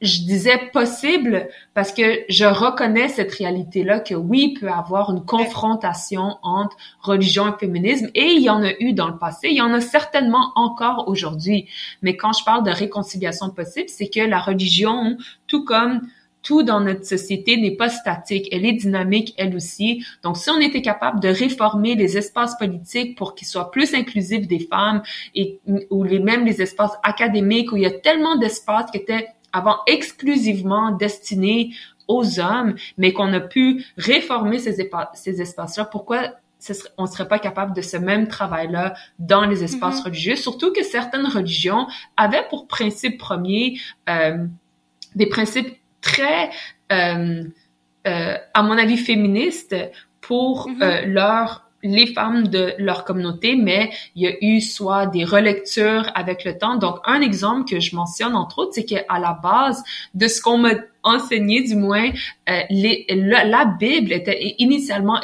je 0.00 0.22
disais 0.22 0.70
possible 0.72 1.48
parce 1.74 1.92
que 1.92 2.20
je 2.28 2.44
reconnais 2.44 3.08
cette 3.08 3.32
réalité-là 3.32 4.00
que 4.00 4.14
oui, 4.14 4.52
il 4.52 4.60
peut 4.60 4.66
y 4.66 4.70
avoir 4.70 5.10
une 5.10 5.24
confrontation 5.24 6.38
entre 6.42 6.76
religion 7.02 7.54
et 7.54 7.58
féminisme 7.58 8.08
et 8.14 8.32
il 8.32 8.42
y 8.42 8.50
en 8.50 8.62
a 8.62 8.72
eu 8.80 8.92
dans 8.92 9.08
le 9.08 9.18
passé, 9.18 9.48
il 9.50 9.56
y 9.56 9.62
en 9.62 9.72
a 9.74 9.80
certainement 9.80 10.52
encore 10.54 11.08
aujourd'hui. 11.08 11.68
Mais 12.02 12.16
quand 12.16 12.32
je 12.32 12.44
parle 12.44 12.64
de 12.64 12.70
réconciliation 12.70 13.50
possible, 13.50 13.88
c'est 13.88 14.08
que 14.08 14.20
la 14.20 14.40
religion, 14.40 15.18
tout 15.46 15.64
comme 15.64 16.00
tout 16.42 16.62
dans 16.62 16.80
notre 16.80 17.04
société 17.04 17.56
n'est 17.56 17.76
pas 17.76 17.88
statique, 17.88 18.48
elle 18.52 18.64
est 18.64 18.72
dynamique 18.72 19.34
elle 19.36 19.54
aussi. 19.54 20.04
Donc 20.22 20.36
si 20.36 20.50
on 20.50 20.58
était 20.58 20.82
capable 20.82 21.20
de 21.20 21.28
réformer 21.28 21.94
les 21.94 22.16
espaces 22.16 22.56
politiques 22.56 23.16
pour 23.16 23.34
qu'ils 23.34 23.48
soient 23.48 23.70
plus 23.70 23.94
inclusifs 23.94 24.46
des 24.46 24.60
femmes 24.60 25.02
et 25.34 25.60
ou 25.90 26.04
les 26.04 26.18
même 26.18 26.44
les 26.44 26.62
espaces 26.62 26.96
académiques 27.02 27.72
où 27.72 27.76
il 27.76 27.82
y 27.82 27.86
a 27.86 27.90
tellement 27.90 28.36
d'espaces 28.36 28.90
qui 28.90 28.98
étaient 28.98 29.28
avant 29.52 29.78
exclusivement 29.86 30.92
destinés 30.92 31.70
aux 32.08 32.40
hommes, 32.40 32.74
mais 32.98 33.12
qu'on 33.12 33.32
a 33.32 33.40
pu 33.40 33.84
réformer 33.96 34.58
ces, 34.58 34.90
ces 35.14 35.40
espaces-là, 35.40 35.84
pourquoi 35.84 36.32
on 36.98 37.06
serait 37.06 37.28
pas 37.28 37.38
capable 37.38 37.74
de 37.74 37.80
ce 37.80 37.96
même 37.96 38.28
travail-là 38.28 38.94
dans 39.18 39.46
les 39.46 39.64
espaces 39.64 40.00
mm-hmm. 40.00 40.04
religieux, 40.04 40.36
surtout 40.36 40.72
que 40.72 40.82
certaines 40.82 41.26
religions 41.26 41.86
avaient 42.16 42.46
pour 42.50 42.66
principe 42.66 43.18
premier 43.18 43.78
euh, 44.08 44.46
des 45.14 45.26
principes 45.26 45.79
très, 46.00 46.50
euh, 46.92 47.44
euh, 48.06 48.36
à 48.54 48.62
mon 48.62 48.78
avis, 48.78 48.96
féministe 48.96 49.74
pour 50.20 50.68
euh, 50.82 51.02
leur 51.06 51.70
les 51.82 52.06
femmes 52.06 52.48
de 52.48 52.74
leur 52.78 53.04
communauté, 53.04 53.56
mais 53.56 53.90
il 54.14 54.22
y 54.22 54.26
a 54.26 54.32
eu 54.42 54.60
soit 54.60 55.06
des 55.06 55.24
relectures 55.24 56.10
avec 56.14 56.44
le 56.44 56.58
temps. 56.58 56.76
Donc, 56.76 56.98
un 57.04 57.20
exemple 57.20 57.68
que 57.68 57.80
je 57.80 57.96
mentionne, 57.96 58.34
entre 58.34 58.58
autres, 58.58 58.72
c'est 58.74 58.84
qu'à 58.84 59.18
la 59.18 59.38
base 59.42 59.82
de 60.14 60.28
ce 60.28 60.42
qu'on 60.42 60.58
m'a 60.58 60.74
enseigné, 61.02 61.62
du 61.62 61.76
moins, 61.76 62.10
euh, 62.50 62.60
les, 62.68 63.06
la, 63.08 63.64
Bible 63.64 64.12
était 64.12 64.54
initialement 64.58 65.18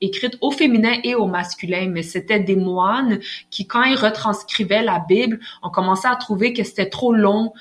écrite 0.00 0.36
au 0.40 0.50
féminin 0.50 0.94
et 1.04 1.14
au 1.14 1.26
masculin, 1.26 1.88
mais 1.88 2.02
c'était 2.02 2.40
des 2.40 2.56
moines 2.56 3.20
qui, 3.50 3.68
quand 3.68 3.84
ils 3.84 3.96
retranscrivaient 3.96 4.82
la 4.82 5.04
Bible, 5.08 5.38
ont 5.62 5.70
commencé 5.70 6.08
à 6.08 6.16
trouver 6.16 6.52
que 6.52 6.64
c'était 6.64 6.88
trop 6.88 7.12
long, 7.12 7.52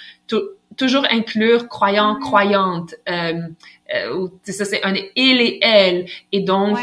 toujours 0.79 1.05
inclure 1.11 1.67
croyant, 1.67 2.15
croyante. 2.15 2.95
Euh, 3.07 3.41
euh, 3.93 4.27
ça, 4.43 4.65
c'est 4.65 4.83
un 4.83 4.95
il 5.15 5.41
et 5.41 5.59
elle. 5.61 6.05
Et 6.31 6.39
donc, 6.39 6.79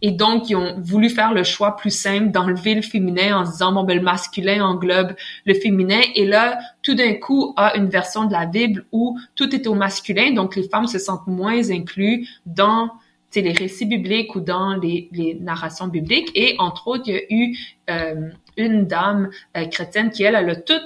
et 0.00 0.10
donc, 0.10 0.50
ils 0.50 0.56
ont 0.56 0.80
voulu 0.80 1.10
faire 1.10 1.32
le 1.32 1.44
choix 1.44 1.76
plus 1.76 1.96
simple 1.96 2.32
d'enlever 2.32 2.74
le 2.74 2.82
féminin 2.82 3.38
en 3.38 3.44
se 3.44 3.52
disant, 3.52 3.72
bon, 3.72 3.84
ben, 3.84 3.96
le 3.96 4.02
masculin 4.02 4.64
englobe 4.64 5.14
le 5.44 5.54
féminin. 5.54 6.00
Et 6.16 6.26
là, 6.26 6.58
tout 6.82 6.94
d'un 6.94 7.14
coup, 7.14 7.52
a 7.56 7.76
une 7.76 7.88
version 7.88 8.24
de 8.24 8.32
la 8.32 8.46
Bible 8.46 8.84
où 8.90 9.16
tout 9.36 9.54
est 9.54 9.66
au 9.68 9.74
masculin. 9.74 10.32
Donc, 10.32 10.56
les 10.56 10.68
femmes 10.68 10.88
se 10.88 10.98
sentent 10.98 11.28
moins 11.28 11.70
incluses 11.70 12.26
dans 12.46 12.90
les 13.34 13.52
récits 13.52 13.86
bibliques 13.86 14.34
ou 14.34 14.40
dans 14.40 14.74
les, 14.74 15.08
les, 15.12 15.34
narrations 15.34 15.86
bibliques. 15.86 16.30
Et 16.34 16.56
entre 16.58 16.88
autres, 16.88 17.04
il 17.06 17.14
y 17.14 17.16
a 17.16 17.22
eu 17.30 17.56
euh, 17.90 18.30
une 18.56 18.86
dame 18.86 19.30
euh, 19.56 19.66
chrétienne 19.66 20.10
qui, 20.10 20.24
elle, 20.24 20.34
elle 20.34 20.50
a 20.50 20.56
tout 20.56 20.80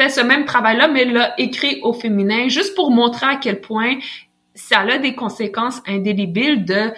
fait 0.00 0.08
ce 0.08 0.20
même 0.20 0.44
travail-là, 0.44 0.88
mais 0.88 1.04
l'a 1.04 1.34
écrit 1.38 1.80
au 1.82 1.92
féminin, 1.92 2.48
juste 2.48 2.74
pour 2.74 2.90
montrer 2.90 3.26
à 3.26 3.36
quel 3.36 3.60
point 3.60 3.98
ça 4.54 4.80
a 4.80 4.98
des 4.98 5.14
conséquences 5.14 5.82
indélébiles 5.86 6.64
de 6.64 6.92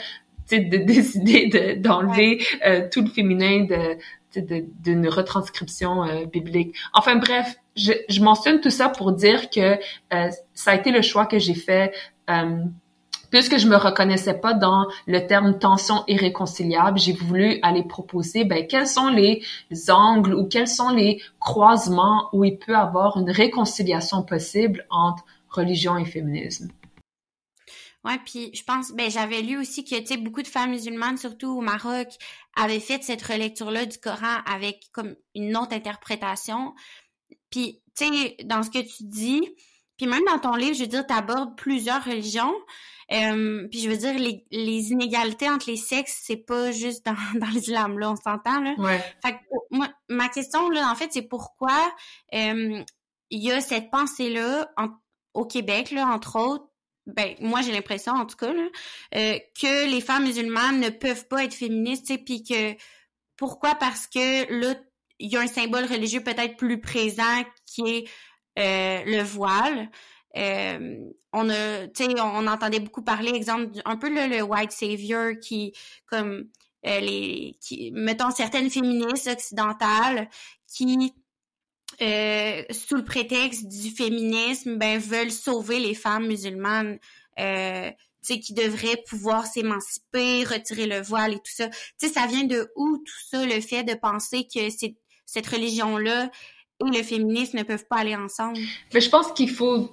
de 0.51 0.77
décider 0.93 1.77
d'enlever 1.77 2.45
euh, 2.67 2.87
tout 2.93 3.03
le 3.03 3.09
féminin 3.09 3.65
de 3.65 3.97
d'une 4.35 5.09
retranscription 5.09 6.05
euh, 6.05 6.25
biblique. 6.25 6.75
Enfin 6.95 7.17
bref, 7.17 7.55
je, 7.77 7.93
je, 8.09 8.23
mentionne 8.23 8.61
tout 8.61 8.71
ça 8.71 8.89
pour 8.89 9.13
dire 9.13 9.51
que 9.51 9.79
euh, 10.15 10.31
ça 10.55 10.71
a 10.71 10.75
été 10.75 10.91
le 10.91 11.03
choix 11.03 11.27
que 11.27 11.39
j'ai 11.39 11.55
fait 11.55 11.93
puisque 13.33 13.57
je 13.57 13.67
me 13.67 13.77
reconnaissais 13.77 14.35
pas 14.35 14.53
dans 14.53 14.87
le 15.07 15.27
terme 15.27 15.59
tension 15.59 16.05
irréconciliable, 16.07 16.99
j'ai 16.99 17.15
voulu 17.15 17.59
aller 17.63 17.83
proposer 17.83 18.45
ben, 18.45 18.67
quels 18.67 18.87
sont 18.87 19.09
les 19.09 19.43
angles 19.89 20.35
ou 20.35 20.47
quels 20.47 20.69
sont 20.69 20.91
les 20.91 21.21
croisements 21.41 22.29
où 22.33 22.45
il 22.45 22.59
peut 22.59 22.77
avoir 22.77 23.17
une 23.17 23.31
réconciliation 23.31 24.23
possible 24.23 24.87
entre 24.91 25.25
religion 25.49 25.97
et 25.97 26.05
féminisme. 26.05 26.69
Ouais, 28.05 28.19
puis 28.25 28.51
je 28.53 28.65
pense, 28.65 28.93
ben 28.93 29.11
j'avais 29.11 29.43
lu 29.43 29.59
aussi 29.59 29.85
que 29.85 29.97
tu 29.97 30.07
sais 30.07 30.17
beaucoup 30.17 30.43
de 30.43 30.49
femmes 30.49 30.71
musulmanes, 30.71 31.17
surtout 31.17 31.57
au 31.57 31.61
Maroc, 31.61 32.09
avaient 32.55 32.81
fait 32.81 33.03
cette 33.03 33.23
relecture-là 33.23 33.87
du 33.87 33.97
Coran 33.97 34.39
avec 34.45 34.89
comme 34.93 35.15
une 35.35 35.57
autre 35.57 35.73
interprétation. 35.73 36.75
Puis 37.51 37.81
tu 37.97 38.05
sais 38.05 38.37
dans 38.45 38.63
ce 38.63 38.71
que 38.71 38.81
tu 38.81 39.05
dis, 39.05 39.41
puis 39.97 40.07
même 40.07 40.25
dans 40.27 40.39
ton 40.39 40.57
livre, 40.57 40.75
je 40.75 40.81
veux 40.81 40.89
dire, 40.89 41.07
tu 41.07 41.15
abordes 41.15 41.57
plusieurs 41.57 42.05
religions. 42.05 42.55
Euh, 43.13 43.69
puis 43.69 43.81
je 43.81 43.91
veux 43.91 43.97
dire, 43.97 44.19
les, 44.19 44.45
les, 44.51 44.93
inégalités 44.93 45.51
entre 45.51 45.71
les 45.71 45.77
sexes, 45.77 46.23
c'est 46.25 46.37
pas 46.37 46.73
juste 46.73 47.05
dans, 47.05 47.17
dans 47.39 47.49
l'islam, 47.49 47.99
là, 47.99 48.11
on 48.11 48.17
s'entend, 48.17 48.61
là. 48.61 48.75
Ouais. 48.79 48.99
Fait 49.25 49.33
que, 49.33 49.39
moi, 49.71 49.89
ma 50.09 50.29
question, 50.29 50.71
là, 50.71 50.91
en 50.91 50.95
fait, 50.95 51.11
c'est 51.13 51.23
pourquoi 51.23 51.79
euh, 52.35 52.83
il 53.31 53.43
y 53.43 53.53
a 53.53 53.61
cette 53.61 53.91
pensée-là 53.91 54.71
au 55.35 55.45
Québec, 55.45 55.91
là, 55.91 56.07
entre 56.07 56.39
autres, 56.39 56.67
ben 57.07 57.35
moi 57.41 57.63
j'ai 57.63 57.73
l'impression 57.73 58.13
en 58.13 58.27
tout 58.27 58.37
cas 58.37 58.53
là, 58.53 58.69
euh, 59.17 59.39
que 59.61 59.91
les 59.91 60.01
femmes 60.01 60.25
musulmanes 60.25 60.79
ne 60.79 60.89
peuvent 60.89 61.27
pas 61.27 61.43
être 61.43 61.55
féministes, 61.55 62.13
puis 62.25 62.45
que 62.45 62.77
pourquoi? 63.37 63.75
Parce 63.75 64.07
que 64.07 64.53
là 64.53 64.77
il 65.19 65.31
y 65.31 65.37
a 65.37 65.41
un 65.41 65.47
symbole 65.47 65.85
religieux 65.85 66.23
peut-être 66.23 66.57
plus 66.57 66.81
présent 66.81 67.45
qui 67.67 67.83
est 67.83 68.05
euh, 68.59 69.03
le 69.07 69.23
voile. 69.23 69.89
Euh, 70.37 71.11
on 71.33 71.49
a, 71.49 71.89
tu 71.89 72.05
sais, 72.05 72.21
on 72.21 72.47
entendait 72.47 72.81
beaucoup 72.81 73.03
parler, 73.03 73.31
exemple, 73.31 73.81
un 73.85 73.97
peu 73.97 74.09
le, 74.09 74.43
white 74.43 74.73
savior 74.73 75.33
qui, 75.41 75.73
comme 76.07 76.49
euh, 76.87 77.01
les, 77.01 77.57
qui, 77.61 77.91
mettons 77.93 78.31
certaines 78.31 78.71
féministes 78.71 79.29
occidentales 79.29 80.29
qui, 80.67 81.13
euh, 82.01 82.63
sous 82.71 82.97
le 82.97 83.05
prétexte 83.05 83.67
du 83.67 83.91
féminisme, 83.91 84.77
ben 84.77 84.99
veulent 84.99 85.31
sauver 85.31 85.79
les 85.79 85.95
femmes 85.95 86.27
musulmanes. 86.27 86.99
Euh, 87.39 87.91
tu 88.25 88.35
sais, 88.35 88.41
qui 88.41 88.55
devraient 88.55 89.03
pouvoir 89.09 89.47
s'émanciper, 89.47 90.45
retirer 90.45 90.87
le 90.87 91.01
voile 91.01 91.33
et 91.33 91.39
tout 91.39 91.53
ça. 91.53 91.69
Tu 91.69 92.07
sais, 92.07 92.09
ça 92.09 92.27
vient 92.27 92.45
de 92.45 92.71
où 92.77 92.99
tout 92.99 93.21
ça, 93.31 93.45
le 93.45 93.61
fait 93.61 93.83
de 93.83 93.95
penser 93.95 94.47
que 94.47 94.61
cette 95.27 95.47
religion-là 95.47 96.31
et 96.81 96.97
le 96.97 97.03
féminisme 97.03 97.59
ne 97.59 97.63
peuvent 97.65 97.87
pas 97.87 97.97
aller 97.97 98.15
ensemble? 98.15 98.59
Mais 98.95 99.01
je 99.01 99.11
pense 99.11 99.33
qu'il 99.33 99.51
faut, 99.51 99.91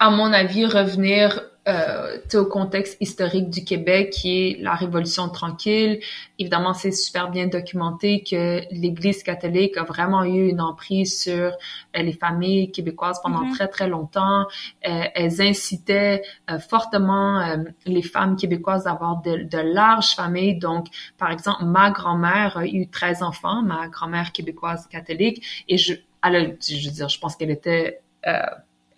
à 0.00 0.08
mon 0.08 0.32
avis, 0.32 0.64
revenir 0.64 1.42
euh, 1.68 2.16
au 2.32 2.46
contexte 2.46 2.96
historique 3.00 3.50
du 3.50 3.64
Québec 3.64 4.08
qui 4.08 4.30
est 4.30 4.62
la 4.62 4.74
Révolution 4.74 5.28
tranquille. 5.28 6.00
Évidemment, 6.38 6.72
c'est 6.72 6.90
super 6.90 7.30
bien 7.30 7.48
documenté 7.48 8.22
que 8.22 8.62
l'Église 8.70 9.22
catholique 9.22 9.76
a 9.76 9.84
vraiment 9.84 10.24
eu 10.24 10.48
une 10.48 10.62
emprise 10.62 11.20
sur 11.20 11.52
euh, 11.52 11.52
les 11.94 12.14
familles 12.14 12.72
québécoises 12.72 13.20
pendant 13.22 13.44
mm-hmm. 13.44 13.54
très 13.54 13.68
très 13.68 13.88
longtemps. 13.88 14.46
Euh, 14.88 15.02
elles 15.14 15.42
incitaient 15.42 16.22
euh, 16.50 16.58
fortement 16.58 17.56
les 17.84 18.02
femmes 18.02 18.36
québécoises 18.36 18.86
à 18.86 18.92
avoir 18.92 19.20
de, 19.20 19.42
de, 19.42 19.58
larges 19.58 20.14
familles. 20.14 20.58
Donc, 20.58 20.86
par 21.18 21.30
exemple, 21.30 21.66
ma 21.66 21.90
grand-mère 21.90 22.56
a 22.56 22.66
eu 22.66 22.88
13 22.88 23.22
enfants, 23.22 23.60
ma 23.60 23.86
grand-mère 23.88 24.32
québécoise 24.32 24.86
catholique, 24.86 25.44
et 25.68 25.76
je, 25.76 25.92
elle 26.24 26.56
je 26.66 26.88
veux 26.88 26.94
dire, 26.94 27.10
je 27.10 27.18
pense 27.18 27.36
qu'elle 27.36 27.50
était 27.50 28.00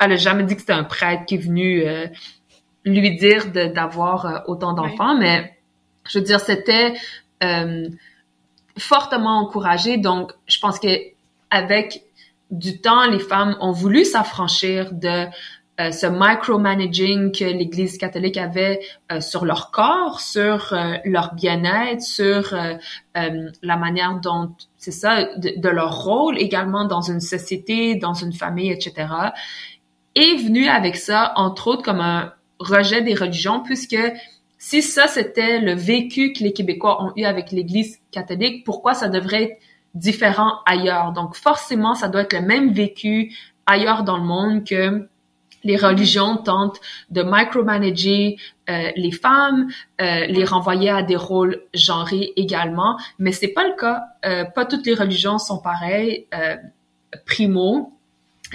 elle 0.05 0.13
a 0.13 0.17
jamais 0.17 0.45
dit 0.45 0.55
que 0.55 0.61
c'était 0.61 0.73
un 0.73 0.85
prêtre 0.85 1.27
qui 1.27 1.37
est 1.37 1.39
venu 1.39 1.85
lui 2.85 3.17
dire 3.17 3.53
d'avoir 3.53 4.27
euh, 4.27 4.39
autant 4.47 4.73
d'enfants, 4.73 5.17
mais 5.17 5.57
je 6.09 6.19
veux 6.19 6.25
dire, 6.25 6.41
c'était 6.41 6.95
euh, 7.43 7.89
fortement 8.79 9.39
encouragé. 9.39 9.99
Donc, 9.99 10.33
je 10.47 10.59
pense 10.59 10.79
que 10.79 10.89
avec 11.51 12.03
du 12.51 12.81
temps, 12.81 13.09
les 13.09 13.19
femmes 13.19 13.57
ont 13.61 13.73
voulu 13.73 14.05
s'affranchir 14.05 14.93
de 14.93 15.27
euh, 15.81 15.91
ce 15.91 16.07
micromanaging 16.07 17.33
que 17.33 17.45
l'Église 17.45 17.97
catholique 17.99 18.37
avait 18.37 18.81
sur 19.21 19.45
leur 19.45 19.71
corps, 19.71 20.21
sur 20.21 20.75
leur 21.05 21.35
bien-être, 21.35 22.03
sur 22.03 22.55
la 23.15 23.77
manière 23.77 24.21
dont, 24.21 24.55
c'est 24.77 24.91
ça, 24.91 25.25
de, 25.37 25.59
de, 25.59 25.69
leur 25.69 26.03
rôle 26.03 26.39
également 26.39 26.85
dans 26.85 27.01
une 27.01 27.21
société, 27.21 27.95
dans 27.95 28.13
une 28.13 28.35
famille, 28.35 28.71
etc. 28.71 29.07
Et 30.15 30.37
venu 30.37 30.67
avec 30.67 30.97
ça, 30.97 31.33
entre 31.37 31.69
autres, 31.69 31.83
comme 31.83 32.01
un, 32.01 32.33
rejet 32.63 33.03
des 33.03 33.15
religions, 33.15 33.61
puisque 33.61 33.99
si 34.59 34.83
ça, 34.83 35.09
c'était 35.09 35.59
le 35.61 35.75
vécu 35.75 36.33
que 36.33 36.43
les 36.43 36.53
Québécois 36.53 37.03
ont 37.05 37.13
eu 37.17 37.25
avec 37.25 37.51
l'Église 37.51 37.99
catholique, 38.11 38.65
pourquoi 38.65 38.95
ça 38.95 39.09
devrait 39.09 39.43
être 39.45 39.59
différent 39.95 40.59
ailleurs? 40.67 41.13
Donc, 41.13 41.35
forcément, 41.35 41.95
ça 41.95 42.09
doit 42.09 42.23
être 42.23 42.33
le 42.33 42.43
même 42.43 42.73
vécu 42.73 43.37
ailleurs 43.67 44.05
dans 44.05 44.17
le 44.17 44.25
monde 44.25 44.65
que 44.65 45.09
les 45.65 45.77
religions 45.77 46.37
tentent 46.39 46.81
de 47.11 47.23
micromanager 47.23 48.37
euh, 48.69 48.91
les 48.97 49.13
femmes, 49.13 49.69
euh, 50.01 50.27
les 50.27 50.45
renvoyer 50.45 50.91
à 50.91 51.05
des 51.05 51.15
rôles 51.15 51.63
genrés 51.73 52.33
également, 52.35 52.99
mais 53.21 53.31
c'est 53.31 53.53
pas 53.53 53.67
le 53.67 53.75
cas. 53.77 54.03
Euh, 54.25 54.45
pas 54.45 54.65
toutes 54.65 54.87
les 54.87 54.95
religions 54.95 55.39
sont 55.39 55.59
pareilles. 55.59 56.27
primo, 57.27 57.93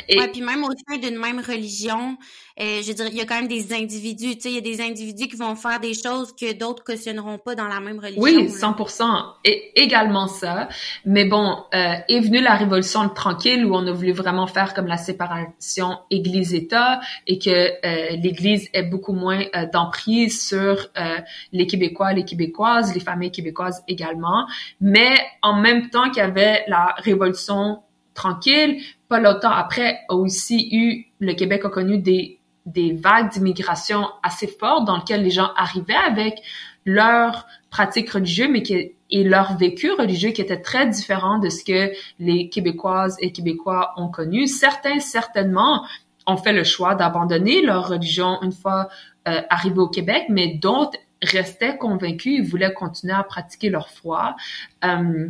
et... 0.07 0.19
Ouais, 0.19 0.27
puis 0.27 0.41
même 0.41 0.63
au 0.63 0.71
sein 0.71 0.97
d'une 0.97 1.17
même 1.17 1.39
religion, 1.39 2.17
euh, 2.59 2.81
je 2.81 2.87
veux 2.87 2.93
dire, 2.93 3.07
il 3.07 3.17
y 3.17 3.21
a 3.21 3.25
quand 3.25 3.35
même 3.35 3.47
des 3.47 3.73
individus, 3.73 4.35
tu 4.35 4.41
sais, 4.41 4.49
il 4.49 4.55
y 4.55 4.57
a 4.57 4.61
des 4.61 4.81
individus 4.81 5.27
qui 5.27 5.35
vont 5.35 5.55
faire 5.55 5.79
des 5.79 5.93
choses 5.93 6.33
que 6.35 6.53
d'autres 6.53 6.83
cautionneront 6.83 7.37
pas 7.37 7.55
dans 7.55 7.67
la 7.67 7.79
même 7.79 7.99
religion. 7.99 8.21
Oui, 8.21 8.47
100%. 8.47 9.03
Et 9.45 9.71
également 9.75 10.27
ça. 10.27 10.69
Mais 11.05 11.25
bon, 11.25 11.63
euh, 11.73 11.93
est 12.07 12.19
venue 12.19 12.41
la 12.41 12.55
révolution 12.55 13.07
tranquille 13.09 13.65
où 13.65 13.75
on 13.75 13.85
a 13.87 13.91
voulu 13.91 14.11
vraiment 14.11 14.47
faire 14.47 14.73
comme 14.73 14.87
la 14.87 14.97
séparation 14.97 15.99
Église-État 16.09 16.99
et 17.27 17.39
que 17.39 17.49
euh, 17.49 18.15
l'Église 18.17 18.69
ait 18.73 18.83
beaucoup 18.83 19.13
moins 19.13 19.43
euh, 19.55 19.65
d'emprise 19.71 20.47
sur 20.47 20.87
euh, 20.97 21.17
les 21.51 21.67
Québécois, 21.67 22.13
les 22.13 22.25
Québécoises, 22.25 22.93
les 22.93 22.99
familles 22.99 23.31
québécoises 23.31 23.83
également. 23.87 24.47
Mais 24.81 25.15
en 25.41 25.59
même 25.59 25.89
temps 25.89 26.09
qu'il 26.09 26.23
y 26.23 26.25
avait 26.25 26.63
la 26.67 26.95
révolution 26.97 27.83
tranquille. 28.17 28.81
Pas 29.07 29.19
longtemps 29.21 29.51
après, 29.51 29.99
aussi 30.09 30.67
eu, 30.73 31.05
le 31.19 31.33
Québec 31.33 31.63
a 31.63 31.69
connu 31.69 31.99
des, 31.99 32.39
des 32.65 32.91
vagues 32.91 33.31
d'immigration 33.31 34.07
assez 34.23 34.47
fortes 34.47 34.85
dans 34.85 34.97
lesquelles 34.97 35.23
les 35.23 35.31
gens 35.31 35.51
arrivaient 35.55 35.93
avec 35.93 36.41
leur 36.85 37.45
pratique 37.69 38.09
religieuse, 38.09 38.49
mais 38.51 38.63
qui, 38.63 38.91
et 39.09 39.23
leur 39.23 39.57
vécu 39.57 39.91
religieux 39.91 40.31
qui 40.31 40.41
était 40.41 40.61
très 40.61 40.87
différent 40.87 41.39
de 41.39 41.49
ce 41.49 41.63
que 41.63 41.91
les 42.19 42.49
Québécoises 42.49 43.15
et 43.21 43.31
Québécois 43.31 43.93
ont 43.95 44.09
connu. 44.09 44.47
Certains, 44.47 44.99
certainement, 44.99 45.85
ont 46.25 46.37
fait 46.37 46.53
le 46.53 46.65
choix 46.65 46.95
d'abandonner 46.95 47.61
leur 47.61 47.87
religion 47.87 48.41
une 48.41 48.51
fois 48.51 48.89
euh, 49.27 49.41
arrivés 49.49 49.79
au 49.79 49.87
Québec, 49.87 50.25
mais 50.29 50.55
d'autres 50.55 50.97
restaient 51.21 51.77
convaincus, 51.77 52.39
ils 52.39 52.47
voulaient 52.47 52.73
continuer 52.73 53.13
à 53.13 53.23
pratiquer 53.23 53.69
leur 53.69 53.89
foi. 53.89 54.35
Euh, 54.83 55.29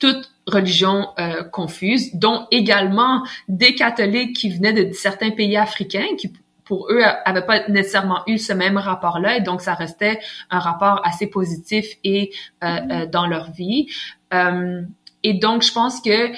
toute 0.00 0.32
religion 0.46 1.10
euh, 1.18 1.44
confuse, 1.44 2.14
dont 2.14 2.48
également 2.50 3.22
des 3.48 3.76
catholiques 3.76 4.34
qui 4.34 4.50
venaient 4.50 4.72
de 4.72 4.92
certains 4.92 5.30
pays 5.30 5.56
africains 5.56 6.16
qui 6.18 6.32
pour 6.64 6.88
eux 6.90 7.02
avaient 7.24 7.44
pas 7.44 7.68
nécessairement 7.68 8.22
eu 8.28 8.38
ce 8.38 8.52
même 8.52 8.78
rapport-là 8.78 9.36
et 9.36 9.40
donc 9.40 9.60
ça 9.60 9.74
restait 9.74 10.20
un 10.50 10.60
rapport 10.60 11.00
assez 11.04 11.26
positif 11.26 11.84
et 12.04 12.30
euh, 12.62 12.66
mm-hmm. 12.66 12.92
euh 12.92 13.06
dans 13.06 13.26
leur 13.26 13.50
vie. 13.50 13.88
Euh, 14.32 14.82
et 15.24 15.34
donc 15.34 15.62
je 15.62 15.72
pense 15.72 16.00
que 16.00 16.30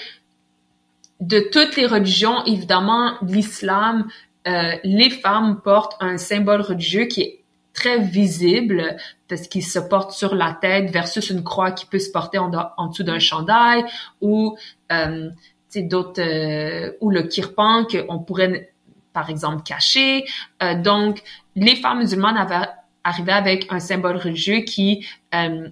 de 1.21 1.39
toutes 1.53 1.77
les 1.77 1.87
religions, 1.87 2.45
évidemment, 2.47 3.13
l'islam, 3.23 4.09
euh, 4.49 4.75
les 4.83 5.11
femmes 5.11 5.61
portent 5.63 5.97
un 6.01 6.19
symbole 6.19 6.63
religieux 6.63 7.05
qui 7.05 7.21
est 7.23 7.41
très 7.83 7.99
visible 7.99 8.97
parce 9.28 9.49
qu'il 9.49 9.64
se 9.64 9.80
porte 9.80 10.12
sur 10.12 10.35
la 10.37 10.53
tête 10.53 10.91
versus 10.91 11.30
une 11.30 11.43
croix 11.43 11.72
qui 11.72 11.85
peut 11.87 11.99
se 11.99 12.11
porter 12.11 12.39
en, 12.39 12.87
dessous 12.89 13.03
d'un 13.03 13.18
chandail 13.18 13.85
ou 14.20 14.57
euh, 14.93 15.30
d'autres 15.74 16.22
euh, 16.22 16.93
ou 17.01 17.11
le 17.11 17.22
kirpan 17.24 17.85
qu'on 17.85 18.20
pourrait 18.20 18.72
par 19.12 19.30
exemple 19.30 19.64
cacher. 19.64 20.24
Euh, 20.62 20.80
donc 20.80 21.22
les 21.57 21.74
femmes 21.74 21.99
musulmanes 21.99 22.37
avaient 22.37 22.68
arrivé 23.03 23.33
avec 23.33 23.66
un 23.70 23.80
symbole 23.80 24.16
religieux 24.16 24.61
qui 24.61 25.05
euh, 25.35 25.68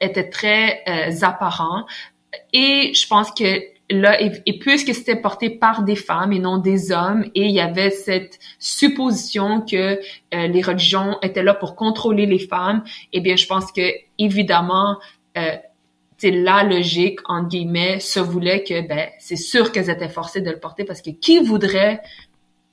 était 0.00 0.28
très 0.28 0.84
apparent 1.22 1.86
et 2.52 2.92
je 2.92 3.06
pense 3.06 3.30
que 3.30 3.62
là, 3.90 4.20
et, 4.20 4.58
puisque 4.58 4.94
c'était 4.94 5.16
porté 5.16 5.50
par 5.50 5.82
des 5.82 5.96
femmes 5.96 6.32
et 6.32 6.38
non 6.38 6.58
des 6.58 6.92
hommes, 6.92 7.24
et 7.34 7.44
il 7.44 7.52
y 7.52 7.60
avait 7.60 7.90
cette 7.90 8.38
supposition 8.58 9.60
que 9.60 10.00
euh, 10.34 10.46
les 10.48 10.62
religions 10.62 11.18
étaient 11.22 11.42
là 11.42 11.54
pour 11.54 11.76
contrôler 11.76 12.26
les 12.26 12.38
femmes, 12.38 12.82
eh 13.12 13.20
bien, 13.20 13.36
je 13.36 13.46
pense 13.46 13.70
que 13.72 13.88
évidemment, 14.18 14.96
euh, 15.38 15.56
c'est 16.18 16.30
la 16.30 16.64
logique 16.64 17.20
entre 17.26 17.48
guillemets 17.48 18.00
se 18.00 18.20
voulait 18.20 18.64
que 18.64 18.86
ben 18.86 19.08
c'est 19.18 19.36
sûr 19.36 19.70
qu'elles 19.70 19.90
étaient 19.90 20.08
forcées 20.08 20.40
de 20.40 20.50
le 20.50 20.58
porter 20.58 20.84
parce 20.84 21.02
que 21.02 21.10
qui 21.10 21.40
voudrait 21.40 22.00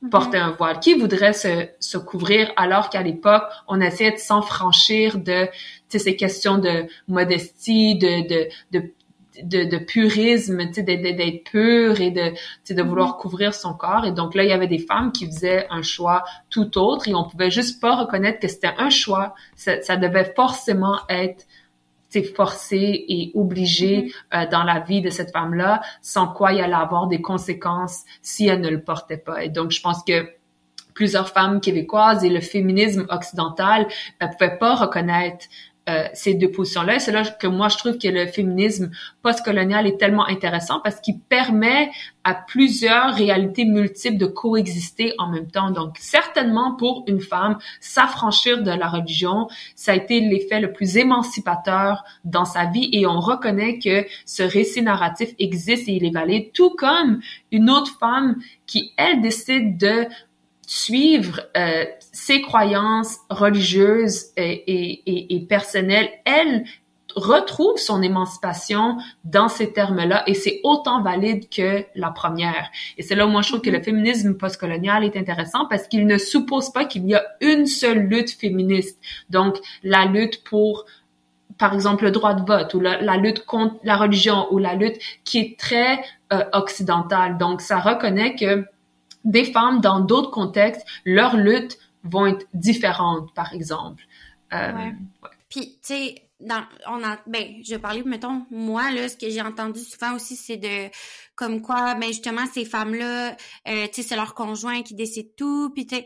mm-hmm. 0.01 0.09
porter 0.09 0.37
un 0.37 0.51
voile? 0.51 0.79
Qui 0.79 0.93
voudrait 0.93 1.33
se, 1.33 1.67
se 1.81 1.97
couvrir 1.97 2.53
alors 2.55 2.89
qu'à 2.89 3.01
l'époque 3.01 3.43
on 3.67 3.81
essayait 3.81 4.13
de 4.13 4.17
s'enfranchir 4.17 5.17
de 5.17 5.49
ces 5.89 6.15
questions 6.15 6.57
de 6.57 6.85
modestie 7.09 7.97
de 7.97 8.27
de, 8.29 8.47
de 8.71 8.93
de, 9.41 9.63
de 9.63 9.77
purisme, 9.77 10.65
d'être 10.65 11.43
pur 11.43 11.99
et 11.99 12.11
de, 12.11 12.33
de 12.73 12.83
vouloir 12.83 13.13
mm-hmm. 13.13 13.21
couvrir 13.21 13.53
son 13.53 13.73
corps. 13.73 14.05
Et 14.05 14.11
donc 14.11 14.35
là, 14.35 14.43
il 14.43 14.49
y 14.49 14.53
avait 14.53 14.67
des 14.67 14.79
femmes 14.79 15.11
qui 15.11 15.25
faisaient 15.25 15.67
un 15.69 15.81
choix 15.81 16.23
tout 16.49 16.77
autre 16.77 17.07
et 17.07 17.15
on 17.15 17.23
pouvait 17.23 17.51
juste 17.51 17.81
pas 17.81 17.95
reconnaître 17.95 18.39
que 18.39 18.47
c'était 18.47 18.73
un 18.77 18.89
choix. 18.89 19.33
Ça, 19.55 19.81
ça 19.81 19.97
devait 19.97 20.33
forcément 20.35 20.99
être 21.09 21.45
forcé 22.35 23.05
et 23.07 23.31
obligé 23.33 24.03
mm-hmm. 24.03 24.45
euh, 24.45 24.49
dans 24.49 24.63
la 24.63 24.79
vie 24.79 25.01
de 25.01 25.09
cette 25.09 25.31
femme-là, 25.31 25.81
sans 26.01 26.27
quoi 26.27 26.53
il 26.53 26.61
allait 26.61 26.73
avoir 26.73 27.07
des 27.07 27.21
conséquences 27.21 28.03
si 28.21 28.47
elle 28.47 28.61
ne 28.61 28.69
le 28.69 28.83
portait 28.83 29.17
pas. 29.17 29.43
Et 29.43 29.49
donc, 29.49 29.71
je 29.71 29.81
pense 29.81 30.03
que 30.03 30.29
plusieurs 30.93 31.29
femmes 31.29 31.59
québécoises 31.59 32.23
et 32.23 32.29
le 32.29 32.39
féminisme 32.39 33.07
occidental 33.09 33.87
ne 34.21 34.27
pouvaient 34.27 34.57
pas 34.57 34.75
reconnaître 34.75 35.47
euh, 35.89 36.05
ces 36.13 36.33
deux 36.33 36.49
positions-là. 36.49 36.99
C'est 36.99 37.11
là 37.11 37.23
que 37.23 37.47
moi, 37.47 37.67
je 37.67 37.77
trouve 37.77 37.97
que 37.97 38.07
le 38.07 38.25
féminisme 38.27 38.89
postcolonial 39.21 39.85
est 39.85 39.99
tellement 39.99 40.25
intéressant 40.25 40.79
parce 40.79 41.01
qu'il 41.01 41.19
permet 41.19 41.91
à 42.23 42.33
plusieurs 42.35 43.13
réalités 43.13 43.65
multiples 43.65 44.15
de 44.15 44.25
coexister 44.25 45.13
en 45.17 45.29
même 45.29 45.51
temps. 45.51 45.71
Donc, 45.71 45.97
certainement 45.99 46.75
pour 46.75 47.03
une 47.07 47.19
femme, 47.19 47.57
s'affranchir 47.81 48.63
de 48.63 48.71
la 48.71 48.87
religion, 48.87 49.49
ça 49.75 49.91
a 49.91 49.95
été 49.95 50.21
l'effet 50.21 50.61
le 50.61 50.71
plus 50.71 50.95
émancipateur 50.95 52.05
dans 52.23 52.45
sa 52.45 52.65
vie 52.65 52.89
et 52.93 53.05
on 53.05 53.19
reconnaît 53.19 53.77
que 53.79 54.05
ce 54.25 54.43
récit 54.43 54.83
narratif 54.83 55.31
existe 55.37 55.89
et 55.89 55.93
il 55.93 56.05
est 56.05 56.13
valide, 56.13 56.53
tout 56.53 56.73
comme 56.77 57.19
une 57.51 57.69
autre 57.69 57.91
femme 57.99 58.37
qui, 58.67 58.93
elle, 58.95 59.19
décide 59.19 59.77
de 59.77 60.07
suivre 60.73 61.41
euh, 61.55 61.85
ses 62.11 62.41
croyances 62.41 63.19
religieuses 63.29 64.31
et, 64.37 64.63
et, 64.65 65.35
et, 65.35 65.39
personnelles, 65.45 66.09
elle 66.25 66.63
retrouve 67.15 67.77
son 67.77 68.01
émancipation 68.01 68.97
dans 69.23 69.49
ces 69.49 69.71
termes-là 69.71 70.23
et 70.25 70.33
c'est 70.33 70.61
autant 70.63 71.03
valide 71.03 71.47
que 71.47 71.85
la 71.93 72.09
première. 72.09 72.71
Et 72.97 73.03
c'est 73.03 73.13
là 73.13 73.27
où 73.27 73.29
moi 73.29 73.43
je 73.43 73.49
trouve 73.49 73.61
que 73.61 73.69
le 73.69 73.83
féminisme 73.83 74.33
postcolonial 74.33 75.03
est 75.03 75.15
intéressant 75.15 75.67
parce 75.69 75.87
qu'il 75.87 76.07
ne 76.07 76.17
suppose 76.17 76.71
pas 76.71 76.85
qu'il 76.85 77.05
y 77.05 77.13
a 77.13 77.23
une 77.39 77.67
seule 77.67 77.99
lutte 77.99 78.31
féministe. 78.31 78.99
Donc 79.29 79.57
la 79.83 80.05
lutte 80.05 80.43
pour 80.43 80.85
par 81.59 81.75
exemple 81.75 82.05
le 82.05 82.11
droit 82.11 82.33
de 82.33 82.43
vote 82.47 82.73
ou 82.73 82.79
la, 82.79 83.17
lutte 83.17 83.45
contre 83.45 83.75
la 83.83 83.95
religion 83.95 84.47
ou 84.51 84.57
la 84.57 84.73
lutte 84.73 84.97
qui 85.23 85.37
est 85.37 85.59
très 85.59 86.03
euh, 86.33 86.43
occidentale. 86.53 87.37
Donc 87.37 87.61
ça 87.61 87.77
reconnaît 87.77 88.35
que 88.35 88.65
des 89.23 89.45
femmes 89.45 89.81
dans 89.81 89.99
d'autres 89.99 90.31
contextes, 90.31 90.85
leurs 91.05 91.37
luttes 91.37 91.77
vont 92.03 92.27
être 92.27 92.45
différentes, 92.53 93.33
par 93.33 93.53
exemple. 93.53 94.03
Euh, 94.53 94.73
ouais. 94.73 94.93
Puis, 95.49 95.79
tu 95.81 95.93
sais, 95.93 96.15
dans, 96.39 96.63
on 96.87 97.03
a, 97.03 97.17
ben, 97.27 97.61
je 97.63 97.75
parler, 97.75 98.03
mettons, 98.03 98.45
moi, 98.51 98.91
là, 98.91 99.07
ce 99.07 99.15
que 99.15 99.29
j'ai 99.29 99.41
entendu 99.41 99.79
souvent 99.79 100.13
aussi, 100.15 100.35
c'est 100.35 100.57
de, 100.57 100.89
comme 101.35 101.61
quoi, 101.61 101.95
ben, 101.95 102.07
justement, 102.07 102.45
ces 102.51 102.65
femmes-là, 102.65 103.31
euh, 103.67 103.87
tu 103.87 104.01
sais, 104.01 104.03
c'est 104.03 104.15
leur 104.15 104.33
conjoint 104.33 104.81
qui 104.83 104.95
décide 104.95 105.35
tout, 105.35 105.71
puis 105.73 105.85
tu 105.85 106.03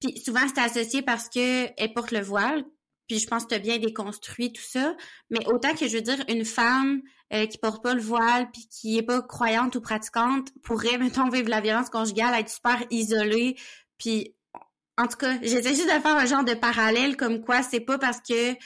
puis 0.00 0.18
souvent, 0.18 0.40
c'est 0.52 0.60
associé 0.60 1.00
parce 1.00 1.28
que 1.28 1.68
elles 1.76 1.92
portent 1.94 2.10
le 2.10 2.20
voile, 2.20 2.64
puis 3.12 3.20
je 3.20 3.26
pense 3.26 3.44
que 3.44 3.50
tu 3.50 3.54
as 3.56 3.58
bien 3.58 3.76
déconstruit 3.76 4.54
tout 4.54 4.62
ça, 4.62 4.96
mais 5.28 5.46
autant 5.46 5.74
que, 5.74 5.86
je 5.86 5.96
veux 5.96 6.00
dire, 6.00 6.24
une 6.28 6.46
femme 6.46 7.02
euh, 7.34 7.44
qui 7.44 7.58
porte 7.58 7.82
pas 7.82 7.92
le 7.92 8.00
voile, 8.00 8.50
puis 8.50 8.66
qui 8.70 8.96
est 8.96 9.02
pas 9.02 9.20
croyante 9.20 9.76
ou 9.76 9.82
pratiquante, 9.82 10.48
pourrait, 10.62 10.96
mettons, 10.98 11.28
vivre 11.28 11.50
la 11.50 11.60
violence 11.60 11.90
conjugale, 11.90 12.40
être 12.40 12.48
super 12.48 12.82
isolée, 12.90 13.56
puis 13.98 14.34
en 14.96 15.08
tout 15.08 15.18
cas, 15.18 15.36
j'essaie 15.42 15.74
juste 15.74 15.94
de 15.94 16.00
faire 16.00 16.16
un 16.16 16.24
genre 16.24 16.44
de 16.44 16.54
parallèle 16.54 17.18
comme 17.18 17.42
quoi 17.42 17.62
c'est 17.62 17.80
pas 17.80 17.98
parce 17.98 18.20
que 18.20 18.56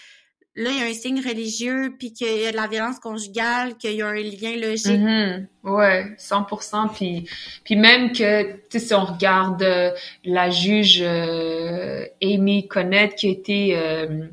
là, 0.56 0.70
il 0.70 0.78
y 0.78 0.82
a 0.82 0.86
un 0.86 0.92
signe 0.92 1.20
religieux, 1.20 1.94
puis 1.98 2.12
qu'il 2.12 2.40
y 2.40 2.46
a 2.46 2.50
de 2.50 2.56
la 2.56 2.66
violence 2.66 2.98
conjugale, 2.98 3.76
qu'il 3.76 3.92
y 3.92 4.02
a 4.02 4.08
un 4.08 4.14
lien 4.14 4.56
logique. 4.56 4.98
Mm 4.98 5.06
-hmm. 5.06 5.46
Ouais, 5.64 6.14
100%. 6.18 6.88
Puis, 6.94 7.28
puis 7.64 7.76
même 7.76 8.12
que, 8.12 8.52
tu 8.52 8.58
sais, 8.70 8.78
si 8.78 8.94
on 8.94 9.04
regarde 9.04 9.62
euh, 9.62 9.90
la 10.24 10.50
juge 10.50 11.00
euh, 11.02 12.06
Amy 12.22 12.68
Connett 12.68 13.14
qui 13.14 13.74
euh, 13.74 13.76
euh 13.76 14.28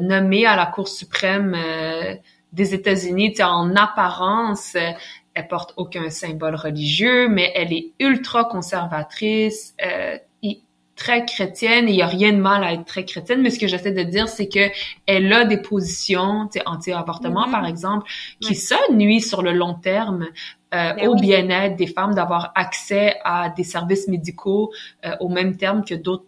nommée 0.00 0.46
à 0.46 0.56
la 0.56 0.66
Cour 0.66 0.88
suprême 0.88 1.54
euh, 1.56 2.14
des 2.52 2.74
États-Unis, 2.74 3.30
tu 3.30 3.36
sais, 3.36 3.42
en 3.42 3.74
apparence, 3.76 4.76
elle 5.34 5.48
porte 5.48 5.74
aucun 5.76 6.08
symbole 6.10 6.54
religieux, 6.54 7.28
mais 7.28 7.52
elle 7.54 7.72
est 7.72 7.92
ultra 8.00 8.44
conservatrice, 8.44 9.74
très 10.96 11.26
chrétienne 11.26 11.88
et 11.88 11.92
il 11.92 11.96
y 11.96 12.02
a 12.02 12.06
rien 12.06 12.32
de 12.32 12.38
mal 12.38 12.64
à 12.64 12.72
être 12.72 12.86
très 12.86 13.04
chrétienne 13.04 13.42
mais 13.42 13.50
ce 13.50 13.58
que 13.58 13.66
j'essaie 13.68 13.92
de 13.92 14.02
dire 14.02 14.28
c'est 14.28 14.48
que 14.48 14.70
elle 15.06 15.32
a 15.32 15.44
des 15.44 15.58
positions 15.58 16.48
anti-avortement 16.64 17.46
mm 17.46 17.48
-hmm. 17.48 17.50
par 17.50 17.66
exemple 17.66 18.06
qui 18.40 18.48
ouais. 18.48 18.54
ça 18.54 18.78
nuit 18.90 19.20
sur 19.20 19.42
le 19.42 19.52
long 19.52 19.74
terme 19.74 20.26
euh, 20.74 21.06
au 21.06 21.12
oui. 21.14 21.20
bien-être 21.20 21.76
des 21.76 21.86
femmes 21.86 22.14
d'avoir 22.14 22.50
accès 22.54 23.16
à 23.24 23.50
des 23.50 23.62
services 23.74 24.08
médicaux 24.08 24.72
euh, 25.04 25.14
au 25.20 25.28
même 25.28 25.56
terme 25.56 25.84
que 25.84 25.94
d'autres 25.94 26.24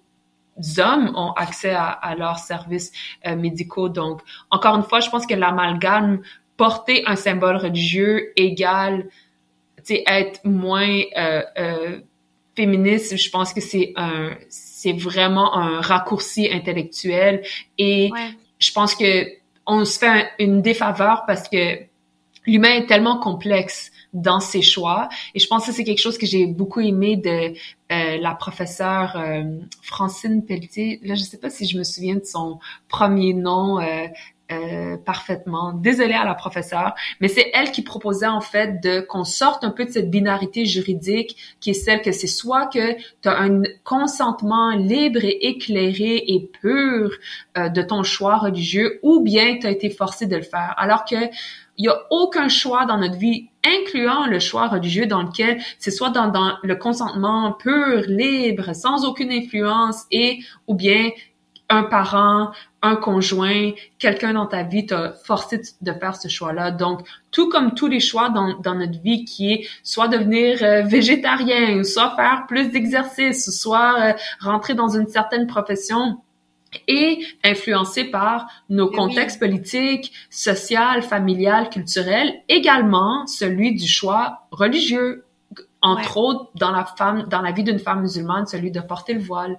hommes 0.79 1.13
ont 1.15 1.33
accès 1.33 1.71
à, 1.71 1.87
à 1.87 2.15
leurs 2.15 2.39
services 2.39 2.93
euh, 3.27 3.37
médicaux 3.37 3.89
donc 3.89 4.21
encore 4.51 4.77
une 4.77 4.83
fois 4.83 5.01
je 5.01 5.11
pense 5.11 5.27
que 5.27 5.35
l'amalgame 5.35 6.21
porter 6.57 7.05
un 7.07 7.17
symbole 7.17 7.57
religieux 7.57 8.33
égale 8.37 9.09
être 10.07 10.41
moins 10.45 11.01
euh, 11.17 11.43
euh, 11.59 12.01
féministe, 12.57 13.17
je 13.17 13.31
pense 13.31 13.53
que 13.53 13.61
c'est 13.61 13.93
un, 13.97 14.31
c'est 14.49 14.93
vraiment 14.93 15.57
un 15.57 15.81
raccourci 15.81 16.49
intellectuel 16.51 17.43
et 17.79 18.11
ouais. 18.13 18.31
je 18.59 18.73
pense 18.73 18.95
que 18.95 19.27
on 19.67 19.85
se 19.85 19.99
fait 19.99 20.09
un, 20.09 20.25
une 20.39 20.63
défaveur 20.63 21.25
parce 21.27 21.49
que 21.49 21.88
l'humain 22.47 22.75
est 22.75 22.87
tellement 22.87 23.19
complexe 23.19 23.91
dans 24.13 24.41
ses 24.41 24.63
choix 24.63 25.09
et 25.35 25.39
je 25.39 25.47
pense 25.47 25.67
que 25.67 25.73
c'est 25.73 25.85
quelque 25.85 26.01
chose 26.01 26.19
que 26.19 26.27
j'ai 26.27 26.47
beaucoup 26.47 26.81
aimé 26.81 27.17
de 27.17 27.55
euh, 27.93 28.19
la 28.21 28.35
professeure 28.35 29.17
euh, 29.17 29.45
Francine 29.83 30.45
Pelletier. 30.45 31.01
Là, 31.03 31.15
je 31.15 31.23
sais 31.23 31.39
pas 31.39 31.51
si 31.51 31.67
je 31.67 31.79
me 31.79 31.85
souviens 31.85 32.17
de 32.17 32.25
son 32.25 32.59
premier 32.89 33.35
nom. 33.35 33.79
Euh, 34.51 34.97
parfaitement. 35.05 35.75
Désolée 35.75 36.15
à 36.15 36.25
la 36.25 36.35
professeure, 36.35 36.95
mais 37.21 37.29
c'est 37.29 37.51
elle 37.53 37.71
qui 37.71 37.83
proposait 37.83 38.27
en 38.27 38.41
fait 38.41 38.83
de 38.83 39.01
qu'on 39.01 39.25
sorte 39.25 39.63
un 39.63 39.69
peu 39.69 39.85
de 39.85 39.91
cette 39.91 40.11
binarité 40.11 40.65
juridique 40.65 41.37
qui 41.61 41.69
est 41.69 41.75
celle 41.75 42.01
que 42.01 42.13
c'est 42.13 42.29
soit 42.29 42.65
que 42.65 42.95
tu 42.95 43.29
as 43.29 43.39
un 43.39 43.61
consentement 43.85 44.71
libre 44.71 45.23
et 45.23 45.49
éclairé 45.49 46.25
et 46.29 46.51
pur 46.63 47.11
de 47.57 47.83
ton 47.83 48.03
choix 48.03 48.39
religieux 48.39 49.01
ou 49.03 49.21
bien 49.21 49.59
tu 49.59 49.67
as 49.67 49.71
été 49.71 49.91
forcé 49.91 50.25
de 50.25 50.37
le 50.37 50.43
faire. 50.43 50.73
Alors 50.79 51.05
que 51.05 51.17
il 51.79 51.85
y 51.85 51.89
a 51.89 51.99
aucun 52.11 52.49
choix 52.49 52.85
dans 52.85 52.99
notre 52.99 53.17
vie 53.17 53.49
incluant 53.65 54.27
le 54.27 54.41
choix 54.41 54.69
religieux 54.69 55.07
dans 55.07 55.23
lequel 55.23 55.61
c'est 55.79 55.91
soit 55.91 56.11
dans, 56.11 56.59
le 56.63 56.77
consentement 56.77 57.53
pur, 57.53 58.03
libre, 58.09 58.75
sans 58.75 59.05
aucune 59.05 59.33
influence 59.33 60.05
et 60.11 60.41
ou 60.67 60.75
bien 60.75 61.11
un 61.71 61.83
parent, 61.83 62.51
un 62.81 62.97
conjoint, 62.97 63.73
quelqu'un 63.99 64.33
dans 64.33 64.47
ta 64.47 64.63
vie 64.63 64.87
t'a 64.87 65.13
forcé 65.25 65.61
de 65.83 65.93
faire 65.93 66.17
ce 66.17 66.27
choix-là. 66.29 66.71
Donc, 66.71 67.07
tout 67.31 67.51
comme 67.51 67.75
tous 67.75 67.89
les 67.89 68.01
choix 68.01 68.31
dans, 68.31 68.59
dans 68.59 68.75
notre 68.75 68.99
vie 69.03 69.27
qui 69.27 69.53
est 69.53 69.69
soit 69.83 70.09
devenir 70.09 70.63
euh, 70.63 70.83
végétarien, 70.83 71.85
soit 71.85 72.17
faire 72.17 72.47
plus 72.49 72.71
d'exercice, 72.71 73.51
soit 73.51 74.01
euh, 74.01 74.13
rentrer 74.41 74.75
dans 74.75 74.89
une 74.89 75.09
certaine 75.09 75.47
profession, 75.47 76.19
et 76.87 77.25
influencé 77.45 78.05
par 78.05 78.47
nos 78.69 78.91
contextes 78.91 79.41
oui. 79.41 79.49
politiques, 79.49 80.13
social, 80.31 81.03
familial, 81.03 81.71
culturel, 81.71 82.43
également 82.49 83.27
celui 83.27 83.75
du 83.75 83.87
choix 83.87 84.47
religieux, 84.51 85.25
entre 85.81 86.17
ouais. 86.17 86.23
autres 86.23 86.51
dans 86.55 86.71
la 86.71 86.85
femme, 86.85 87.25
dans 87.29 87.41
la 87.41 87.53
vie 87.53 87.65
d'une 87.65 87.79
femme 87.79 88.03
musulmane, 88.03 88.47
celui 88.47 88.71
de 88.71 88.81
porter 88.81 89.15
le 89.15 89.21
voile 89.21 89.59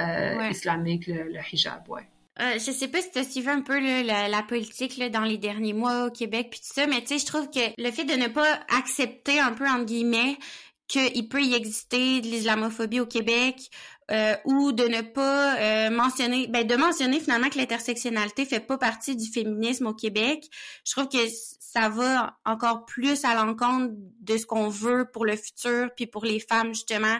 euh, 0.00 0.38
ouais. 0.38 0.50
islamique, 0.50 1.06
le, 1.06 1.24
le 1.24 1.40
hijab, 1.52 1.88
ouais. 1.88 2.08
Euh, 2.40 2.52
je 2.54 2.70
sais 2.70 2.86
pas 2.86 3.02
si 3.02 3.10
tu 3.10 3.18
as 3.18 3.24
suivi 3.24 3.48
un 3.48 3.62
peu 3.62 3.80
là, 3.80 4.04
la, 4.04 4.28
la, 4.28 4.42
politique 4.44 4.96
là, 4.96 5.08
dans 5.08 5.24
les 5.24 5.38
derniers 5.38 5.72
mois 5.72 6.06
au 6.06 6.10
Québec 6.10 6.48
puis 6.50 6.60
tout 6.60 6.72
ça, 6.72 6.86
mais 6.86 7.00
tu 7.00 7.08
sais, 7.08 7.18
je 7.18 7.26
trouve 7.26 7.50
que 7.50 7.58
le 7.76 7.90
fait 7.90 8.04
de 8.04 8.14
ne 8.14 8.28
pas 8.28 8.60
accepter 8.78 9.40
un 9.40 9.50
peu 9.50 9.68
entre 9.68 9.86
guillemets 9.86 10.38
qu'il 10.86 11.28
peut 11.28 11.42
y 11.42 11.54
exister 11.54 12.20
de 12.20 12.26
l'islamophobie 12.26 13.00
au 13.00 13.06
Québec 13.06 13.70
euh, 14.10 14.34
ou 14.44 14.72
de 14.72 14.84
ne 14.84 15.02
pas 15.02 15.56
euh, 15.58 15.90
mentionner, 15.90 16.46
ben 16.48 16.66
de 16.66 16.76
mentionner 16.76 17.20
finalement 17.20 17.48
que 17.48 17.58
l'intersectionnalité 17.58 18.44
fait 18.44 18.60
pas 18.60 18.78
partie 18.78 19.16
du 19.16 19.30
féminisme 19.30 19.86
au 19.86 19.94
Québec. 19.94 20.44
Je 20.84 20.92
trouve 20.92 21.08
que 21.08 21.18
ça 21.60 21.88
va 21.88 22.38
encore 22.46 22.86
plus 22.86 23.24
à 23.24 23.34
l'encontre 23.34 23.92
de 24.20 24.36
ce 24.38 24.46
qu'on 24.46 24.68
veut 24.68 25.06
pour 25.12 25.26
le 25.26 25.36
futur, 25.36 25.90
puis 25.94 26.06
pour 26.06 26.24
les 26.24 26.40
femmes 26.40 26.68
justement 26.68 27.18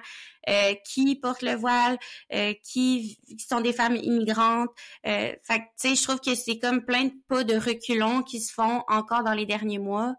euh, 0.49 0.75
qui 0.85 1.17
portent 1.17 1.43
le 1.43 1.55
voile, 1.55 1.99
euh, 2.33 2.55
qui, 2.65 3.19
qui, 3.27 3.47
sont 3.47 3.61
des 3.61 3.75
femmes 3.75 3.97
immigrantes. 3.97 4.71
Euh, 5.07 5.33
fait 5.43 5.63
je 5.85 6.03
trouve 6.03 6.21
que 6.21 6.35
c'est 6.35 6.59
comme 6.59 6.85
plein 6.87 7.05
de 7.05 7.13
pas 7.29 7.45
de 7.45 7.55
reculons 7.55 8.23
qui 8.23 8.41
se 8.41 8.53
font 8.53 8.83
encore 8.89 9.25
dans 9.25 9.35
les 9.35 9.45
derniers 9.45 9.79
mois. 9.79 10.15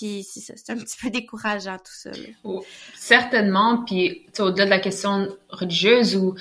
Puis 0.00 0.22
c'est 0.22 0.40
ça, 0.40 0.54
c'est 0.56 0.72
un 0.72 0.76
petit 0.76 0.96
peu 0.96 1.10
décourageant 1.10 1.76
tout 1.76 1.92
ça. 1.92 2.10
Oh, 2.42 2.64
certainement. 2.94 3.84
Puis 3.84 4.26
au-delà 4.38 4.64
de 4.64 4.70
la 4.70 4.78
question 4.78 5.28
religieuse 5.50 6.16
ou 6.16 6.34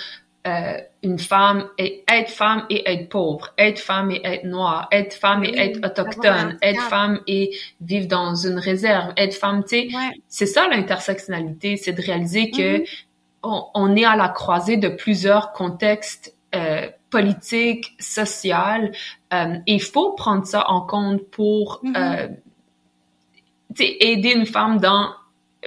euh, 0.47 0.77
une 1.03 1.19
femme 1.19 1.67
et 1.77 2.05
être 2.09 2.29
femme 2.29 2.65
et 2.69 2.89
être 2.89 3.09
pauvre, 3.09 3.53
être 3.57 3.79
femme 3.79 4.11
et 4.11 4.21
être 4.23 4.45
noire, 4.45 4.87
être 4.93 5.13
femme 5.13 5.43
et 5.43 5.57
être 5.57 5.85
autochtone, 5.85 6.57
être 6.61 6.81
femme 6.83 7.19
et 7.27 7.51
vivre 7.81 8.07
dans 8.07 8.33
une 8.33 8.59
réserve, 8.59 9.11
être 9.17 9.35
femme, 9.35 9.63
tu 9.63 9.89
sais, 9.89 9.95
ouais. 9.95 10.11
c'est 10.29 10.45
ça 10.45 10.69
l'intersectionnalité, 10.69 11.75
c'est 11.75 11.91
de 11.91 12.01
réaliser 12.01 12.51
que 12.51 12.77
mm 12.77 12.83
-hmm. 12.83 13.05
on, 13.43 13.63
on, 13.73 13.95
est 13.97 14.05
à 14.05 14.15
la 14.15 14.29
croisée 14.29 14.77
de 14.77 14.87
plusieurs 14.87 15.51
contextes 15.51 16.33
euh, 16.55 16.87
politiques, 17.09 17.87
sociaux, 17.99 18.91
euh, 19.33 19.55
et 19.67 19.73
il 19.73 19.81
faut 19.81 20.13
prendre 20.13 20.45
ça 20.45 20.61
en 20.69 20.81
compte 20.93 21.21
pour 21.29 21.81
mm 21.83 21.91
-hmm. 21.91 22.29
Aider 23.83 24.31
une 24.31 24.45
femme 24.45 24.79
dans 24.79 25.11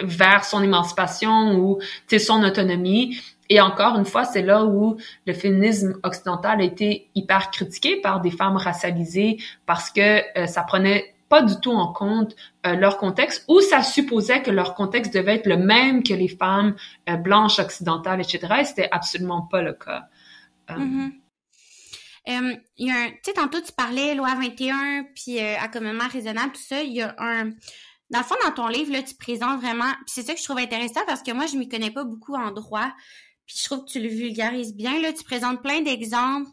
vers 0.00 0.44
son 0.44 0.62
émancipation 0.62 1.58
ou 1.58 1.78
son 2.18 2.42
autonomie. 2.44 3.18
Et 3.48 3.60
encore 3.60 3.98
une 3.98 4.04
fois, 4.04 4.24
c'est 4.24 4.42
là 4.42 4.64
où 4.64 4.96
le 5.26 5.32
féminisme 5.32 5.98
occidental 6.02 6.60
a 6.60 6.64
été 6.64 7.10
hyper 7.14 7.50
critiqué 7.50 8.00
par 8.00 8.20
des 8.20 8.30
femmes 8.30 8.56
racialisées 8.56 9.38
parce 9.66 9.90
que 9.90 10.22
euh, 10.38 10.46
ça 10.46 10.62
prenait 10.62 11.14
pas 11.28 11.42
du 11.42 11.58
tout 11.60 11.72
en 11.72 11.92
compte 11.92 12.34
euh, 12.66 12.74
leur 12.74 12.98
contexte 12.98 13.44
ou 13.48 13.60
ça 13.60 13.82
supposait 13.82 14.42
que 14.42 14.50
leur 14.50 14.74
contexte 14.74 15.12
devait 15.12 15.36
être 15.36 15.46
le 15.46 15.56
même 15.56 16.02
que 16.02 16.14
les 16.14 16.28
femmes 16.28 16.74
euh, 17.08 17.16
blanches 17.16 17.58
occidentales, 17.58 18.20
etc. 18.20 18.54
Et 18.60 18.64
c'était 18.64 18.88
absolument 18.90 19.42
pas 19.42 19.62
le 19.62 19.74
cas. 19.74 20.04
Mm 20.70 21.10
y 22.76 22.90
a 22.90 22.94
un, 22.94 23.10
tu 23.10 23.16
sais, 23.24 23.32
tantôt 23.32 23.60
tu 23.60 23.72
parlais 23.72 24.14
loi 24.14 24.32
21 24.36 25.06
puis 25.12 25.40
accommodement 25.40 26.06
raisonnable, 26.06 26.52
tout 26.52 26.62
ça. 26.62 26.80
Il 26.80 26.92
y 26.92 27.02
a 27.02 27.16
un, 27.18 27.50
dans 28.12 28.18
le 28.18 28.24
fond, 28.24 28.34
dans 28.44 28.52
ton 28.52 28.68
livre, 28.68 28.92
là, 28.92 29.02
tu 29.02 29.14
présentes 29.14 29.60
vraiment, 29.60 29.90
c'est 30.06 30.22
ça 30.22 30.34
que 30.34 30.38
je 30.38 30.44
trouve 30.44 30.58
intéressant 30.58 31.00
parce 31.06 31.22
que 31.22 31.32
moi, 31.32 31.46
je 31.46 31.56
m'y 31.56 31.68
connais 31.68 31.90
pas 31.90 32.04
beaucoup 32.04 32.34
en 32.34 32.52
droit. 32.52 32.92
Puis 33.46 33.56
je 33.58 33.64
trouve 33.64 33.84
que 33.86 33.90
tu 33.90 34.00
le 34.00 34.08
vulgarises 34.08 34.74
bien. 34.74 35.00
Là, 35.00 35.12
tu 35.14 35.24
présentes 35.24 35.62
plein 35.62 35.80
d'exemples 35.80 36.48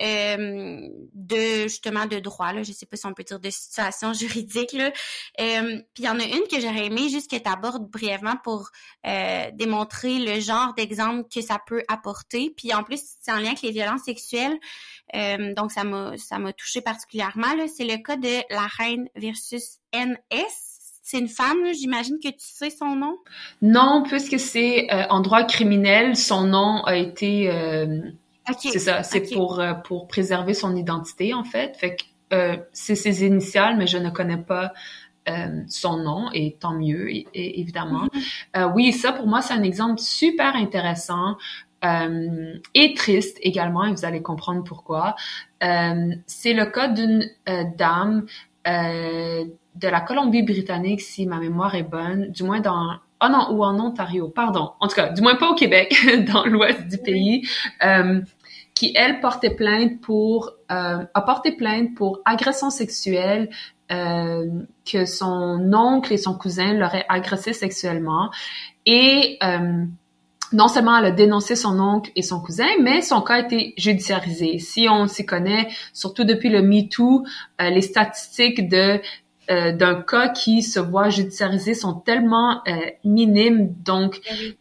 euh, 0.00 0.88
de 1.12 1.62
justement 1.62 2.06
de 2.06 2.20
droit 2.20 2.52
là, 2.52 2.62
je 2.62 2.70
sais 2.70 2.86
pas 2.86 2.96
si 2.96 3.06
on 3.06 3.14
peut 3.14 3.24
dire 3.24 3.40
de 3.40 3.50
situation 3.50 4.12
juridique 4.14 4.72
là. 4.72 4.92
Euh, 5.40 5.78
puis 5.92 6.02
il 6.02 6.04
y 6.04 6.08
en 6.08 6.20
a 6.20 6.24
une 6.24 6.46
que 6.48 6.60
j'aurais 6.60 6.86
aimé 6.86 7.08
juste 7.08 7.28
que 7.28 7.36
tu 7.36 7.48
abordes 7.48 7.90
brièvement 7.90 8.36
pour 8.44 8.70
euh, 9.06 9.50
démontrer 9.54 10.20
le 10.20 10.38
genre 10.38 10.74
d'exemple 10.74 11.28
que 11.34 11.40
ça 11.40 11.58
peut 11.66 11.82
apporter. 11.88 12.54
Puis 12.56 12.72
en 12.72 12.84
plus 12.84 13.00
c'est 13.20 13.32
en 13.32 13.38
lien 13.38 13.48
avec 13.48 13.62
les 13.62 13.72
violences 13.72 14.04
sexuelles. 14.04 14.56
Euh, 15.16 15.52
donc 15.54 15.72
ça 15.72 15.82
m'a 15.82 16.16
ça 16.16 16.38
m'a 16.38 16.52
touché 16.52 16.80
particulièrement 16.80 17.48
c'est 17.66 17.84
le 17.84 17.96
cas 17.96 18.16
de 18.16 18.54
la 18.54 18.68
reine 18.78 19.08
versus 19.16 19.78
NS 19.92 20.67
c'est 21.08 21.18
une 21.18 21.28
femme, 21.28 21.72
j'imagine 21.72 22.18
que 22.22 22.28
tu 22.28 22.34
sais 22.38 22.68
son 22.68 22.94
nom? 22.94 23.16
Non, 23.62 24.02
puisque 24.06 24.38
c'est 24.38 24.92
euh, 24.92 25.06
en 25.08 25.20
droit 25.20 25.42
criminel, 25.44 26.16
son 26.16 26.42
nom 26.42 26.84
a 26.84 26.96
été... 26.96 27.50
Euh, 27.50 28.02
c'est 28.58 28.78
ça, 28.78 29.02
c'est 29.02 29.22
pour, 29.32 29.58
euh, 29.58 29.72
pour 29.72 30.06
préserver 30.06 30.52
son 30.52 30.76
identité, 30.76 31.32
en 31.32 31.44
fait. 31.44 31.74
Fait 31.78 31.96
que 31.96 32.58
c'est 32.72 32.94
ses 32.94 33.24
initiales, 33.24 33.78
mais 33.78 33.86
je 33.86 33.96
ne 33.96 34.10
connais 34.10 34.36
pas 34.36 34.74
son 35.68 35.98
nom, 35.98 36.30
et 36.32 36.56
tant 36.58 36.72
mieux, 36.72 37.10
évidemment. 37.34 38.06
Mm-hmm. 38.54 38.72
oui, 38.74 38.92
ça, 38.92 39.12
pour 39.12 39.26
moi, 39.26 39.42
c'est 39.42 39.52
un 39.54 39.62
exemple 39.62 40.00
super 40.00 40.56
intéressant. 40.56 41.36
et 41.82 42.94
triste 42.94 43.38
également, 43.40 43.84
et 43.84 43.92
vous 43.92 44.04
allez 44.04 44.20
comprendre 44.20 44.62
pourquoi. 44.64 45.16
c'est 45.60 46.52
le 46.54 46.66
cas 46.66 46.88
d'une 46.88 47.30
dame 47.76 48.26
de 49.80 49.88
la 49.88 50.00
Colombie-Britannique, 50.00 51.00
si 51.00 51.26
ma 51.26 51.38
mémoire 51.38 51.74
est 51.74 51.82
bonne, 51.82 52.30
du 52.30 52.42
moins 52.42 52.60
dans 52.60 52.96
oh 53.22 53.26
non, 53.30 53.50
ou 53.50 53.64
en 53.64 53.78
Ontario, 53.80 54.28
pardon. 54.28 54.72
En 54.80 54.88
tout 54.88 54.94
cas, 54.94 55.10
du 55.10 55.22
moins 55.22 55.36
pas 55.36 55.50
au 55.50 55.54
Québec, 55.54 55.94
dans 56.32 56.44
l'ouest 56.44 56.86
du 56.86 56.98
pays, 56.98 57.46
euh, 57.84 58.20
qui 58.74 58.92
elle 58.94 59.20
portait 59.20 59.54
plainte 59.54 60.00
pour 60.00 60.52
euh, 60.70 61.04
a 61.12 61.22
porté 61.22 61.52
plainte 61.52 61.94
pour 61.94 62.20
agression 62.24 62.70
sexuelle 62.70 63.50
euh, 63.90 64.46
que 64.84 65.04
son 65.04 65.72
oncle 65.72 66.12
et 66.12 66.18
son 66.18 66.34
cousin 66.34 66.74
l'auraient 66.74 67.06
agressé 67.08 67.52
sexuellement 67.52 68.30
et 68.86 69.38
non 70.52 70.68
seulement 70.68 70.96
elle 70.98 71.06
a 71.06 71.10
dénoncé 71.10 71.56
son 71.56 71.78
oncle 71.78 72.10
et 72.16 72.22
son 72.22 72.40
cousin, 72.40 72.68
mais 72.80 73.02
son 73.02 73.20
cas 73.20 73.34
a 73.34 73.38
été 73.40 73.74
judiciarisé. 73.76 74.58
Si 74.58 74.88
on 74.88 75.06
s'y 75.06 75.26
connaît, 75.26 75.68
surtout 75.92 76.24
depuis 76.24 76.48
le 76.48 76.62
MeToo, 76.62 77.24
euh, 77.60 77.70
les 77.70 77.82
statistiques 77.82 78.68
de 78.68 79.00
euh, 79.50 79.72
d'un 79.72 80.02
cas 80.02 80.28
qui 80.28 80.62
se 80.62 80.78
voit 80.78 81.08
judiciarisé 81.08 81.74
sont 81.74 81.94
tellement 81.94 82.62
euh, 82.68 82.72
minimes, 83.04 83.74
donc 83.84 84.20
eh 84.30 84.56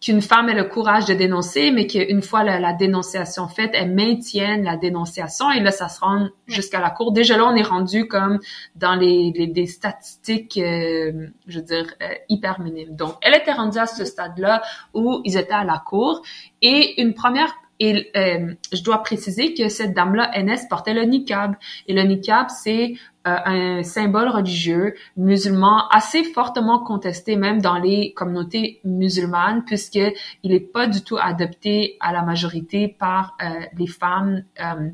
qu'une 0.00 0.20
femme 0.20 0.48
ait 0.48 0.54
le 0.54 0.64
courage 0.64 1.04
de 1.04 1.14
dénoncer, 1.14 1.70
mais 1.70 1.86
qu'une 1.86 2.22
fois 2.22 2.42
la, 2.42 2.72
dénonciation 2.72 3.46
faite, 3.46 3.70
elle 3.72 3.94
maintienne 3.94 4.64
la 4.64 4.76
dénonciation 4.76 5.52
et 5.52 5.60
là, 5.60 5.70
ça 5.70 5.88
se 5.88 6.00
rend 6.00 6.26
jusqu'à 6.48 6.80
la 6.80 6.90
cour. 6.90 7.12
Déjà 7.12 7.36
là, 7.36 7.44
on 7.46 7.54
est 7.54 7.62
rendu 7.62 8.08
comme 8.08 8.40
dans 8.74 8.96
les, 8.96 9.30
des 9.30 9.66
statistiques, 9.68 10.58
euh, 10.58 11.28
je 11.46 11.60
veux 11.60 11.64
dire, 11.64 11.86
hyper 12.28 12.60
minimes. 12.60 12.96
Donc, 12.96 13.14
elle 13.22 13.36
était 13.36 13.52
rendue 13.52 13.78
à 13.78 13.86
ce 13.86 14.04
stade-là 14.04 14.62
où 14.92 15.20
ils 15.24 15.36
étaient 15.36 15.52
à 15.52 15.62
la 15.62 15.80
cour 15.86 16.22
et 16.62 17.00
une 17.00 17.14
première 17.14 17.54
et 17.82 18.12
euh, 18.16 18.54
je 18.72 18.82
dois 18.84 19.02
préciser 19.02 19.54
que 19.54 19.68
cette 19.68 19.92
dame-là, 19.92 20.30
NS, 20.40 20.68
portait 20.70 20.94
le 20.94 21.02
niqab. 21.02 21.56
Et 21.88 21.94
le 21.94 22.02
niqab, 22.02 22.48
c'est 22.48 22.94
un 23.24 23.82
symbole 23.82 24.28
religieux 24.28 24.94
musulman 25.16 25.88
assez 25.90 26.24
fortement 26.24 26.80
contesté 26.80 27.36
même 27.36 27.60
dans 27.60 27.78
les 27.78 28.12
communautés 28.14 28.80
musulmanes 28.84 29.64
puisqu'il 29.64 30.14
n'est 30.44 30.60
pas 30.60 30.86
du 30.86 31.02
tout 31.02 31.18
adopté 31.20 31.96
à 32.00 32.12
la 32.12 32.22
majorité 32.22 32.88
par 32.88 33.36
euh, 33.42 33.48
les 33.78 33.86
femmes 33.86 34.44
euh, 34.60 34.90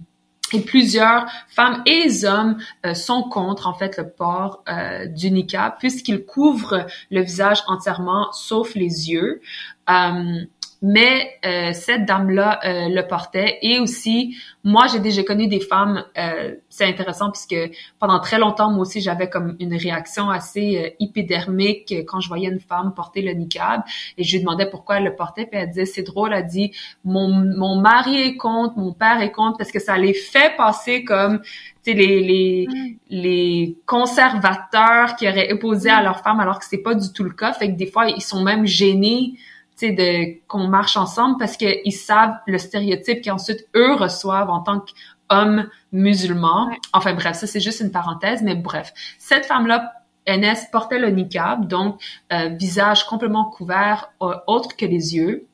et 0.52 0.60
plusieurs 0.60 1.26
femmes 1.48 1.82
et 1.84 2.24
hommes 2.24 2.56
sont 2.94 3.22
contre 3.24 3.66
en 3.66 3.74
fait 3.74 3.98
le 3.98 4.08
port 4.08 4.64
du 5.14 5.30
niqab 5.30 5.76
puisqu'il 5.78 6.24
couvre 6.24 6.86
le 7.10 7.20
visage 7.20 7.62
entièrement 7.66 8.32
sauf 8.32 8.74
les 8.74 9.10
yeux 9.10 9.42
mais 10.80 11.38
euh, 11.44 11.72
cette 11.72 12.04
dame-là 12.04 12.60
euh, 12.64 12.88
le 12.88 13.06
portait. 13.06 13.58
Et 13.62 13.80
aussi, 13.80 14.36
moi, 14.62 14.86
j'ai 14.86 15.00
déjà 15.00 15.22
connu 15.22 15.48
des 15.48 15.60
femmes, 15.60 16.04
euh, 16.16 16.54
c'est 16.68 16.84
intéressant 16.84 17.30
puisque 17.30 17.56
pendant 17.98 18.20
très 18.20 18.38
longtemps, 18.38 18.70
moi 18.70 18.82
aussi, 18.82 19.00
j'avais 19.00 19.28
comme 19.28 19.56
une 19.58 19.74
réaction 19.74 20.30
assez 20.30 20.96
hypodermique 21.00 21.94
quand 22.06 22.20
je 22.20 22.28
voyais 22.28 22.48
une 22.48 22.60
femme 22.60 22.92
porter 22.94 23.22
le 23.22 23.32
niqab. 23.32 23.82
Et 24.16 24.24
je 24.24 24.36
lui 24.36 24.40
demandais 24.44 24.68
pourquoi 24.70 24.98
elle 24.98 25.04
le 25.04 25.16
portait, 25.16 25.46
puis 25.46 25.58
elle 25.58 25.68
disait, 25.68 25.86
c'est 25.86 26.02
drôle, 26.02 26.32
elle 26.32 26.46
dit, 26.46 26.72
mon, 27.04 27.28
mon 27.28 27.80
mari 27.80 28.20
est 28.20 28.36
contre, 28.36 28.78
mon 28.78 28.92
père 28.92 29.20
est 29.20 29.32
contre, 29.32 29.58
parce 29.58 29.72
que 29.72 29.80
ça 29.80 29.98
les 29.98 30.14
fait 30.14 30.56
passer 30.56 31.02
comme 31.04 31.40
les, 31.94 32.22
les, 32.22 32.66
mm. 32.68 32.96
les 33.10 33.76
conservateurs 33.86 35.16
qui 35.16 35.28
auraient 35.28 35.52
opposé 35.52 35.90
à 35.90 36.02
leur 36.02 36.20
femme 36.20 36.40
alors 36.40 36.58
que 36.58 36.64
c'est 36.64 36.82
pas 36.82 36.94
du 36.94 37.12
tout 37.12 37.24
le 37.24 37.30
cas. 37.30 37.52
Fait 37.52 37.68
que 37.68 37.76
des 37.76 37.86
fois, 37.86 38.08
ils 38.08 38.22
sont 38.22 38.42
même 38.42 38.66
gênés 38.66 39.34
de 39.82 40.46
qu'on 40.46 40.68
marche 40.68 40.96
ensemble 40.96 41.36
parce 41.38 41.56
qu'ils 41.56 41.92
savent 41.92 42.34
le 42.46 42.58
stéréotype 42.58 43.24
qu'ensuite 43.24 43.66
eux 43.76 43.94
reçoivent 43.94 44.50
en 44.50 44.60
tant 44.60 44.80
qu'hommes 44.80 45.68
musulmans. 45.92 46.70
Enfin 46.92 47.14
bref, 47.14 47.36
ça 47.36 47.46
c'est 47.46 47.60
juste 47.60 47.80
une 47.80 47.92
parenthèse, 47.92 48.42
mais 48.42 48.54
bref. 48.54 48.92
Cette 49.18 49.46
femme-là, 49.46 49.92
NS, 50.26 50.70
portait 50.70 50.98
le 50.98 51.10
niqab, 51.10 51.66
donc 51.66 52.00
euh, 52.32 52.48
visage 52.48 53.04
complètement 53.04 53.44
couvert, 53.44 54.12
euh, 54.22 54.34
autre 54.46 54.76
que 54.76 54.84
les 54.84 55.16
yeux. 55.16 55.46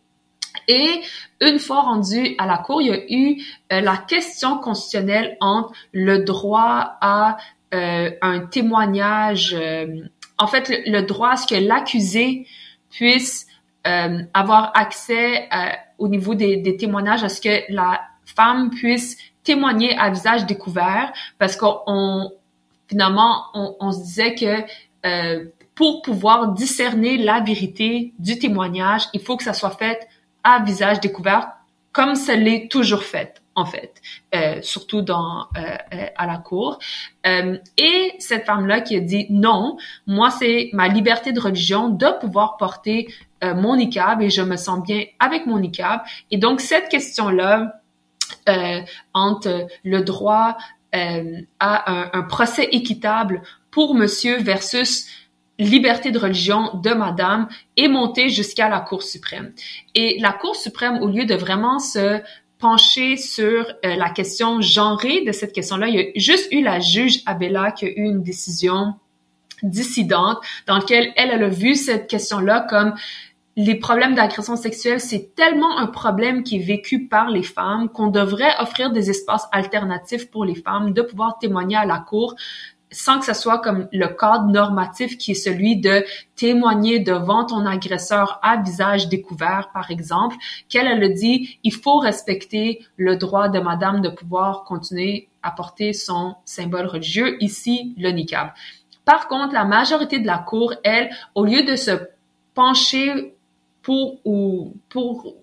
Et 0.69 1.03
une 1.41 1.59
fois 1.59 1.83
rendu 1.83 2.35
à 2.39 2.47
la 2.47 2.59
cour, 2.59 2.81
il 2.81 2.89
y 2.89 2.93
a 2.93 3.01
eu 3.09 3.43
euh, 3.73 3.81
la 3.81 3.97
question 3.97 4.59
constitutionnelle 4.59 5.37
entre 5.41 5.73
le 5.93 6.25
droit 6.25 6.97
à 7.01 7.37
un 7.77 8.47
témoignage, 8.53 9.57
en 10.39 10.47
fait, 10.47 10.69
le, 10.69 10.93
le, 10.93 11.03
droit 11.03 11.31
à 11.31 11.37
ce 11.37 11.49
que 11.49 11.57
l'accusé 11.57 12.47
puisse 12.89 13.49
euh, 13.87 14.23
avoir 14.33 14.73
accès 14.75 15.49
euh, 15.53 15.69
au 15.99 16.09
niveau 16.09 16.35
des, 16.35 16.57
des, 16.57 16.77
témoignages 16.77 17.23
à 17.23 17.29
ce 17.29 17.41
que 17.41 17.71
la 17.73 18.01
femme 18.25 18.71
puisse 18.71 19.19
témoigner 19.43 19.97
à 19.99 20.11
visage 20.11 20.47
découvert 20.47 21.13
parce 21.39 21.57
qu'on 21.57 22.33
finalement 22.89 23.45
on, 23.53 23.77
on, 23.81 23.93
se 23.93 24.03
disait 24.03 24.35
que 24.35 24.65
euh, 25.07 25.45
pour 25.75 26.01
pouvoir 26.03 26.53
discerner 26.53 27.19
la 27.19 27.41
vérité 27.41 28.15
du 28.19 28.39
témoignage, 28.39 29.03
il 29.13 29.21
faut 29.21 29.37
que 29.37 29.45
ça 29.45 29.53
soit 29.53 29.77
fait 29.77 30.09
à 30.43 30.61
visage 30.61 31.01
découvert 31.01 31.53
comme 31.93 32.15
ça 32.15 32.37
l'est 32.37 32.71
toujours 32.71 33.03
fait 33.03 33.43
en 33.57 33.65
fait, 33.65 34.01
euh, 34.35 34.61
surtout 34.63 35.03
dans 35.03 35.47
euh, 35.57 35.77
euh, 35.93 36.07
à 36.17 36.27
la 36.27 36.39
cour. 36.39 36.79
Euh, 37.27 37.59
et 37.77 38.13
cette 38.19 38.47
femme-là 38.47 38.81
qui 38.81 38.97
a 38.97 39.01
dit 39.01 39.27
non, 39.31 39.77
moi 40.07 40.31
c'est 40.31 40.71
ma 40.73 40.89
liberté 40.89 41.33
de 41.33 41.41
religion 41.41 41.89
de 41.89 42.07
pouvoir 42.21 42.57
porter 42.57 43.09
euh, 43.43 43.55
mon 43.55 43.77
niqab 43.77 44.23
et 44.23 44.31
je 44.31 44.43
me 44.43 44.57
sens 44.57 44.83
bien 44.83 45.05
avec 45.21 45.47
mon 45.47 45.59
niqab. 45.59 46.01
Et 46.31 46.39
donc 46.39 46.61
cette 46.61 46.89
question-là 46.89 47.81
entre 49.13 49.67
le 49.85 50.01
droit 50.03 50.57
à 50.93 51.09
un, 51.61 52.11
un, 52.13 52.23
procès 52.23 52.65
équitable 52.73 53.43
pour 53.71 53.95
monsieur 53.95 54.39
versus 54.39 55.07
liberté 55.59 56.11
de 56.11 56.19
religion 56.19 56.75
de 56.75 56.91
madame 56.91 57.49
est 57.77 57.89
montée 57.89 58.29
jusqu'à 58.29 58.69
la 58.69 58.81
Cour 58.81 59.03
suprême. 59.03 59.53
Et 59.95 60.19
la 60.21 60.33
Cour 60.33 60.57
suprême, 60.57 60.99
au 61.03 61.09
lieu 61.09 61.27
de 61.27 61.35
vraiment 61.35 61.79
se 61.79 62.21
pencher 62.59 63.17
sur 63.17 63.67
euh, 63.85 63.97
la 63.97 64.11
question 64.11 64.61
genrée 64.61 65.25
de 65.25 65.33
cette 65.33 65.53
question-là. 65.53 65.89
Il 65.89 65.95
y 65.95 66.01
a 66.01 66.05
juste 66.17 66.53
eu 66.53 66.63
la 66.63 66.81
juge 66.81 67.23
Abella 67.27 67.73
qui 67.73 67.87
a 67.87 67.89
eu 67.89 68.05
une 68.05 68.23
décision 68.23 68.95
dissidente 69.63 70.39
dans 70.67 70.77
laquelle 70.77 71.13
elle, 71.17 71.31
elle 71.31 71.45
a 71.45 71.49
vu 71.49 71.75
cette 71.75 72.07
question-là 72.07 72.67
comme 72.69 72.95
les 73.57 73.77
problèmes 73.77 74.15
d'agression 74.15 74.57
sexuelle, 74.57 75.01
c'est 75.01 75.35
tellement 75.37 75.79
un 75.79 75.87
problème 75.87 76.43
qui 76.43 76.57
est 76.57 76.65
vécu 76.65 77.07
par 77.07 77.31
les 77.31 77.45
femmes 77.45 77.89
qu'on 77.89 78.09
devrait 78.09 78.53
offrir 78.59 78.91
des 78.91 79.11
espaces 79.11 79.47
alternatifs 79.53 80.29
pour 80.31 80.45
les 80.45 80.57
femmes 80.57 80.93
de 80.93 81.03
pouvoir 81.03 81.39
témoigner 81.39 81.77
à 81.77 81.85
la 81.85 81.99
cour 81.99 82.35
sans 82.95 83.19
que 83.19 83.27
ce 83.27 83.35
soit 83.35 83.59
comme 83.59 83.89
le 83.93 84.07
cadre 84.07 84.47
normatif 84.47 85.19
qui 85.19 85.33
est 85.33 85.35
celui 85.35 85.77
de 85.77 86.05
témoigner 86.37 87.01
devant 87.01 87.45
ton 87.45 87.67
agresseur 87.67 88.39
à 88.43 88.57
visage 88.57 89.09
découvert, 89.09 89.71
par 89.73 89.91
exemple, 89.91 90.37
qu'elle 90.69 90.87
elle 90.87 91.03
a 91.03 91.09
dit, 91.09 91.59
il 91.65 91.75
faut 91.75 91.99
respecter 91.99 92.87
le 92.97 93.17
droit 93.17 93.49
de 93.49 93.59
madame 93.59 94.01
de 94.01 94.09
pouvoir 94.09 94.65
continuer 94.65 95.29
à 95.43 95.51
porter 95.51 95.93
son 95.93 96.37
symbole 96.45 96.87
religieux, 96.87 97.37
ici 97.43 97.95
le 97.99 98.11
niqab. 98.11 98.51
Par 99.05 99.29
contre, 99.29 99.53
la 99.53 99.65
majorité 99.65 100.19
de 100.19 100.27
la 100.27 100.39
cour, 100.39 100.75
elle, 100.85 101.11
au 101.35 101.45
lieu 101.45 101.65
de 101.65 101.77
se 101.77 101.91
pencher 102.55 103.35
pour 103.83 104.21
ou 104.25 104.75
pour 104.89 105.35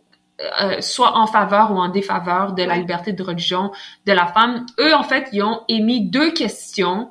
euh, 0.61 0.81
soit 0.81 1.17
en 1.17 1.27
faveur 1.27 1.71
ou 1.71 1.77
en 1.77 1.89
défaveur 1.89 2.53
de 2.53 2.63
la 2.63 2.77
liberté 2.77 3.13
de 3.13 3.21
religion 3.21 3.71
de 4.07 4.11
la 4.11 4.25
femme, 4.25 4.65
eux, 4.79 4.95
en 4.95 5.03
fait, 5.03 5.29
ils 5.33 5.43
ont 5.43 5.61
émis 5.67 6.09
deux 6.09 6.31
questions 6.31 7.09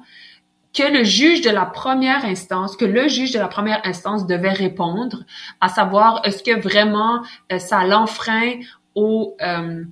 que 0.72 0.82
le 0.82 1.04
juge 1.04 1.40
de 1.40 1.50
la 1.50 1.66
première 1.66 2.24
instance, 2.24 2.76
que 2.76 2.84
le 2.84 3.08
juge 3.08 3.32
de 3.32 3.38
la 3.38 3.48
première 3.48 3.80
instance 3.84 4.26
devait 4.26 4.52
répondre, 4.52 5.24
à 5.60 5.68
savoir 5.68 6.20
est-ce 6.24 6.42
que 6.42 6.60
vraiment 6.60 7.22
euh, 7.52 7.58
ça 7.58 7.84
l'enfreint 7.84 8.54
au, 8.94 9.36
euh, 9.42 9.84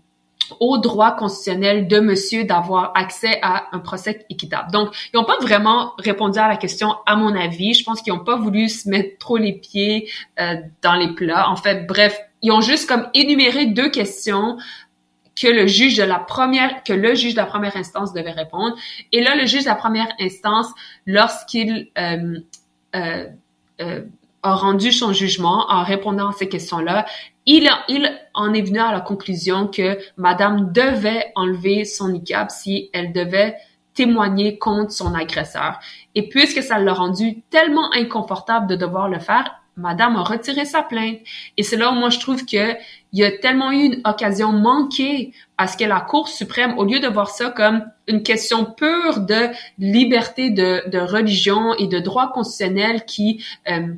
au 0.60 0.78
droit 0.78 1.16
constitutionnel 1.16 1.88
de 1.88 1.98
monsieur 1.98 2.44
d'avoir 2.44 2.92
accès 2.94 3.38
à 3.42 3.66
un 3.72 3.80
procès 3.80 4.24
équitable? 4.30 4.70
Donc, 4.70 4.90
ils 5.12 5.16
n'ont 5.16 5.24
pas 5.24 5.38
vraiment 5.40 5.94
répondu 5.98 6.38
à 6.38 6.48
la 6.48 6.56
question, 6.56 6.94
à 7.06 7.16
mon 7.16 7.34
avis. 7.34 7.74
Je 7.74 7.84
pense 7.84 8.00
qu'ils 8.00 8.12
n'ont 8.12 8.24
pas 8.24 8.36
voulu 8.36 8.68
se 8.68 8.88
mettre 8.88 9.18
trop 9.18 9.36
les 9.36 9.54
pieds 9.54 10.08
euh, 10.40 10.54
dans 10.82 10.94
les 10.94 11.12
plats. 11.14 11.50
En 11.50 11.56
fait, 11.56 11.86
bref, 11.86 12.20
ils 12.40 12.52
ont 12.52 12.60
juste 12.60 12.88
comme 12.88 13.08
énuméré 13.14 13.66
deux 13.66 13.90
questions 13.90 14.58
que 15.40 15.48
le 15.48 15.66
juge 15.66 15.96
de 15.96 16.02
la 16.02 16.18
première 16.18 16.82
que 16.82 16.92
le 16.92 17.14
juge 17.14 17.34
de 17.34 17.40
la 17.40 17.46
première 17.46 17.76
instance 17.76 18.12
devait 18.12 18.32
répondre. 18.32 18.76
Et 19.12 19.22
là, 19.22 19.36
le 19.36 19.46
juge 19.46 19.64
de 19.64 19.68
la 19.68 19.74
première 19.74 20.12
instance, 20.20 20.68
lorsqu'il 21.06 21.90
euh, 21.98 22.40
euh, 22.94 23.26
euh 23.80 24.04
a 24.44 24.54
rendu 24.54 24.92
son 24.92 25.12
jugement 25.12 25.66
en 25.68 25.82
répondant 25.82 26.28
à 26.28 26.32
ces 26.32 26.48
questions-là, 26.48 27.06
il, 27.44 27.68
il 27.88 28.08
en 28.34 28.54
est 28.54 28.62
venu 28.62 28.78
à 28.78 28.92
la 28.92 29.00
conclusion 29.00 29.66
que 29.66 29.98
Madame 30.16 30.72
devait 30.72 31.32
enlever 31.34 31.84
son 31.84 32.10
niqab 32.10 32.48
si 32.48 32.88
elle 32.92 33.12
devait 33.12 33.56
témoigner 33.94 34.56
contre 34.56 34.92
son 34.92 35.12
agresseur. 35.14 35.80
Et 36.14 36.28
puisque 36.28 36.62
ça 36.62 36.78
l'a 36.78 36.94
rendu 36.94 37.42
tellement 37.50 37.92
inconfortable 37.92 38.68
de 38.68 38.76
devoir 38.76 39.08
le 39.08 39.18
faire, 39.18 39.60
Madame 39.78 40.16
a 40.16 40.22
retiré 40.22 40.64
sa 40.64 40.82
plainte. 40.82 41.20
Et 41.56 41.62
c'est 41.62 41.76
là 41.76 41.90
où 41.90 41.94
moi 41.94 42.10
je 42.10 42.18
trouve 42.18 42.44
que 42.44 42.74
il 43.12 43.20
y 43.20 43.24
a 43.24 43.30
tellement 43.30 43.70
eu 43.70 43.84
une 43.84 44.00
occasion 44.04 44.52
manquée 44.52 45.32
à 45.56 45.66
ce 45.66 45.76
que 45.76 45.84
la 45.84 46.00
Cour 46.00 46.28
suprême, 46.28 46.76
au 46.76 46.84
lieu 46.84 47.00
de 47.00 47.08
voir 47.08 47.30
ça 47.30 47.50
comme 47.50 47.90
une 48.06 48.22
question 48.22 48.66
pure 48.66 49.20
de 49.20 49.48
liberté 49.78 50.50
de, 50.50 50.98
religion 50.98 51.74
et 51.74 51.86
de 51.86 52.00
droit 52.00 52.32
constitutionnel 52.32 53.04
qui 53.06 53.42
euh, 53.70 53.94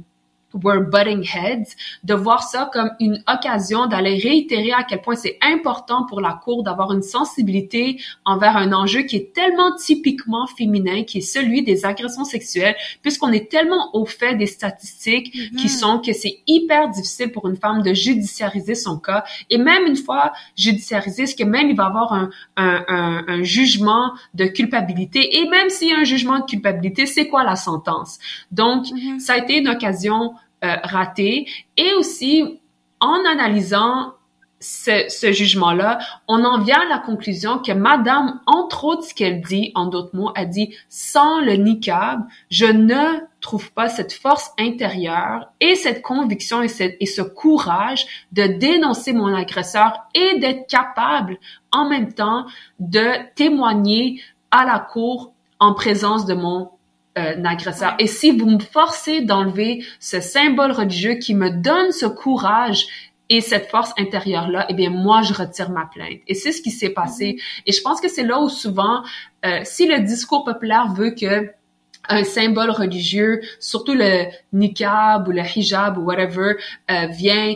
were 0.54 0.80
butting 0.80 1.22
heads, 1.22 1.74
de 2.04 2.14
voir 2.14 2.42
ça 2.42 2.70
comme 2.72 2.90
une 3.00 3.22
occasion 3.28 3.86
d'aller 3.86 4.18
réitérer 4.18 4.72
à 4.72 4.82
quel 4.82 5.00
point 5.00 5.14
c'est 5.14 5.38
important 5.42 6.06
pour 6.06 6.20
la 6.20 6.40
Cour 6.42 6.62
d'avoir 6.62 6.92
une 6.92 7.02
sensibilité 7.02 8.00
envers 8.24 8.56
un 8.56 8.72
enjeu 8.72 9.02
qui 9.02 9.16
est 9.16 9.32
tellement 9.34 9.74
typiquement 9.76 10.46
féminin, 10.46 11.04
qui 11.04 11.18
est 11.18 11.20
celui 11.20 11.62
des 11.62 11.84
agressions 11.84 12.24
sexuelles, 12.24 12.76
puisqu'on 13.02 13.32
est 13.32 13.50
tellement 13.50 13.94
au 13.94 14.06
fait 14.06 14.34
des 14.34 14.46
statistiques 14.46 15.30
qui 15.32 15.66
mm-hmm. 15.66 15.68
sont 15.68 15.98
que 15.98 16.12
c'est 16.12 16.40
hyper 16.46 16.88
difficile 16.90 17.32
pour 17.32 17.48
une 17.48 17.56
femme 17.56 17.82
de 17.82 17.94
judiciariser 17.94 18.74
son 18.74 18.98
cas. 18.98 19.24
Et 19.50 19.58
même 19.58 19.86
une 19.86 19.96
fois 19.96 20.32
judiciarisé, 20.56 21.26
ce 21.26 21.34
que 21.34 21.44
même 21.44 21.70
il 21.70 21.76
va 21.76 21.86
avoir 21.86 22.12
un, 22.12 22.30
un, 22.56 22.84
un, 22.88 23.24
un 23.28 23.42
jugement 23.42 24.12
de 24.34 24.46
culpabilité? 24.46 25.38
Et 25.38 25.48
même 25.48 25.70
s'il 25.70 25.88
y 25.88 25.92
a 25.92 25.98
un 25.98 26.04
jugement 26.04 26.40
de 26.40 26.44
culpabilité, 26.44 27.06
c'est 27.06 27.28
quoi 27.28 27.44
la 27.44 27.56
sentence? 27.56 28.18
Donc, 28.50 28.86
mm-hmm. 28.86 29.18
ça 29.20 29.34
a 29.34 29.38
été 29.38 29.58
une 29.58 29.68
occasion 29.68 30.34
euh, 30.64 30.76
raté. 30.82 31.48
Et 31.76 31.92
aussi, 31.94 32.60
en 33.00 33.24
analysant 33.24 34.14
ce, 34.60 35.06
ce 35.08 35.32
jugement-là, 35.32 35.98
on 36.28 36.44
en 36.44 36.60
vient 36.62 36.82
à 36.82 36.88
la 36.88 36.98
conclusion 36.98 37.58
que 37.58 37.72
Madame, 37.72 38.40
entre 38.46 38.84
autres, 38.84 39.04
ce 39.04 39.14
qu'elle 39.14 39.40
dit, 39.40 39.72
en 39.74 39.86
d'autres 39.86 40.14
mots, 40.14 40.32
elle 40.36 40.50
dit 40.50 40.74
sans 40.90 41.40
le 41.40 41.54
niqab, 41.54 42.26
je 42.50 42.66
ne 42.66 43.20
trouve 43.40 43.72
pas 43.72 43.88
cette 43.88 44.12
force 44.12 44.50
intérieure 44.58 45.50
et 45.60 45.76
cette 45.76 46.02
conviction 46.02 46.62
et, 46.62 46.68
et 47.00 47.06
ce 47.06 47.22
courage 47.22 48.26
de 48.32 48.42
dénoncer 48.58 49.14
mon 49.14 49.34
agresseur 49.34 49.94
et 50.14 50.38
d'être 50.38 50.68
capable 50.68 51.38
en 51.72 51.88
même 51.88 52.12
temps 52.12 52.44
de 52.80 53.34
témoigner 53.34 54.20
à 54.50 54.66
la 54.66 54.78
cour 54.78 55.32
en 55.58 55.72
présence 55.72 56.26
de 56.26 56.34
mon 56.34 56.70
euh, 57.20 57.44
agresseur. 57.44 57.94
Et 57.98 58.06
si 58.06 58.30
vous 58.32 58.46
me 58.46 58.58
forcez 58.58 59.20
d'enlever 59.20 59.84
ce 59.98 60.20
symbole 60.20 60.72
religieux 60.72 61.14
qui 61.14 61.34
me 61.34 61.50
donne 61.50 61.92
ce 61.92 62.06
courage 62.06 62.86
et 63.28 63.40
cette 63.40 63.70
force 63.70 63.92
intérieure-là, 63.98 64.66
eh 64.68 64.74
bien, 64.74 64.90
moi, 64.90 65.22
je 65.22 65.32
retire 65.32 65.70
ma 65.70 65.86
plainte. 65.86 66.20
Et 66.26 66.34
c'est 66.34 66.52
ce 66.52 66.62
qui 66.62 66.70
s'est 66.70 66.90
passé. 66.90 67.36
Mm-hmm. 67.36 67.62
Et 67.66 67.72
je 67.72 67.82
pense 67.82 68.00
que 68.00 68.08
c'est 68.08 68.24
là 68.24 68.40
où 68.40 68.48
souvent, 68.48 69.02
euh, 69.44 69.60
si 69.64 69.86
le 69.86 70.00
discours 70.00 70.44
populaire 70.44 70.92
veut 70.92 71.12
que 71.12 71.50
un 72.08 72.24
symbole 72.24 72.70
religieux, 72.70 73.40
surtout 73.60 73.94
le 73.94 74.24
niqab 74.52 75.28
ou 75.28 75.32
le 75.32 75.42
hijab 75.42 75.98
ou 75.98 76.02
whatever, 76.02 76.54
euh, 76.90 77.06
vient 77.06 77.54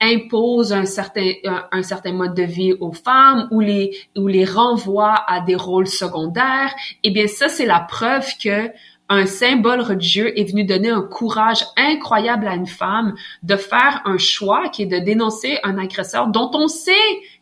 impose 0.00 0.72
un 0.72 0.84
certain 0.84 1.32
un, 1.72 1.82
certain 1.82 2.12
mode 2.12 2.34
de 2.34 2.42
vie 2.42 2.72
aux 2.72 2.92
femmes 2.92 3.48
ou 3.50 3.60
les 3.60 3.96
ou 4.16 4.26
les 4.26 4.44
renvoie 4.44 5.14
à 5.26 5.40
des 5.40 5.56
rôles 5.56 5.88
secondaires, 5.88 6.74
eh 7.02 7.10
bien 7.10 7.26
ça 7.26 7.48
c'est 7.48 7.66
la 7.66 7.80
preuve 7.80 8.26
que 8.42 8.70
un 9.10 9.24
symbole 9.24 9.80
religieux 9.80 10.38
est 10.38 10.44
venu 10.44 10.64
donner 10.64 10.90
un 10.90 11.02
courage 11.02 11.64
incroyable 11.76 12.46
à 12.46 12.54
une 12.54 12.66
femme 12.66 13.14
de 13.42 13.56
faire 13.56 14.02
un 14.04 14.18
choix 14.18 14.68
qui 14.68 14.82
est 14.82 14.86
de 14.86 14.98
dénoncer 14.98 15.58
un 15.62 15.78
agresseur 15.78 16.28
dont 16.28 16.50
on 16.52 16.68
sait 16.68 16.92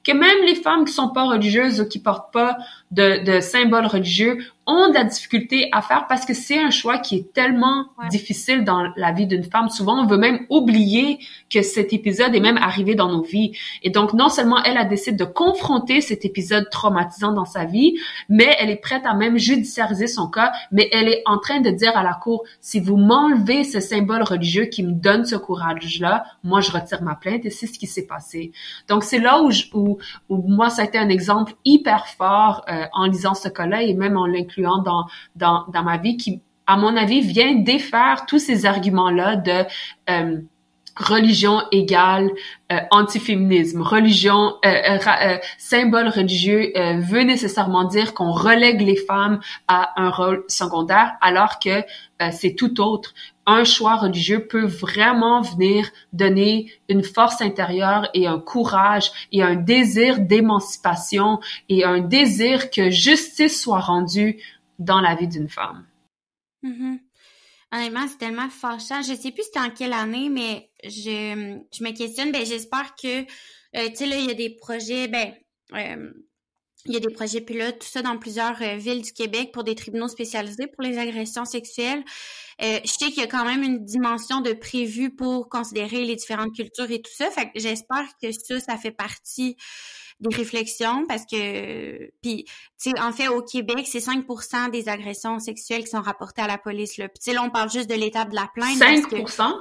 que 0.06 0.12
même 0.12 0.44
les 0.46 0.54
femmes 0.54 0.84
qui 0.84 0.92
sont 0.92 1.08
pas 1.08 1.24
religieuses 1.24 1.80
ou 1.80 1.88
qui 1.88 1.98
portent 1.98 2.32
pas 2.32 2.56
de, 2.92 3.24
de 3.24 3.40
symboles 3.40 3.86
religieux 3.86 4.38
ont 4.66 4.88
de 4.88 4.94
la 4.94 5.04
difficulté 5.04 5.68
à 5.72 5.80
faire 5.80 6.06
parce 6.08 6.24
que 6.24 6.34
c'est 6.34 6.58
un 6.58 6.70
choix 6.70 6.98
qui 6.98 7.16
est 7.16 7.32
tellement 7.32 7.86
difficile 8.10 8.64
dans 8.64 8.88
la 8.96 9.12
vie 9.12 9.26
d'une 9.26 9.44
femme. 9.44 9.68
Souvent, 9.68 10.02
on 10.02 10.06
veut 10.06 10.16
même 10.16 10.44
oublier 10.50 11.18
que 11.50 11.62
cet 11.62 11.92
épisode 11.92 12.34
est 12.34 12.40
même 12.40 12.56
arrivé 12.56 12.96
dans 12.96 13.08
nos 13.08 13.22
vies. 13.22 13.52
Et 13.82 13.90
donc, 13.90 14.12
non 14.12 14.28
seulement 14.28 14.62
elle 14.64 14.76
a 14.76 14.84
décidé 14.84 15.16
de 15.16 15.24
confronter 15.24 16.00
cet 16.00 16.24
épisode 16.24 16.68
traumatisant 16.70 17.32
dans 17.32 17.44
sa 17.44 17.64
vie, 17.64 17.96
mais 18.28 18.56
elle 18.58 18.70
est 18.70 18.80
prête 18.80 19.06
à 19.06 19.14
même 19.14 19.38
judiciariser 19.38 20.08
son 20.08 20.28
cas, 20.28 20.52
mais 20.72 20.88
elle 20.92 21.08
est 21.08 21.22
en 21.26 21.38
train 21.38 21.60
de 21.60 21.70
dire 21.70 21.96
à 21.96 22.02
la 22.02 22.14
cour, 22.14 22.42
si 22.60 22.80
vous 22.80 22.96
m'enlevez 22.96 23.62
ce 23.62 23.78
symbole 23.78 24.22
religieux 24.22 24.64
qui 24.64 24.82
me 24.82 24.92
donne 24.92 25.24
ce 25.24 25.36
courage-là, 25.36 26.24
moi, 26.42 26.60
je 26.60 26.72
retire 26.72 27.02
ma 27.02 27.14
plainte 27.14 27.44
et 27.44 27.50
c'est 27.50 27.68
ce 27.68 27.78
qui 27.78 27.86
s'est 27.86 28.06
passé. 28.06 28.50
Donc, 28.88 29.04
c'est 29.04 29.20
là 29.20 29.42
où, 29.42 29.50
où, 29.74 29.95
moi, 30.28 30.70
ça 30.70 30.82
a 30.82 30.84
été 30.84 30.98
un 30.98 31.08
exemple 31.08 31.54
hyper 31.64 32.06
fort 32.08 32.64
euh, 32.68 32.86
en 32.92 33.06
lisant 33.06 33.34
ce 33.34 33.48
cas-là 33.48 33.82
et 33.82 33.94
même 33.94 34.16
en 34.16 34.26
l'incluant 34.26 34.78
dans, 34.78 35.06
dans, 35.36 35.66
ma 35.84 35.96
vie 35.96 36.16
qui, 36.16 36.40
à 36.66 36.76
mon 36.76 36.96
avis, 36.96 37.20
vient 37.20 37.54
défaire 37.54 38.26
tous 38.26 38.38
ces 38.38 38.66
arguments-là 38.66 39.36
de 39.36 39.64
euh, 40.10 40.40
religion 40.96 41.60
égale 41.72 42.30
euh, 42.72 42.78
antiféminisme, 42.90 43.82
religion, 43.82 44.54
symbole 45.58 46.08
religieux 46.08 46.72
veut 46.74 47.22
nécessairement 47.22 47.84
dire 47.84 48.14
qu'on 48.14 48.32
relègue 48.32 48.80
les 48.80 48.96
femmes 48.96 49.40
à 49.68 50.00
un 50.00 50.10
rôle 50.10 50.44
secondaire, 50.48 51.12
alors 51.20 51.58
que 51.58 51.82
c'est 52.32 52.54
tout 52.54 52.80
autre. 52.80 53.12
Un 53.46 53.62
choix 53.64 53.96
religieux 53.96 54.46
peut 54.46 54.66
vraiment 54.66 55.40
venir 55.40 55.88
donner 56.12 56.72
une 56.88 57.04
force 57.04 57.40
intérieure 57.40 58.08
et 58.12 58.26
un 58.26 58.40
courage 58.40 59.12
et 59.30 59.42
un 59.42 59.54
désir 59.54 60.18
d'émancipation 60.18 61.38
et 61.68 61.84
un 61.84 62.00
désir 62.00 62.70
que 62.70 62.90
justice 62.90 63.62
soit 63.62 63.80
rendue 63.80 64.42
dans 64.78 65.00
la 65.00 65.14
vie 65.14 65.28
d'une 65.28 65.48
femme. 65.48 65.86
Mm-hmm. 66.64 66.98
Honnêtement, 67.72 68.06
c'est 68.08 68.18
tellement 68.18 68.48
fâchant. 68.48 69.02
Je 69.02 69.14
sais 69.14 69.32
plus 69.32 69.44
c'était 69.44 69.60
en 69.60 69.70
quelle 69.70 69.92
année, 69.92 70.28
mais 70.28 70.70
je, 70.84 71.58
je 71.72 71.84
me 71.84 71.96
questionne. 71.96 72.32
Ben, 72.32 72.44
j'espère 72.44 72.94
que, 72.94 73.22
euh, 73.22 73.88
tu 73.88 73.96
sais, 73.96 74.06
là, 74.06 74.18
il 74.18 74.26
y 74.26 74.30
a 74.30 74.34
des 74.34 74.50
projets, 74.50 75.08
ben, 75.08 75.32
euh, 75.74 76.12
il 76.86 76.92
y 76.92 76.96
a 76.96 77.00
des 77.00 77.12
projets 77.12 77.40
pilotes, 77.40 77.80
tout 77.80 77.88
ça 77.88 78.02
dans 78.02 78.16
plusieurs 78.18 78.60
euh, 78.62 78.76
villes 78.76 79.02
du 79.02 79.12
Québec 79.12 79.50
pour 79.52 79.64
des 79.64 79.74
tribunaux 79.74 80.08
spécialisés 80.08 80.68
pour 80.68 80.82
les 80.82 80.98
agressions 80.98 81.44
sexuelles. 81.44 82.04
Je 82.60 82.80
sais 82.86 83.10
qu'il 83.10 83.18
y 83.18 83.22
a 83.22 83.26
quand 83.26 83.44
même 83.44 83.62
une 83.62 83.84
dimension 83.84 84.40
de 84.40 84.52
prévu 84.52 85.14
pour 85.14 85.48
considérer 85.48 86.04
les 86.04 86.16
différentes 86.16 86.54
cultures 86.54 86.90
et 86.90 87.02
tout 87.02 87.12
ça. 87.14 87.30
Fait 87.30 87.46
que 87.46 87.58
j'espère 87.60 88.06
que 88.22 88.32
ça, 88.32 88.60
ça 88.60 88.76
fait 88.76 88.92
partie 88.92 89.56
des 90.20 90.34
réflexions 90.34 91.06
parce 91.06 91.26
que 91.26 92.10
puis 92.22 92.44
tu 92.80 92.90
sais 92.90 93.00
en 93.00 93.12
fait 93.12 93.28
au 93.28 93.42
Québec 93.42 93.86
c'est 93.86 93.98
5% 93.98 94.70
des 94.70 94.88
agressions 94.88 95.38
sexuelles 95.38 95.84
qui 95.84 95.90
sont 95.90 96.00
rapportées 96.00 96.42
à 96.42 96.46
la 96.46 96.58
police 96.58 96.96
là. 96.96 97.08
Puis 97.08 97.34
là 97.34 97.42
on 97.42 97.50
parle 97.50 97.70
juste 97.70 97.90
de 97.90 97.94
l'étape 97.94 98.30
de 98.30 98.34
la 98.34 98.48
plainte 98.54 98.78
5% 98.78 99.52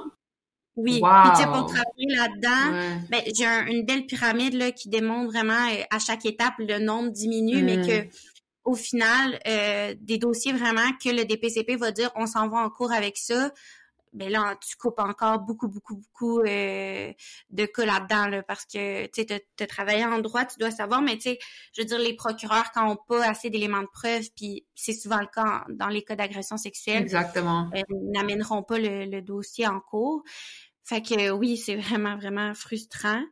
oui, 0.78 1.00
puis 1.00 1.30
tu 1.30 1.40
sais 1.40 1.46
pour 1.46 1.64
travailler 1.64 2.06
là-dedans, 2.08 3.00
ben 3.08 3.22
j'ai 3.34 3.46
une 3.46 3.86
belle 3.86 4.04
pyramide 4.04 4.52
là 4.52 4.72
qui 4.72 4.90
démontre 4.90 5.32
vraiment 5.32 5.54
euh, 5.54 5.82
à 5.90 5.98
chaque 5.98 6.26
étape 6.26 6.52
le 6.58 6.78
nombre 6.78 7.08
diminue 7.10 7.62
mais 7.62 7.76
que 7.76 8.04
mm. 8.04 8.08
Au 8.66 8.74
final 8.74 9.38
euh, 9.46 9.94
des 9.98 10.18
dossiers 10.18 10.52
vraiment 10.52 10.92
que 11.02 11.08
le 11.08 11.24
DPCP 11.24 11.76
va 11.76 11.92
dire 11.92 12.10
on 12.16 12.26
s'en 12.26 12.48
va 12.48 12.58
en 12.58 12.68
cours 12.68 12.92
avec 12.92 13.16
ça 13.16 13.50
ben 14.16 14.30
là, 14.30 14.56
tu 14.66 14.76
coupes 14.76 14.98
encore 14.98 15.40
beaucoup, 15.40 15.68
beaucoup, 15.68 15.96
beaucoup 15.96 16.40
euh, 16.40 17.12
de 17.50 17.66
cas 17.66 17.84
là-dedans, 17.84 18.28
là, 18.28 18.42
parce 18.42 18.64
que 18.64 19.06
tu 19.08 19.26
as 19.62 19.66
travaillé 19.66 20.04
en 20.06 20.18
droit, 20.20 20.46
tu 20.46 20.58
dois 20.58 20.70
savoir, 20.70 21.02
mais 21.02 21.16
tu 21.16 21.22
sais, 21.22 21.38
je 21.74 21.82
veux 21.82 21.86
dire, 21.86 21.98
les 21.98 22.14
procureurs, 22.14 22.72
quand 22.72 22.90
on 22.90 22.96
pas 22.96 23.28
assez 23.28 23.50
d'éléments 23.50 23.82
de 23.82 23.88
preuve, 23.92 24.24
puis 24.34 24.64
c'est 24.74 24.94
souvent 24.94 25.20
le 25.20 25.26
cas 25.26 25.66
dans 25.68 25.88
les 25.88 26.02
cas 26.02 26.16
d'agression 26.16 26.56
sexuelle, 26.56 27.02
Exactement. 27.02 27.68
Euh, 27.74 27.82
n'amèneront 28.14 28.62
pas 28.62 28.78
le, 28.78 29.20
dossier 29.20 29.66
en 29.66 29.80
cours. 29.80 30.22
Fait 30.84 31.02
que 31.02 31.30
oui, 31.30 31.58
c'est 31.58 31.76
vraiment, 31.76 32.16
vraiment 32.16 32.54
frustrant. 32.54 33.22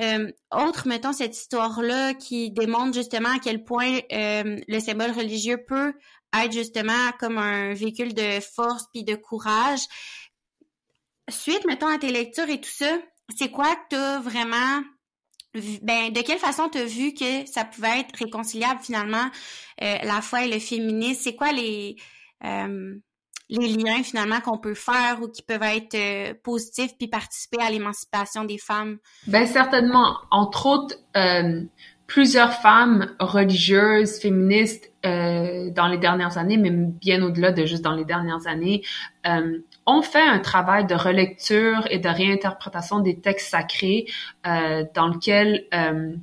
Euh, 0.00 0.30
autre, 0.52 0.86
mettons, 0.86 1.12
cette 1.12 1.36
histoire-là 1.36 2.14
qui 2.14 2.50
démontre 2.50 2.94
justement 2.94 3.30
à 3.30 3.38
quel 3.38 3.64
point 3.64 3.98
euh, 4.12 4.58
le 4.68 4.80
symbole 4.80 5.12
religieux 5.12 5.64
peut 5.66 5.94
être 6.36 6.52
justement 6.52 7.12
comme 7.18 7.38
un 7.38 7.72
véhicule 7.72 8.12
de 8.12 8.40
force 8.40 8.86
puis 8.92 9.04
de 9.04 9.14
courage. 9.14 9.80
Suite, 11.28 11.64
mettons, 11.66 11.86
à 11.86 11.98
tes 11.98 12.12
lectures 12.12 12.48
et 12.48 12.60
tout 12.60 12.70
ça, 12.70 12.98
c'est 13.36 13.50
quoi 13.50 13.74
que 13.74 13.88
tu 13.90 13.96
as 13.96 14.20
vraiment 14.20 14.82
ben 15.82 16.12
de 16.12 16.20
quelle 16.20 16.38
façon 16.38 16.68
tu 16.68 16.78
as 16.78 16.84
vu 16.84 17.14
que 17.14 17.46
ça 17.46 17.64
pouvait 17.64 18.00
être 18.00 18.14
réconciliable 18.18 18.80
finalement 18.82 19.30
euh, 19.82 19.96
la 20.02 20.20
foi 20.20 20.44
et 20.44 20.52
le 20.52 20.58
féminisme? 20.58 21.20
C'est 21.22 21.34
quoi 21.34 21.52
les 21.52 21.96
euh, 22.44 22.94
les 23.48 23.68
liens 23.68 24.02
finalement 24.02 24.40
qu'on 24.40 24.58
peut 24.58 24.74
faire 24.74 25.22
ou 25.22 25.28
qui 25.28 25.42
peuvent 25.42 25.62
être 25.62 25.94
euh, 25.94 26.34
positifs 26.42 26.92
puis 26.98 27.08
participer 27.08 27.58
à 27.62 27.70
l'émancipation 27.70 28.44
des 28.44 28.58
femmes? 28.58 28.98
Ben 29.26 29.46
certainement. 29.46 30.16
Entre 30.30 30.66
autres 30.66 30.96
plusieurs 32.06 32.52
femmes 32.52 33.16
religieuses 33.18 34.20
féministes 34.20 34.92
dans 35.02 35.88
les 35.90 35.98
dernières 35.98 36.38
années 36.38 36.56
mais 36.56 36.70
bien 36.70 37.22
au-delà 37.22 37.50
de 37.52 37.64
juste 37.64 37.82
dans 37.82 37.94
les 37.94 38.04
dernières 38.04 38.46
années 38.46 38.82
ont 39.86 40.02
fait 40.02 40.22
un 40.22 40.40
travail 40.40 40.86
de 40.86 40.94
relecture 40.94 41.86
et 41.90 41.98
de 41.98 42.08
réinterprétation 42.08 42.98
des 43.00 43.20
textes 43.20 43.50
sacrés 43.50 44.06
euh, 44.46 44.84
dans 44.94 45.06
lequel 45.06 45.64
euh, 45.72 46.14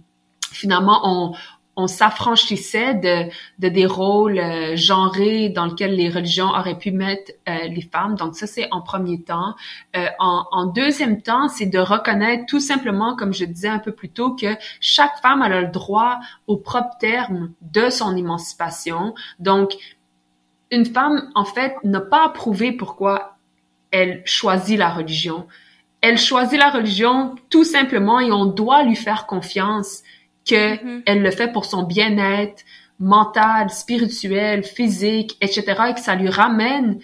finalement 0.51 1.01
on, 1.03 1.33
on 1.75 1.87
s'affranchissait 1.87 2.93
de, 2.93 3.29
de, 3.59 3.69
des 3.69 3.85
rôles 3.85 4.37
euh, 4.37 4.75
genrés 4.75 5.49
dans 5.49 5.65
lesquels 5.65 5.95
les 5.95 6.09
religions 6.09 6.49
auraient 6.49 6.77
pu 6.77 6.91
mettre 6.91 7.31
euh, 7.49 7.67
les 7.67 7.81
femmes. 7.81 8.15
Donc 8.15 8.35
ça, 8.35 8.45
c'est 8.45 8.67
en 8.71 8.81
premier 8.81 9.21
temps. 9.23 9.55
Euh, 9.95 10.05
en, 10.19 10.45
en, 10.51 10.65
deuxième 10.67 11.21
temps, 11.21 11.47
c'est 11.47 11.65
de 11.65 11.79
reconnaître 11.79 12.45
tout 12.47 12.59
simplement, 12.59 13.15
comme 13.15 13.33
je 13.33 13.45
disais 13.45 13.69
un 13.69 13.79
peu 13.79 13.91
plus 13.91 14.09
tôt, 14.09 14.35
que 14.35 14.55
chaque 14.79 15.19
femme 15.21 15.41
a 15.41 15.49
le 15.49 15.67
droit 15.67 16.19
au 16.47 16.57
propre 16.57 16.97
terme 16.99 17.51
de 17.61 17.89
son 17.89 18.15
émancipation. 18.15 19.15
Donc, 19.39 19.73
une 20.69 20.85
femme, 20.85 21.29
en 21.35 21.45
fait, 21.45 21.75
n'a 21.83 22.01
pas 22.01 22.25
à 22.25 22.29
prouver 22.29 22.71
pourquoi 22.71 23.37
elle 23.91 24.21
choisit 24.25 24.77
la 24.77 24.89
religion. 24.89 25.47
Elle 26.01 26.17
choisit 26.17 26.59
la 26.59 26.69
religion 26.69 27.35
tout 27.49 27.63
simplement 27.63 28.19
et 28.19 28.31
on 28.31 28.45
doit 28.45 28.83
lui 28.83 28.95
faire 28.95 29.25
confiance 29.25 30.03
que 30.45 30.75
mm-hmm. 30.75 31.03
elle 31.05 31.21
le 31.21 31.31
fait 31.31 31.51
pour 31.51 31.65
son 31.65 31.83
bien-être 31.83 32.63
mental, 32.99 33.69
spirituel, 33.69 34.63
physique, 34.63 35.37
etc. 35.41 35.63
et 35.89 35.93
que 35.93 35.99
ça 35.99 36.15
lui 36.15 36.29
ramène 36.29 36.99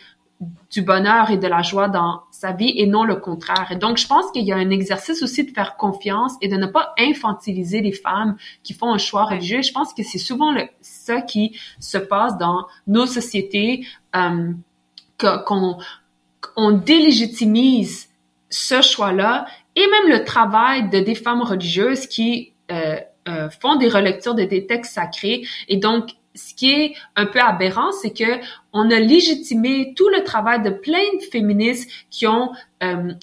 du 0.72 0.82
bonheur 0.82 1.32
et 1.32 1.38
de 1.38 1.48
la 1.48 1.62
joie 1.62 1.90
dans 1.90 2.22
sa 2.32 2.54
vie 2.54 2.74
et 2.78 2.88
non 2.88 3.04
le 3.04 3.18
contraire. 3.18 3.68
Et 3.72 3.76
donc, 3.76 3.98
je 3.98 4.08
pense 4.08 4.32
qu'il 4.32 4.46
y 4.46 4.54
a 4.54 4.56
un 4.56 4.70
exercice 4.70 5.22
aussi 5.22 5.44
de 5.44 5.52
faire 5.52 5.76
confiance 5.76 6.34
et 6.42 6.48
de 6.48 6.56
ne 6.56 6.68
pas 6.68 6.94
infantiliser 6.98 7.82
les 7.82 7.92
femmes 7.92 8.38
qui 8.64 8.74
font 8.74 8.94
un 8.94 8.98
choix 8.98 9.26
religieux. 9.26 9.62
Je 9.62 9.74
pense 9.74 9.94
que 9.94 10.04
c'est 10.04 10.20
souvent 10.20 10.52
le, 10.52 10.64
ça 10.80 11.22
qui 11.22 11.60
se 11.80 11.98
passe 11.98 12.38
dans 12.38 12.68
nos 12.88 13.06
sociétés, 13.06 13.86
euh, 14.16 14.54
qu'on 15.18 15.78
on 16.56 16.72
délégitimise 16.72 18.08
ce 18.50 18.82
choix-là 18.82 19.46
et 19.76 19.86
même 19.86 20.18
le 20.18 20.24
travail 20.24 20.90
de 20.90 21.00
des 21.00 21.16
femmes 21.16 21.42
religieuses 21.42 22.08
qui 22.08 22.54
euh, 22.72 23.00
euh, 23.30 23.50
font 23.50 23.76
des 23.76 23.88
relectures 23.88 24.36
de 24.36 24.44
des 24.44 24.66
textes 24.66 24.94
sacrés. 24.94 25.46
Et 25.68 25.78
donc, 25.78 26.10
ce 26.36 26.54
qui 26.54 26.72
est 26.72 26.96
un 27.16 27.26
peu 27.26 27.40
aberrant, 27.40 27.92
c'est 27.92 28.14
que 28.14 28.40
on 28.74 28.90
a 28.92 29.00
légitimé 29.00 29.94
tout 29.96 30.10
le 30.10 30.24
travail 30.24 30.62
de 30.62 30.70
plein 30.70 31.06
de 31.20 31.24
féministes 31.32 31.90
qui 32.10 32.28
ont 32.28 32.52
euh, 32.84 33.14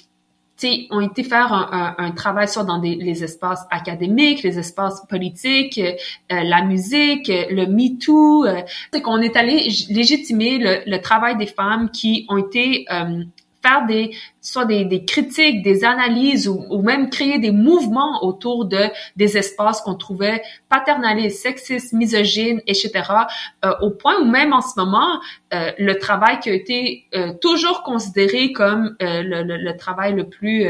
ont 0.91 1.01
été 1.01 1.23
faire 1.23 1.53
un, 1.53 2.11
travail 2.13 2.49
soit 2.49 2.65
dans 2.65 2.79
des, 2.79 2.95
les 2.95 3.23
espaces 3.23 3.67
académiques, 3.71 4.43
les 4.43 4.59
espaces 4.59 5.03
politiques, 5.09 5.79
euh, 5.79 5.95
la 6.29 6.63
musique, 6.65 7.29
le 7.29 7.67
MeToo. 7.67 8.47
Euh, 8.47 8.63
c'est 8.93 9.03
qu'on 9.03 9.21
est 9.21 9.37
allé 9.37 9.69
légitimer 9.91 10.59
le, 10.59 10.79
le, 10.87 11.01
travail 11.01 11.37
des 11.37 11.47
femmes 11.47 11.91
qui 11.91 12.27
ont 12.29 12.39
été 12.39 12.87
euh, 12.91 13.23
faire 13.67 13.87
des 13.87 14.17
soit 14.41 14.64
des, 14.64 14.85
des 14.85 15.05
critiques, 15.05 15.62
des 15.62 15.85
analyses 15.85 16.47
ou, 16.49 16.64
ou, 16.71 16.83
même 16.83 17.11
créer 17.11 17.39
des 17.39 17.51
mouvements 17.51 18.23
autour 18.23 18.64
de 18.67 18.85
des 19.17 19.37
espaces 19.37 19.81
qu'on 19.81 19.97
trouvait 19.97 20.43
paternalistes, 20.69 21.43
sexistes, 21.43 21.93
misogynes, 21.93 22.61
etc. 22.67 22.93
Euh, 23.64 23.73
au 23.81 23.91
point 23.91 24.21
où 24.21 24.25
même 24.25 24.53
en 24.53 24.61
ce 24.61 24.79
moment, 24.79 25.21
euh, 25.53 25.73
le 25.79 25.99
travail 25.99 26.39
qui 26.41 26.51
a 26.51 26.55
été 26.55 27.07
euh, 27.14 27.33
toujours 27.41 27.83
considéré 27.83 28.53
comme 28.53 28.97
le, 29.01 29.43
le, 29.43 29.57
le, 29.57 29.77
travail 29.77 30.14
le 30.14 30.29
plus 30.29 30.64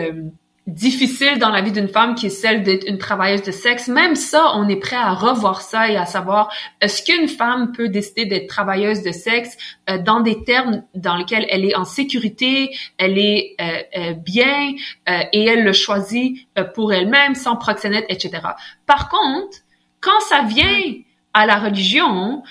difficile 0.66 1.38
dans 1.38 1.50
la 1.50 1.60
vie 1.60 1.70
d'une 1.70 1.86
femme 1.86 2.16
qui 2.16 2.26
est 2.26 2.30
celle 2.30 2.64
d'être 2.64 2.88
une 2.88 2.98
travailleuse 2.98 3.42
de 3.42 3.52
sexe, 3.52 3.86
même 3.86 4.16
ça, 4.16 4.52
on 4.56 4.68
est 4.68 4.80
prêt 4.80 4.96
à 4.96 5.12
revoir 5.12 5.60
ça 5.60 5.88
et 5.88 5.96
à 5.96 6.06
savoir 6.06 6.52
est-ce 6.80 7.04
qu'une 7.04 7.28
femme 7.28 7.70
peut 7.70 7.88
décider 7.88 8.26
d'être 8.26 8.48
travailleuse 8.48 9.02
de 9.02 9.12
sexe 9.12 9.56
euh, 9.88 9.98
dans 9.98 10.20
des 10.20 10.42
termes 10.42 10.82
dans 10.94 11.16
lesquels 11.16 11.46
elle 11.50 11.64
est 11.64 11.76
en 11.76 11.84
sécurité, 11.84 12.76
elle 12.98 13.16
est 13.16 13.54
euh, 13.60 13.82
euh, 13.96 14.12
bien 14.14 14.72
et 15.06 15.44
elle 15.44 15.62
le 15.62 15.72
choisit 15.72 16.48
pour 16.74 16.92
elle-même 16.92 17.34
sans 17.34 17.56
proxénète, 17.56 18.06
etc. 18.08 18.42
Par 18.86 19.08
contre, 19.08 19.58
quand 20.00 20.20
ça 20.20 20.42
vient 20.42 20.94
à 21.32 21.46
la 21.46 21.58
religion, 21.58 22.42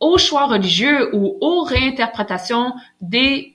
au 0.00 0.16
choix 0.16 0.46
religieux 0.46 1.14
ou 1.14 1.36
aux 1.40 1.62
réinterprétations 1.62 2.72
des 3.00 3.54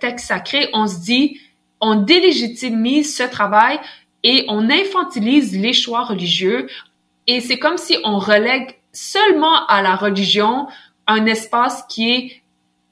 textes 0.00 0.26
sacrés, 0.26 0.68
on 0.72 0.86
se 0.86 1.00
dit 1.00 1.40
on 1.80 1.96
délégitimise 1.96 3.16
ce 3.16 3.22
travail 3.22 3.78
et 4.22 4.44
on 4.48 4.68
infantilise 4.70 5.58
les 5.58 5.72
choix 5.72 6.04
religieux 6.04 6.68
et 7.26 7.40
c'est 7.40 7.58
comme 7.58 7.76
si 7.76 7.96
on 8.04 8.18
relègue 8.18 8.76
seulement 8.92 9.66
à 9.66 9.82
la 9.82 9.96
religion 9.96 10.66
un 11.06 11.26
espace 11.26 11.84
qui 11.88 12.10
est 12.10 12.42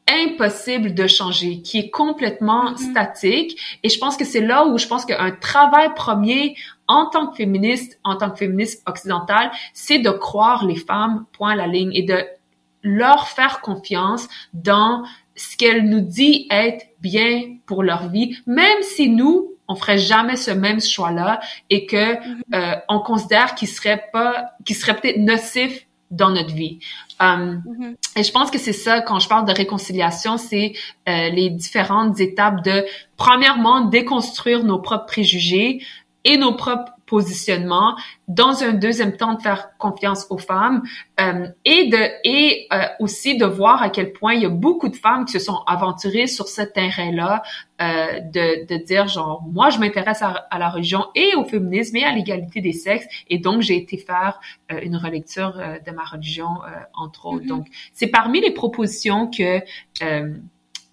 impossible 0.08 0.94
de 0.94 1.06
changer, 1.06 1.60
qui 1.60 1.78
est 1.78 1.90
complètement 1.90 2.72
mm-hmm. 2.72 2.90
statique. 2.90 3.78
Et 3.82 3.88
je 3.88 3.98
pense 3.98 4.16
que 4.16 4.24
c'est 4.24 4.40
là 4.40 4.66
où 4.66 4.78
je 4.78 4.86
pense 4.86 5.04
qu'un 5.04 5.30
travail 5.32 5.92
premier 5.94 6.56
en 6.86 7.06
tant 7.06 7.26
que 7.26 7.36
féministe, 7.36 7.98
en 8.04 8.16
tant 8.16 8.30
que 8.30 8.38
féministe 8.38 8.82
occidentale, 8.88 9.50
c'est 9.74 9.98
de 9.98 10.10
croire 10.10 10.64
les 10.64 10.76
femmes, 10.76 11.26
point 11.32 11.54
la 11.54 11.66
ligne, 11.66 11.90
et 11.94 12.02
de 12.02 12.24
leur 12.82 13.28
faire 13.28 13.60
confiance 13.60 14.28
dans 14.54 15.04
ce 15.38 15.56
qu'elle 15.56 15.88
nous 15.88 16.00
dit 16.00 16.46
être 16.50 16.86
bien 17.00 17.56
pour 17.66 17.82
leur 17.82 18.08
vie, 18.08 18.36
même 18.46 18.82
si 18.82 19.08
nous, 19.08 19.54
on 19.68 19.74
ferait 19.74 19.98
jamais 19.98 20.36
ce 20.36 20.50
même 20.50 20.80
choix-là 20.80 21.40
et 21.70 21.86
que 21.86 22.14
mm-hmm. 22.14 22.42
euh, 22.54 22.76
on 22.88 23.00
considère 23.00 23.54
qu'il 23.54 23.68
serait 23.68 24.04
pas, 24.12 24.50
qu'il 24.64 24.76
serait 24.76 24.96
peut-être 24.96 25.18
nocif 25.18 25.86
dans 26.10 26.30
notre 26.30 26.54
vie. 26.54 26.78
Um, 27.20 27.62
mm-hmm. 27.66 27.94
Et 28.18 28.22
je 28.22 28.32
pense 28.32 28.50
que 28.50 28.58
c'est 28.58 28.72
ça, 28.72 29.02
quand 29.02 29.18
je 29.18 29.28
parle 29.28 29.46
de 29.46 29.52
réconciliation, 29.52 30.38
c'est 30.38 30.72
euh, 31.08 31.28
les 31.28 31.50
différentes 31.50 32.18
étapes 32.18 32.64
de, 32.64 32.86
premièrement, 33.16 33.82
déconstruire 33.82 34.64
nos 34.64 34.78
propres 34.78 35.06
préjugés 35.06 35.82
et 36.24 36.38
nos 36.38 36.54
propres 36.54 36.92
positionnement, 37.08 37.96
dans 38.28 38.62
un 38.62 38.72
deuxième 38.72 39.16
temps 39.16 39.34
de 39.34 39.42
faire 39.42 39.70
confiance 39.78 40.26
aux 40.30 40.38
femmes 40.38 40.82
euh, 41.20 41.48
et 41.64 41.88
de 41.88 41.98
et 42.24 42.66
euh, 42.72 42.82
aussi 43.00 43.36
de 43.36 43.46
voir 43.46 43.82
à 43.82 43.88
quel 43.88 44.12
point 44.12 44.34
il 44.34 44.42
y 44.42 44.46
a 44.46 44.50
beaucoup 44.50 44.88
de 44.88 44.96
femmes 44.96 45.24
qui 45.24 45.32
se 45.32 45.38
sont 45.38 45.60
aventurées 45.66 46.26
sur 46.26 46.46
ce 46.48 46.62
terrain-là 46.62 47.42
euh, 47.80 48.18
de, 48.20 48.66
de 48.66 48.84
dire 48.84 49.06
genre 49.06 49.42
moi 49.50 49.70
je 49.70 49.78
m'intéresse 49.78 50.20
à, 50.20 50.30
à, 50.50 50.58
la 50.58 50.68
religion 50.68 51.06
et 51.14 51.36
au 51.36 51.44
féminisme 51.44 51.96
et 51.96 52.04
à 52.04 52.12
l'égalité 52.12 52.60
des 52.60 52.72
sexes 52.72 53.06
et 53.30 53.38
donc 53.38 53.62
j'ai 53.62 53.76
été 53.76 53.96
faire 53.96 54.40
euh, 54.72 54.80
une 54.82 54.96
relecture 54.96 55.56
euh, 55.58 55.78
de 55.86 55.92
ma 55.92 56.02
religion 56.02 56.48
entre 56.92 57.26
autres. 57.26 57.44
Mm-hmm. 57.44 57.48
Donc 57.48 57.66
c'est 57.92 58.08
parmi 58.08 58.40
les 58.40 58.50
propositions 58.50 59.30
que 59.30 59.60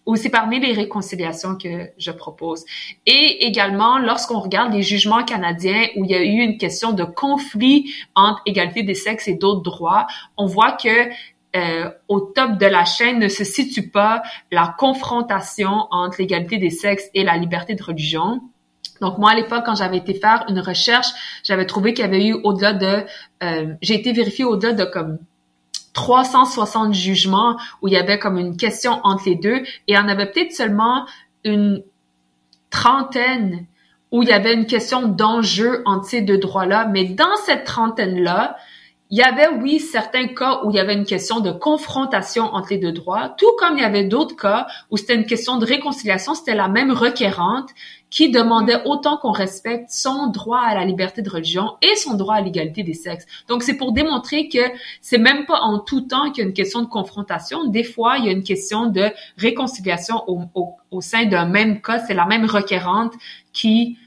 ou 0.06 0.16
c'est 0.16 0.30
parmi 0.30 0.60
les 0.60 0.74
réconciliations 0.74 1.56
que 1.56 1.90
je 1.98 2.12
propose. 2.12 2.64
Et 3.06 3.46
également, 3.46 3.98
lorsqu'on 3.98 4.40
regarde 4.40 4.74
les 4.74 4.84
jugements 4.84 5.24
canadiens 5.24 5.88
où 5.96 6.06
il 6.06 6.12
y 6.12 6.16
a 6.16 6.24
eu 6.24 6.42
une 6.42 6.58
question 6.58 6.92
de 6.92 7.04
conflit 7.04 7.92
entre 8.14 8.42
égalité 8.46 8.84
des 8.84 8.94
sexes 8.94 9.28
et 9.28 9.34
d'autres 9.34 9.64
droits, 9.64 10.06
on 10.38 10.46
voit 10.46 10.74
que 10.74 11.10
euh, 11.56 11.90
au 12.10 12.20
top 12.20 12.58
de 12.58 12.66
la 12.66 12.84
chaîne 12.84 13.20
ne 13.20 13.30
se 13.30 13.46
situe 13.46 13.90
pas 13.90 14.22
la 14.52 14.76
confrontation 14.78 15.88
entre 15.90 16.18
l'égalité 16.20 16.58
des 16.58 16.70
sexes 16.70 17.10
et 17.14 17.24
la 17.24 17.38
liberté 17.38 17.76
de 17.76 17.84
religion. 17.84 18.42
Donc 19.02 19.18
moi 19.18 19.32
à 19.32 19.36
l'époque 19.36 19.64
quand 19.66 19.76
j'avais 19.76 19.98
été 19.98 20.14
faire 20.14 20.46
une 20.50 20.60
recherche, 20.60 21.08
j'avais 21.44 21.66
trouvé 21.66 21.94
qu'il 21.94 22.04
y 22.04 22.08
avait 22.08 22.26
eu 22.26 22.34
au-delà 22.34 22.74
de, 22.74 23.06
euh, 23.44 23.74
j'ai 23.82 23.96
été 23.96 24.12
vérifiée 24.12 24.46
au-delà 24.46 24.74
de 24.74 24.84
comme 24.84 25.18
360 25.96 26.94
jugements 26.94 27.58
où 27.82 27.88
il 27.88 27.94
y 27.94 27.98
avait 27.98 28.20
comme 28.20 28.38
une 28.38 28.56
question 28.58 29.00
entre 29.04 29.24
les 29.26 29.36
deux 29.36 29.64
et 29.88 29.98
en 29.98 30.08
avait 30.08 30.30
peut-être 30.30 30.52
seulement 30.52 31.08
une 31.44 31.84
trentaine 32.70 33.66
où 34.12 34.22
il 34.22 34.30
y 34.30 34.34
avait 34.34 34.54
une 34.54 34.68
question 34.68 35.08
d'enjeu 35.08 35.82
entre 35.86 36.06
ces 36.06 36.22
deux 36.22 36.38
droits-là. 36.38 36.86
Mais 36.86 37.06
dans 37.06 37.36
cette 37.46 37.64
trentaine-là, 37.64 38.56
il 39.12 39.20
y 39.20 39.22
avait, 39.22 39.48
oui, 39.62 39.80
certains 39.80 40.28
cas 40.28 40.62
où 40.64 40.72
il 40.72 40.78
y 40.78 40.80
avait 40.80 40.96
une 40.96 41.06
question 41.06 41.40
de 41.40 41.52
confrontation 41.52 42.46
entre 42.46 42.70
les 42.72 42.80
deux 42.80 42.92
droits, 42.92 43.30
tout 43.38 43.52
comme 43.60 43.78
il 43.78 43.82
y 43.82 43.86
avait 43.86 44.06
d'autres 44.06 44.36
cas 44.36 44.66
où 44.90 44.98
c'était 44.98 45.14
une 45.14 45.28
question 45.28 45.58
de 45.58 45.66
réconciliation, 45.66 46.34
c'était 46.34 46.56
la 46.56 46.68
même 46.68 46.92
requérante 46.92 47.70
qui 48.10 48.32
demandait 48.32 48.82
autant 48.86 49.18
qu'on 49.18 49.32
respecte 49.32 49.92
son 49.92 50.28
droit 50.28 50.60
à 50.60 50.74
la 50.74 50.86
liberté 50.86 51.22
de 51.22 51.30
religion 51.30 51.78
et 51.84 51.96
son 51.96 52.16
droit 52.16 52.36
à 52.36 52.42
l'égalité 52.42 52.82
des 52.82 52.94
sexes. 52.94 53.26
Donc, 53.48 53.62
c'est 53.62 53.78
pour 53.78 53.92
démontrer 53.92 54.50
que 54.50 54.72
c'est 55.02 55.18
même 55.20 55.46
pas 55.46 55.60
en 55.60 55.80
tout 55.80 56.02
temps 56.02 56.32
qu'il 56.32 56.44
y 56.44 56.46
a 56.46 56.48
une 56.48 56.54
question 56.54 56.82
de 56.82 56.88
confrontation. 56.88 57.66
Des 57.66 57.84
fois, 57.84 58.18
il 58.18 58.26
y 58.26 58.30
a 58.30 58.32
une 58.32 58.44
question 58.44 58.88
de 58.88 59.12
réconciliation 59.38 60.24
au, 60.28 61.02
sein 61.02 61.26
d'un 61.26 61.46
même 61.46 61.82
cas. 61.82 62.00
C'est 62.00 62.14
la 62.14 62.26
même 62.26 62.46
requérante 62.46 63.14
qui 63.54 63.98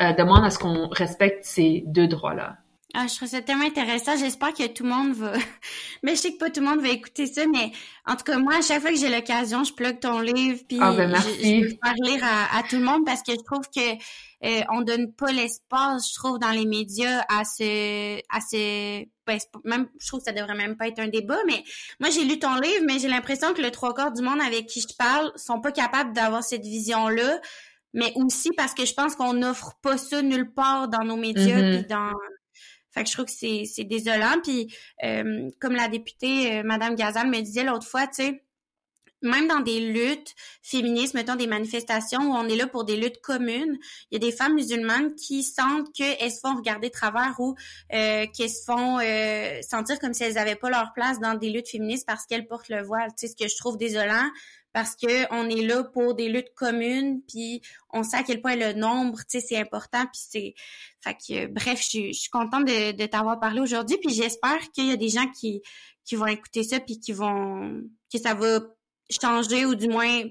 demande 0.00 0.44
à 0.44 0.50
ce 0.50 0.58
qu'on 0.58 0.88
respecte 0.88 1.44
ces 1.44 1.84
deux 1.86 2.08
droits-là. 2.08 2.56
Ah, 2.94 3.06
je 3.06 3.16
trouve 3.16 3.28
ça 3.28 3.42
tellement 3.42 3.66
intéressant. 3.66 4.16
J'espère 4.16 4.54
que 4.54 4.66
tout 4.66 4.82
le 4.82 4.88
monde 4.88 5.12
va. 5.12 5.34
mais 6.02 6.16
je 6.16 6.20
sais 6.20 6.32
que 6.32 6.38
pas 6.38 6.48
tout 6.48 6.60
le 6.60 6.66
monde 6.66 6.80
va 6.80 6.88
écouter 6.88 7.26
ça, 7.26 7.42
mais 7.46 7.70
en 8.06 8.16
tout 8.16 8.24
cas, 8.24 8.38
moi, 8.38 8.56
à 8.56 8.62
chaque 8.62 8.80
fois 8.80 8.90
que 8.90 8.96
j'ai 8.96 9.10
l'occasion, 9.10 9.62
je 9.62 9.74
plug 9.74 10.00
ton 10.00 10.20
livre, 10.20 10.62
puis 10.66 10.78
ah, 10.80 10.92
ben, 10.92 11.10
merci. 11.10 11.64
Je, 11.64 11.68
je, 11.68 11.76
faire 11.84 11.94
lire 12.02 12.24
à, 12.24 12.62
tout 12.62 12.76
le 12.76 12.84
monde 12.84 13.04
parce 13.04 13.22
que 13.22 13.32
je 13.32 13.44
trouve 13.44 13.68
que 13.74 13.92
euh, 14.44 14.62
on 14.70 14.80
donne 14.80 15.12
pas 15.12 15.30
l'espace, 15.32 16.08
je 16.08 16.14
trouve, 16.14 16.38
dans 16.38 16.50
les 16.50 16.64
médias 16.64 17.24
à 17.28 17.44
ce, 17.44 18.18
à 18.30 18.40
ce, 18.40 19.04
ben, 19.26 19.38
même, 19.64 19.88
je 20.00 20.06
trouve 20.06 20.20
que 20.20 20.24
ça 20.24 20.32
devrait 20.32 20.56
même 20.56 20.78
pas 20.78 20.88
être 20.88 21.00
un 21.00 21.08
débat, 21.08 21.38
mais 21.46 21.62
moi, 22.00 22.08
j'ai 22.08 22.24
lu 22.24 22.38
ton 22.38 22.54
livre, 22.54 22.84
mais 22.86 22.98
j'ai 22.98 23.08
l'impression 23.08 23.52
que 23.52 23.60
le 23.60 23.70
trois 23.70 23.92
quarts 23.92 24.12
du 24.12 24.22
monde 24.22 24.40
avec 24.40 24.66
qui 24.66 24.80
je 24.80 24.96
parle 24.98 25.30
sont 25.36 25.60
pas 25.60 25.72
capables 25.72 26.14
d'avoir 26.14 26.42
cette 26.42 26.64
vision-là 26.64 27.38
mais 27.94 28.12
aussi 28.16 28.50
parce 28.54 28.74
que 28.74 28.84
je 28.84 28.92
pense 28.92 29.16
qu'on 29.16 29.32
n'offre 29.32 29.72
pas 29.80 29.96
ça 29.96 30.20
nulle 30.20 30.52
part 30.52 30.88
dans 30.88 31.04
nos 31.04 31.16
médias 31.16 31.56
Mm-hmm. 31.56 31.78
puis 31.78 31.86
dans 31.88 32.12
fait 32.90 33.02
que 33.02 33.08
je 33.08 33.14
trouve 33.14 33.26
que 33.26 33.32
c'est, 33.32 33.64
c'est 33.64 33.84
désolant. 33.84 34.40
Puis 34.42 34.74
euh, 35.04 35.48
comme 35.60 35.74
la 35.74 35.88
députée 35.88 36.58
euh, 36.58 36.62
Madame 36.64 36.94
Gazal 36.94 37.28
me 37.28 37.40
disait 37.40 37.64
l'autre 37.64 37.86
fois, 37.86 38.06
tu 38.06 38.22
sais, 38.22 38.42
même 39.22 39.48
dans 39.48 39.60
des 39.60 39.80
luttes 39.80 40.34
féministes, 40.62 41.14
mettons 41.14 41.34
des 41.34 41.46
manifestations 41.46 42.20
où 42.20 42.34
on 42.34 42.48
est 42.48 42.56
là 42.56 42.66
pour 42.66 42.84
des 42.84 42.96
luttes 42.96 43.20
communes, 43.20 43.76
il 44.10 44.14
y 44.14 44.16
a 44.16 44.18
des 44.18 44.34
femmes 44.34 44.54
musulmanes 44.54 45.14
qui 45.14 45.42
sentent 45.42 45.92
qu'elles 45.92 46.30
se 46.30 46.40
font 46.40 46.54
regarder 46.54 46.88
de 46.88 46.92
travers 46.92 47.34
ou 47.38 47.54
euh, 47.92 48.26
qu'elles 48.36 48.50
se 48.50 48.64
font 48.64 48.98
euh, 49.00 49.60
sentir 49.62 49.98
comme 49.98 50.14
si 50.14 50.24
elles 50.24 50.34
n'avaient 50.34 50.54
pas 50.54 50.70
leur 50.70 50.92
place 50.92 51.18
dans 51.18 51.34
des 51.34 51.50
luttes 51.50 51.68
féministes 51.68 52.06
parce 52.06 52.26
qu'elles 52.26 52.46
portent 52.46 52.68
le 52.68 52.82
voile. 52.82 53.08
Tu 53.18 53.26
sais, 53.26 53.28
ce 53.28 53.36
que 53.36 53.48
je 53.48 53.56
trouve 53.56 53.76
désolant 53.76 54.28
parce 54.72 54.94
que 54.94 55.32
on 55.32 55.48
est 55.48 55.62
là 55.62 55.84
pour 55.84 56.14
des 56.14 56.28
luttes 56.28 56.54
communes, 56.54 57.20
puis 57.28 57.62
on 57.90 58.02
sait 58.02 58.18
à 58.18 58.22
quel 58.22 58.40
point 58.40 58.56
le 58.56 58.72
nombre, 58.74 59.18
tu 59.18 59.38
sais, 59.38 59.40
c'est 59.40 59.58
important, 59.58 60.02
puis 60.12 60.20
c'est, 60.28 60.54
fait 61.00 61.14
que 61.14 61.46
bref, 61.46 61.82
je, 61.82 62.08
je 62.08 62.18
suis 62.18 62.30
contente 62.30 62.66
de, 62.66 62.92
de 62.92 63.06
t'avoir 63.06 63.40
parlé 63.40 63.60
aujourd'hui, 63.60 63.96
puis 64.04 64.14
j'espère 64.14 64.58
qu'il 64.72 64.86
y 64.86 64.92
a 64.92 64.96
des 64.96 65.08
gens 65.08 65.26
qui 65.38 65.62
qui 66.04 66.16
vont 66.16 66.26
écouter 66.26 66.62
ça, 66.62 66.80
puis 66.80 66.98
qui 66.98 67.12
vont 67.12 67.82
que 68.12 68.18
ça 68.18 68.34
va 68.34 68.60
changer 69.10 69.66
ou 69.66 69.74
du 69.74 69.88
moins 69.88 70.24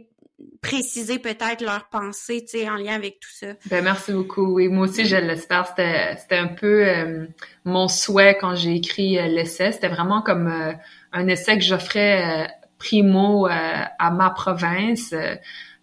préciser 0.62 1.18
peut-être 1.20 1.62
leur 1.62 1.88
pensée, 1.90 2.44
tu 2.46 2.60
sais, 2.60 2.70
en 2.70 2.76
lien 2.76 2.94
avec 2.94 3.20
tout 3.20 3.30
ça. 3.32 3.48
Ben 3.70 3.84
merci 3.84 4.12
beaucoup. 4.12 4.56
Oui, 4.56 4.68
moi 4.68 4.88
aussi 4.88 5.06
je 5.06 5.16
l'espère. 5.16 5.68
C'était 5.68 6.16
c'était 6.18 6.38
un 6.38 6.48
peu 6.48 6.88
euh, 6.88 7.26
mon 7.66 7.88
souhait 7.88 8.38
quand 8.40 8.56
j'ai 8.56 8.76
écrit 8.76 9.18
euh, 9.18 9.28
l'essai. 9.28 9.72
C'était 9.72 9.88
vraiment 9.88 10.22
comme 10.22 10.48
euh, 10.48 10.74
un 11.12 11.28
essai 11.28 11.58
que 11.58 11.64
j'offrais 11.64 12.48
primo 12.78 13.48
à 13.48 14.12
ma 14.12 14.30
province, 14.30 15.14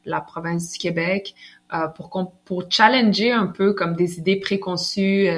la 0.05 0.21
province 0.21 0.73
du 0.73 0.79
Québec. 0.79 1.35
pour 1.97 2.11
qu'on 2.11 2.27
pour 2.45 2.65
challenger 2.71 3.33
un 3.33 3.47
peu 3.47 3.73
comme 3.73 3.97
des 3.97 4.19
idées 4.19 4.37
préconçues 4.37 5.29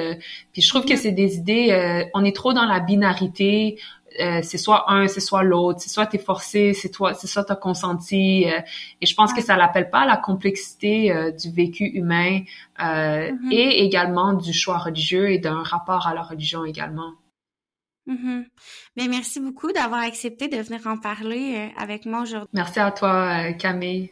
puis 0.51 0.61
je 0.61 0.69
trouve 0.69 0.85
que 0.85 0.95
c'est 0.95 1.13
des 1.13 1.37
idées 1.37 2.09
on 2.13 2.23
est 2.23 2.35
trop 2.35 2.53
dans 2.53 2.65
la 2.65 2.79
binarité 2.79 3.79
euh, 4.19 4.39
c'est 4.41 4.57
soit 4.57 4.91
un, 4.91 5.07
c'est 5.07 5.19
soit 5.19 5.43
l'autre, 5.43 5.79
c'est 5.79 5.89
soit 5.89 6.07
t'es 6.07 6.17
forcé, 6.17 6.73
c'est 6.73 6.89
toi, 6.89 7.13
c'est 7.13 7.27
soit 7.27 7.43
t'as 7.43 7.55
consenti. 7.55 8.45
Euh, 8.47 8.59
et 9.01 9.05
je 9.05 9.13
pense 9.13 9.33
que 9.33 9.41
ça 9.41 9.57
l'appelle 9.57 9.89
pas 9.89 10.05
la 10.05 10.17
complexité 10.17 11.11
euh, 11.11 11.31
du 11.31 11.51
vécu 11.51 11.85
humain 11.85 12.39
mm-hmm. 12.79 13.51
et 13.51 13.83
également 13.83 14.33
du 14.33 14.53
choix 14.53 14.77
religieux 14.77 15.29
et 15.31 15.37
d'un 15.37 15.61
rapport 15.61 16.07
à 16.07 16.13
la 16.15 16.23
religion 16.23 16.65
également. 16.65 17.11
Mm-hmm. 18.07 18.45
Mais 18.95 19.07
merci 19.07 19.39
beaucoup 19.39 19.71
d'avoir 19.71 20.01
accepté 20.01 20.47
de 20.47 20.57
venir 20.57 20.87
en 20.87 20.97
parler 20.97 21.71
avec 21.77 22.05
moi 22.05 22.21
aujourd'hui. 22.21 22.49
Merci 22.53 22.79
à 22.79 22.91
toi, 22.91 23.53
Camille. 23.53 24.11